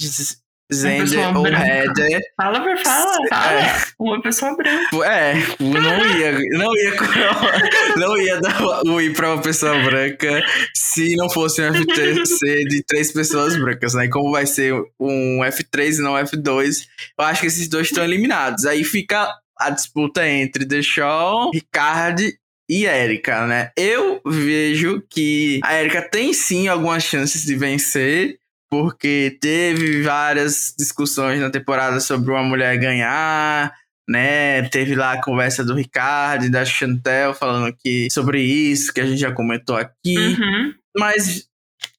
Zender 0.72 1.36
ou. 1.36 1.46
Heather. 1.46 2.20
Fala 2.36 2.60
por 2.60 2.78
fala, 2.78 3.28
fala. 3.28 3.82
Uma 3.98 4.22
pessoa 4.22 4.56
branca. 4.56 4.96
É, 5.04 5.34
não 5.60 6.16
ia, 6.16 6.32
não 6.58 6.74
ia 6.74 6.96
coroar, 6.96 7.62
não 7.96 8.16
ia 8.16 8.40
dar 8.40 8.82
o 8.86 9.00
I 9.00 9.12
pra 9.12 9.34
uma 9.34 9.42
pessoa 9.42 9.78
branca 9.82 10.42
se 10.74 11.14
não 11.16 11.28
fosse 11.28 11.62
um 11.62 11.74
FTC 11.74 12.64
de 12.64 12.82
três 12.86 13.12
pessoas 13.12 13.56
brancas, 13.56 13.94
né? 13.94 14.06
E 14.06 14.10
como 14.10 14.32
vai 14.32 14.46
ser 14.46 14.72
um 14.98 15.40
F3 15.40 15.98
e 15.98 16.02
não 16.02 16.14
F2, 16.14 16.86
eu 17.18 17.24
acho 17.24 17.40
que 17.42 17.46
esses 17.46 17.68
dois 17.68 17.88
estão 17.88 18.04
eliminados. 18.04 18.64
Aí 18.64 18.82
fica 18.82 19.28
a 19.58 19.70
disputa 19.70 20.26
entre 20.26 20.64
Deshawn, 20.64 21.50
Ricard 21.52 22.34
e 22.72 22.86
Erika, 22.86 23.46
né? 23.46 23.70
Eu 23.76 24.22
vejo 24.24 25.02
que 25.10 25.60
a 25.62 25.78
Erika 25.78 26.00
tem 26.00 26.32
sim 26.32 26.68
algumas 26.68 27.02
chances 27.02 27.44
de 27.44 27.54
vencer, 27.54 28.38
porque 28.70 29.36
teve 29.42 30.00
várias 30.00 30.74
discussões 30.78 31.38
na 31.38 31.50
temporada 31.50 32.00
sobre 32.00 32.30
uma 32.30 32.42
mulher 32.42 32.78
ganhar, 32.78 33.74
né? 34.08 34.62
Teve 34.70 34.94
lá 34.94 35.12
a 35.12 35.22
conversa 35.22 35.62
do 35.62 35.74
Ricardo 35.74 36.46
e 36.46 36.50
da 36.50 36.64
Chantel 36.64 37.34
falando 37.34 37.76
que 37.76 38.08
sobre 38.10 38.40
isso 38.40 38.90
que 38.90 39.02
a 39.02 39.04
gente 39.06 39.20
já 39.20 39.30
comentou 39.32 39.76
aqui. 39.76 40.16
Uhum. 40.16 40.72
Mas 40.96 41.46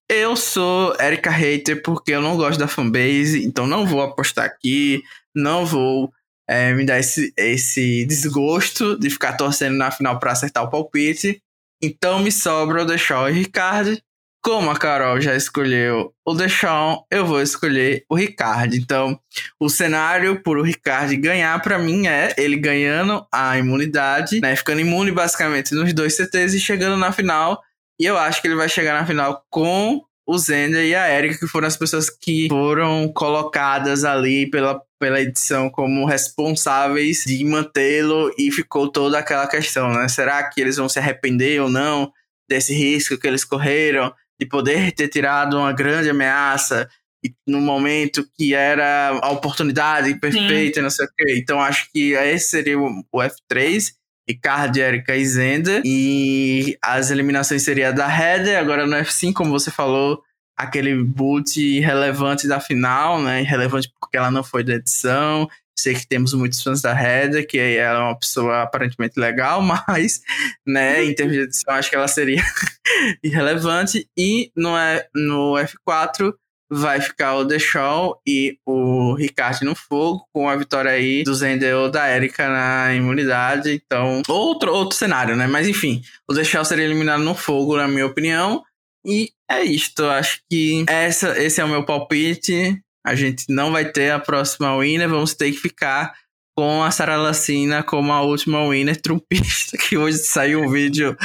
eu 0.10 0.36
sou 0.36 0.96
Erika 1.00 1.30
Hater 1.30 1.84
porque 1.84 2.14
eu 2.14 2.22
não 2.22 2.36
gosto 2.36 2.58
da 2.58 2.68
fanbase, 2.68 3.46
então 3.46 3.68
não 3.68 3.86
vou 3.86 4.02
apostar 4.02 4.46
aqui, 4.46 5.04
não 5.36 5.68
vou 5.68 6.12
é, 6.48 6.74
me 6.74 6.86
dar 6.86 7.00
esse, 7.00 7.34
esse 7.38 8.06
desgosto 8.06 8.98
de 9.00 9.10
ficar 9.10 9.34
torcendo 9.34 9.78
na 9.78 9.92
final 9.92 10.20
para 10.20 10.32
acertar 10.32 10.64
o 10.64 10.70
palpite. 10.70 11.42
Então 11.82 12.20
me 12.20 12.32
sobra 12.32 12.84
o 12.84 12.86
Deshawn 12.86 13.30
e 13.30 13.32
o 13.32 13.36
Ricardo. 13.36 13.98
Como 14.42 14.70
a 14.70 14.78
Carol 14.78 15.22
já 15.22 15.36
escolheu 15.38 16.14
o 16.26 16.34
Deshawn, 16.34 17.02
eu 17.10 17.26
vou 17.26 17.42
escolher 17.42 18.04
o 18.10 18.16
Ricardo. 18.16 18.76
Então, 18.76 19.18
o 19.58 19.70
cenário 19.70 20.44
por 20.44 20.58
o 20.58 20.62
Ricardo 20.62 21.16
ganhar, 21.16 21.62
pra 21.62 21.80
mim, 21.80 22.08
é 22.08 22.34
ele 22.38 22.58
ganhando 22.58 23.26
a 23.32 23.58
imunidade, 23.58 24.42
né? 24.42 24.54
Ficando 24.54 24.82
imune 24.82 25.14
basicamente 25.14 25.74
nos 25.74 25.94
dois 25.94 26.18
CTs 26.18 26.54
e 26.56 26.60
chegando 26.60 26.98
na 26.98 27.14
final. 27.14 27.62
E 27.98 28.04
eu 28.04 28.18
acho 28.18 28.42
que 28.42 28.48
ele 28.50 28.56
vai 28.56 28.68
chegar 28.68 29.00
na 29.00 29.06
final 29.06 29.46
com 29.50 30.02
o 30.28 30.38
Zender 30.38 30.86
e 30.86 30.96
a 30.96 31.10
Erika, 31.10 31.40
que 31.40 31.48
foram 31.48 31.68
as 31.68 31.78
pessoas 31.78 32.10
que 32.10 32.48
foram 32.50 33.12
colocadas 33.14 34.04
ali 34.04 34.50
pela, 34.50 34.82
pela 35.04 35.20
edição 35.20 35.70
como 35.70 36.06
responsáveis 36.06 37.26
de 37.26 37.44
mantê-lo 37.44 38.34
e 38.38 38.50
ficou 38.50 38.90
toda 38.90 39.20
aquela 39.20 39.46
questão, 39.48 39.92
né? 39.92 40.08
Será 40.08 40.42
que 40.50 40.62
eles 40.62 40.78
vão 40.78 40.88
se 40.88 40.98
arrepender 40.98 41.62
ou 41.62 41.70
não 41.70 42.10
desse 42.50 42.74
risco 42.74 43.18
que 43.18 43.28
eles 43.28 43.44
correram 43.44 44.14
de 44.40 44.46
poder 44.46 44.94
ter 44.94 45.10
tirado 45.10 45.58
uma 45.58 45.74
grande 45.74 46.10
ameaça 46.10 46.90
e 47.22 47.34
no 47.46 47.60
momento 47.60 48.26
que 48.34 48.54
era 48.54 49.20
a 49.22 49.30
oportunidade 49.32 50.18
perfeita, 50.22 50.82
não 50.82 50.90
sei 50.90 51.06
o 51.06 51.10
quê. 51.18 51.36
Então 51.38 51.60
acho 51.60 51.92
que 51.92 52.14
esse 52.14 52.52
seria 52.52 52.80
o, 52.80 53.04
o 53.12 53.20
F3. 53.20 53.92
Ricardo, 54.26 54.78
Erika 54.78 55.18
e 55.18 55.26
Zenda. 55.26 55.82
E 55.84 56.78
as 56.82 57.12
eliminações 57.12 57.62
seriam 57.62 57.94
da 57.94 58.08
Heather, 58.08 58.58
agora 58.58 58.88
no 58.88 58.96
F5, 58.96 59.34
como 59.34 59.52
você 59.52 59.70
falou, 59.70 60.24
aquele 60.58 60.96
boot 61.04 61.60
irrelevante 61.60 62.48
da 62.48 62.60
final, 62.60 63.22
né? 63.22 63.42
Irrelevante 63.42 63.92
porque 64.00 64.18
ela 64.18 64.32
não 64.32 64.44
foi 64.44 64.64
da 64.64 64.74
edição. 64.76 65.48
Sei 65.78 65.96
que 65.96 66.08
temos 66.08 66.34
muitos 66.34 66.62
fãs 66.62 66.82
da 66.82 66.92
Heather, 66.92 67.48
que 67.48 67.58
ela 67.58 68.00
é 68.00 68.04
uma 68.04 68.20
pessoa 68.20 68.62
aparentemente 68.62 69.20
legal, 69.20 69.60
mas, 69.88 70.22
né, 70.68 71.04
em 71.04 71.16
termos 71.16 71.34
de 71.36 71.42
edição, 71.42 71.74
acho 71.74 71.90
que 71.90 71.96
ela 71.96 72.08
seria 72.08 72.44
irrelevante. 73.24 74.08
E 74.18 74.52
no, 74.56 74.70
E- 74.78 75.06
no 75.16 75.54
F4 75.56 76.34
vai 76.72 77.00
ficar 77.02 77.36
o 77.36 77.44
Deshawn 77.44 78.14
e 78.28 78.58
o 78.66 79.14
Ricardo 79.16 79.64
no 79.64 79.76
fogo, 79.76 80.26
com 80.34 80.50
a 80.50 80.56
vitória 80.56 80.92
aí 80.92 81.24
do 81.24 81.34
Zender 81.36 81.76
ou 81.76 81.90
da 81.90 82.10
Erika 82.10 82.48
na 82.50 82.94
imunidade. 82.96 83.72
Então, 83.86 84.22
outro, 84.28 84.72
outro 84.74 84.98
cenário, 84.98 85.36
né? 85.36 85.46
Mas 85.48 85.68
enfim, 85.68 86.02
o 86.30 86.34
Deshawn 86.34 86.64
seria 86.66 86.86
eliminado 86.86 87.22
no 87.24 87.36
fogo, 87.36 87.78
na 87.78 87.88
minha 87.88 88.06
opinião. 88.06 88.64
E 89.06 89.32
é 89.50 89.64
isto. 89.64 90.06
Acho 90.06 90.40
que 90.50 90.86
essa, 90.88 91.38
esse 91.42 91.60
é 91.60 91.66
o 91.66 91.70
meu 91.70 91.86
palpite. 91.86 92.82
A 93.06 93.16
gente 93.16 93.46
não 93.50 93.72
vai 93.72 93.92
ter 93.92 94.12
a 94.12 94.20
próxima 94.20 94.78
winner. 94.78 95.10
Vamos 95.10 95.34
ter 95.34 95.52
que 95.52 95.58
ficar 95.58 96.14
com 96.56 96.84
a 96.84 96.92
Sarah 96.92 97.18
Lacina 97.18 97.84
como 97.84 98.14
a 98.14 98.22
última 98.22 98.68
winner 98.68 99.00
trumpista. 99.02 99.78
Que 99.84 99.98
hoje 99.98 100.20
saiu 100.20 100.62
um 100.62 100.70
vídeo 100.70 101.18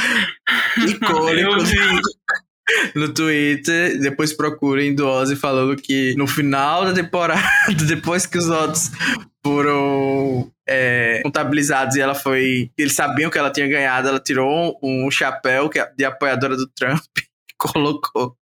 icônico 0.76 1.54
no 2.94 3.12
Twitter. 3.12 3.98
Depois 4.00 4.32
procurem 4.32 4.94
do 4.94 5.06
Ozzy 5.06 5.36
falando 5.36 5.76
que 5.76 6.14
no 6.16 6.26
final 6.26 6.84
da 6.84 6.92
temporada, 6.92 7.42
depois 7.86 8.26
que 8.26 8.38
os 8.38 8.46
votos 8.46 8.90
foram 9.44 10.50
é, 10.68 11.20
contabilizados 11.22 11.96
e 11.96 12.00
ela 12.00 12.14
foi. 12.14 12.70
Eles 12.76 12.94
sabiam 12.94 13.30
que 13.30 13.38
ela 13.38 13.50
tinha 13.50 13.66
ganhado, 13.66 14.08
ela 14.08 14.20
tirou 14.20 14.78
um 14.82 15.10
chapéu 15.10 15.70
é 15.74 15.92
de 15.96 16.04
apoiadora 16.04 16.56
do 16.56 16.66
Trump. 16.68 17.02
Colocou. 17.58 18.36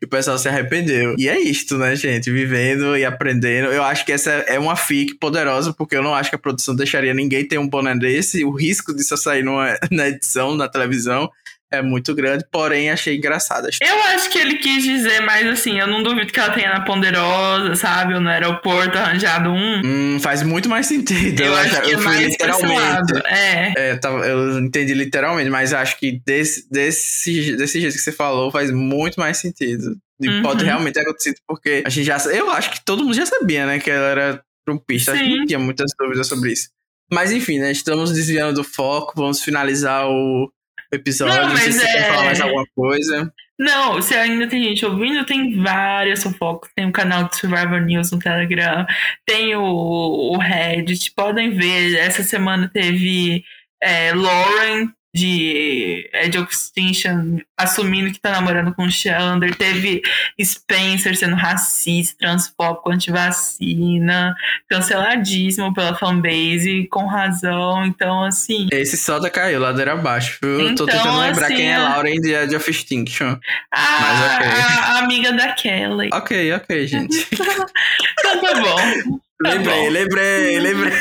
E 0.00 0.04
o 0.04 0.08
pessoal 0.08 0.36
se 0.36 0.48
arrependeu. 0.48 1.14
E 1.18 1.28
é 1.28 1.38
isto, 1.40 1.78
né, 1.78 1.96
gente? 1.96 2.30
Vivendo 2.30 2.96
e 2.96 3.04
aprendendo. 3.04 3.72
Eu 3.72 3.82
acho 3.82 4.04
que 4.04 4.12
essa 4.12 4.30
é 4.30 4.58
uma 4.58 4.76
fic 4.76 5.14
poderosa, 5.14 5.72
porque 5.72 5.96
eu 5.96 6.02
não 6.02 6.14
acho 6.14 6.28
que 6.28 6.36
a 6.36 6.38
produção 6.38 6.76
deixaria 6.76 7.14
ninguém 7.14 7.46
ter 7.46 7.58
um 7.58 7.68
boné 7.68 7.94
desse. 7.96 8.44
O 8.44 8.50
risco 8.50 8.94
disso 8.94 9.16
sair 9.16 9.42
numa, 9.42 9.78
na 9.90 10.08
edição, 10.08 10.54
na 10.54 10.68
televisão, 10.68 11.30
é 11.72 11.80
muito 11.80 12.14
grande, 12.14 12.44
porém 12.50 12.90
achei 12.90 13.16
engraçada. 13.16 13.70
Eu 13.80 14.02
acho 14.14 14.30
que 14.30 14.38
ele 14.38 14.56
quis 14.56 14.84
dizer 14.84 15.20
mais 15.20 15.46
assim, 15.46 15.78
eu 15.80 15.86
não 15.86 16.02
duvido 16.02 16.30
que 16.30 16.38
ela 16.38 16.52
tenha 16.52 16.68
na 16.68 16.82
Ponderosa, 16.82 17.74
sabe? 17.74 18.14
Ou 18.14 18.20
no 18.20 18.28
aeroporto 18.28 18.98
arranjado 18.98 19.50
um. 19.50 19.82
Hum, 19.84 20.18
faz 20.20 20.42
muito 20.42 20.68
mais 20.68 20.86
sentido. 20.86 21.40
Eu, 21.40 21.46
eu 21.46 21.54
acho 21.56 21.82
que 21.82 21.90
eu 21.90 21.98
é 21.98 22.02
mais 22.02 22.26
literalmente. 22.28 23.12
É. 23.26 23.72
é 23.76 24.00
eu 24.04 24.58
entendi 24.58 24.92
literalmente, 24.92 25.48
mas 25.48 25.72
acho 25.72 25.98
que 25.98 26.20
desse, 26.26 26.70
desse, 26.70 27.56
desse 27.56 27.80
jeito 27.80 27.94
que 27.94 28.00
você 28.00 28.12
falou 28.12 28.50
faz 28.50 28.70
muito 28.70 29.18
mais 29.18 29.38
sentido. 29.38 29.96
E 30.20 30.28
uhum. 30.28 30.42
pode 30.42 30.64
realmente 30.64 30.94
ter 30.94 31.00
acontecido, 31.00 31.36
porque 31.48 31.82
a 31.84 31.88
gente 31.88 32.04
já. 32.04 32.18
Eu 32.30 32.50
acho 32.50 32.70
que 32.70 32.84
todo 32.84 33.02
mundo 33.02 33.14
já 33.14 33.26
sabia, 33.26 33.66
né? 33.66 33.78
Que 33.78 33.90
ela 33.90 34.06
era 34.06 34.44
trumpista. 34.64 35.16
Sim. 35.16 35.38
Não 35.38 35.46
tinha 35.46 35.58
muitas 35.58 35.90
dúvidas 35.98 36.26
sobre 36.26 36.52
isso. 36.52 36.68
Mas 37.10 37.32
enfim, 37.32 37.58
né? 37.58 37.72
Estamos 37.72 38.12
desviando 38.12 38.54
do 38.54 38.64
foco. 38.64 39.14
Vamos 39.16 39.42
finalizar 39.42 40.06
o, 40.08 40.50
episódio. 40.92 41.34
Não, 41.34 41.48
mas 41.48 41.60
se 41.60 41.72
você 41.72 41.86
é... 41.86 41.92
quer 41.92 42.08
falar 42.08 42.24
mais 42.24 42.40
alguma 42.40 42.66
coisa. 42.74 43.32
Não, 43.58 44.02
se 44.02 44.14
ainda 44.14 44.48
tem 44.48 44.64
gente 44.64 44.84
ouvindo, 44.84 45.24
tem 45.24 45.56
várias 45.62 46.22
fofocas. 46.22 46.70
Tem 46.74 46.86
o 46.86 46.92
canal 46.92 47.24
do 47.24 47.36
Survivor 47.36 47.80
News 47.80 48.10
no 48.10 48.18
Telegram, 48.18 48.86
tem 49.26 49.54
o, 49.54 49.62
o 49.62 50.38
Reddit. 50.38 51.12
Podem 51.14 51.50
ver, 51.50 51.94
essa 51.96 52.22
semana 52.22 52.68
teve 52.72 53.44
é, 53.82 54.12
Lauren 54.12 54.88
de 55.14 56.08
Edge 56.14 56.38
of 56.38 56.52
Extinction 56.52 57.38
assumindo 57.56 58.10
que 58.10 58.20
tá 58.20 58.32
namorando 58.32 58.74
com 58.74 58.84
o 58.84 58.90
Chandler, 58.90 59.54
teve 59.54 60.02
Spencer 60.42 61.16
sendo 61.16 61.36
racista, 61.36 62.16
transfóbico, 62.18 62.90
antivacina, 62.90 64.34
canceladíssimo 64.68 65.72
pela 65.74 65.94
fanbase, 65.94 66.88
com 66.90 67.06
razão, 67.06 67.84
então 67.84 68.24
assim... 68.24 68.68
Esse 68.72 68.96
solda 68.96 69.30
caiu, 69.30 69.60
ladeira 69.60 69.92
abaixo, 69.92 70.38
eu 70.42 70.70
então, 70.70 70.86
tô 70.86 70.92
tentando 70.92 71.20
lembrar 71.20 71.46
assim, 71.46 71.56
quem 71.56 71.72
é 71.72 71.78
Lauren 71.78 72.20
de 72.20 72.32
Edge 72.32 72.56
of 72.56 72.70
Extinction. 72.70 73.38
A, 73.70 74.00
mas 74.00 74.34
okay. 74.36 74.48
a, 74.48 74.84
a 74.84 74.98
amiga 75.00 75.32
da 75.32 75.52
Kelly. 75.52 76.08
Ok, 76.12 76.52
ok, 76.54 76.86
gente. 76.86 77.28
então 77.32 78.40
tá 78.40 78.60
bom. 78.60 79.20
Tá 79.42 79.50
lembrei, 79.50 79.90
lembrei, 79.90 80.60
lembrei. 80.60 80.92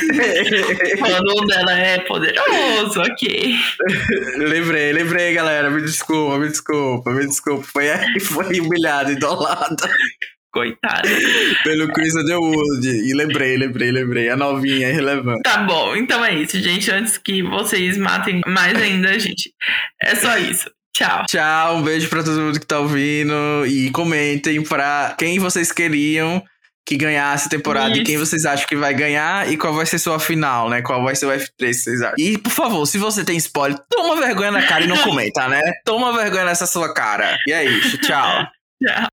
O 1.01 1.23
nome 1.23 1.47
dela 1.47 1.77
é 1.77 1.99
poderoso, 1.99 3.01
ok. 3.01 3.55
lembrei, 4.37 4.93
lembrei, 4.93 5.33
galera. 5.33 5.69
Me 5.69 5.81
desculpa, 5.81 6.37
me 6.37 6.47
desculpa, 6.47 7.11
me 7.11 7.27
desculpa. 7.27 7.63
Foi, 7.63 7.85
foi 8.19 8.59
humilhado, 8.59 9.11
idolada. 9.11 9.89
Coitada. 10.51 11.07
Pelo 11.63 11.93
Chris 11.93 12.13
Underwood. 12.13 12.85
E 12.85 13.13
lembrei, 13.13 13.55
lembrei, 13.55 13.91
lembrei. 13.91 14.29
A 14.29 14.35
novinha 14.35 14.87
é 14.87 14.91
relevante. 14.91 15.43
Tá 15.43 15.63
bom, 15.63 15.95
então 15.95 16.23
é 16.25 16.33
isso, 16.33 16.59
gente. 16.59 16.91
Antes 16.91 17.17
que 17.17 17.41
vocês 17.41 17.97
matem 17.97 18.41
mais 18.45 18.75
ainda, 18.75 19.17
gente. 19.17 19.53
É 20.01 20.15
só 20.15 20.37
isso. 20.37 20.69
Tchau. 20.93 21.25
Tchau, 21.25 21.77
um 21.77 21.81
beijo 21.81 22.09
pra 22.09 22.21
todo 22.21 22.41
mundo 22.41 22.59
que 22.59 22.65
tá 22.65 22.79
ouvindo. 22.79 23.65
E 23.65 23.89
comentem 23.91 24.61
pra 24.61 25.15
quem 25.17 25.39
vocês 25.39 25.71
queriam 25.71 26.43
que 26.85 26.97
ganhasse 26.97 27.47
a 27.47 27.49
temporada 27.49 27.91
Isso. 27.91 28.01
e 28.01 28.03
quem 28.03 28.17
vocês 28.17 28.45
acham 28.45 28.67
que 28.67 28.75
vai 28.75 28.93
ganhar 28.93 29.49
e 29.51 29.57
qual 29.57 29.73
vai 29.73 29.85
ser 29.85 29.99
sua 29.99 30.19
final, 30.19 30.69
né? 30.69 30.81
Qual 30.81 31.03
vai 31.03 31.15
ser 31.15 31.25
o 31.25 31.29
F3 31.29 31.73
vocês 31.73 32.01
acham. 32.01 32.15
E, 32.17 32.37
por 32.37 32.51
favor, 32.51 32.85
se 32.85 32.97
você 32.97 33.23
tem 33.23 33.37
spoiler, 33.37 33.79
toma 33.89 34.15
vergonha 34.15 34.51
na 34.51 34.65
cara 34.65 34.83
e 34.83 34.87
não 34.87 34.97
comenta, 35.03 35.47
né? 35.47 35.61
Toma 35.85 36.13
vergonha 36.13 36.45
nessa 36.45 36.65
sua 36.65 36.93
cara. 36.93 37.37
E 37.47 37.51
é 37.51 37.63
isso. 37.65 37.97
Tchau. 37.99 38.47
Tchau. 38.83 39.10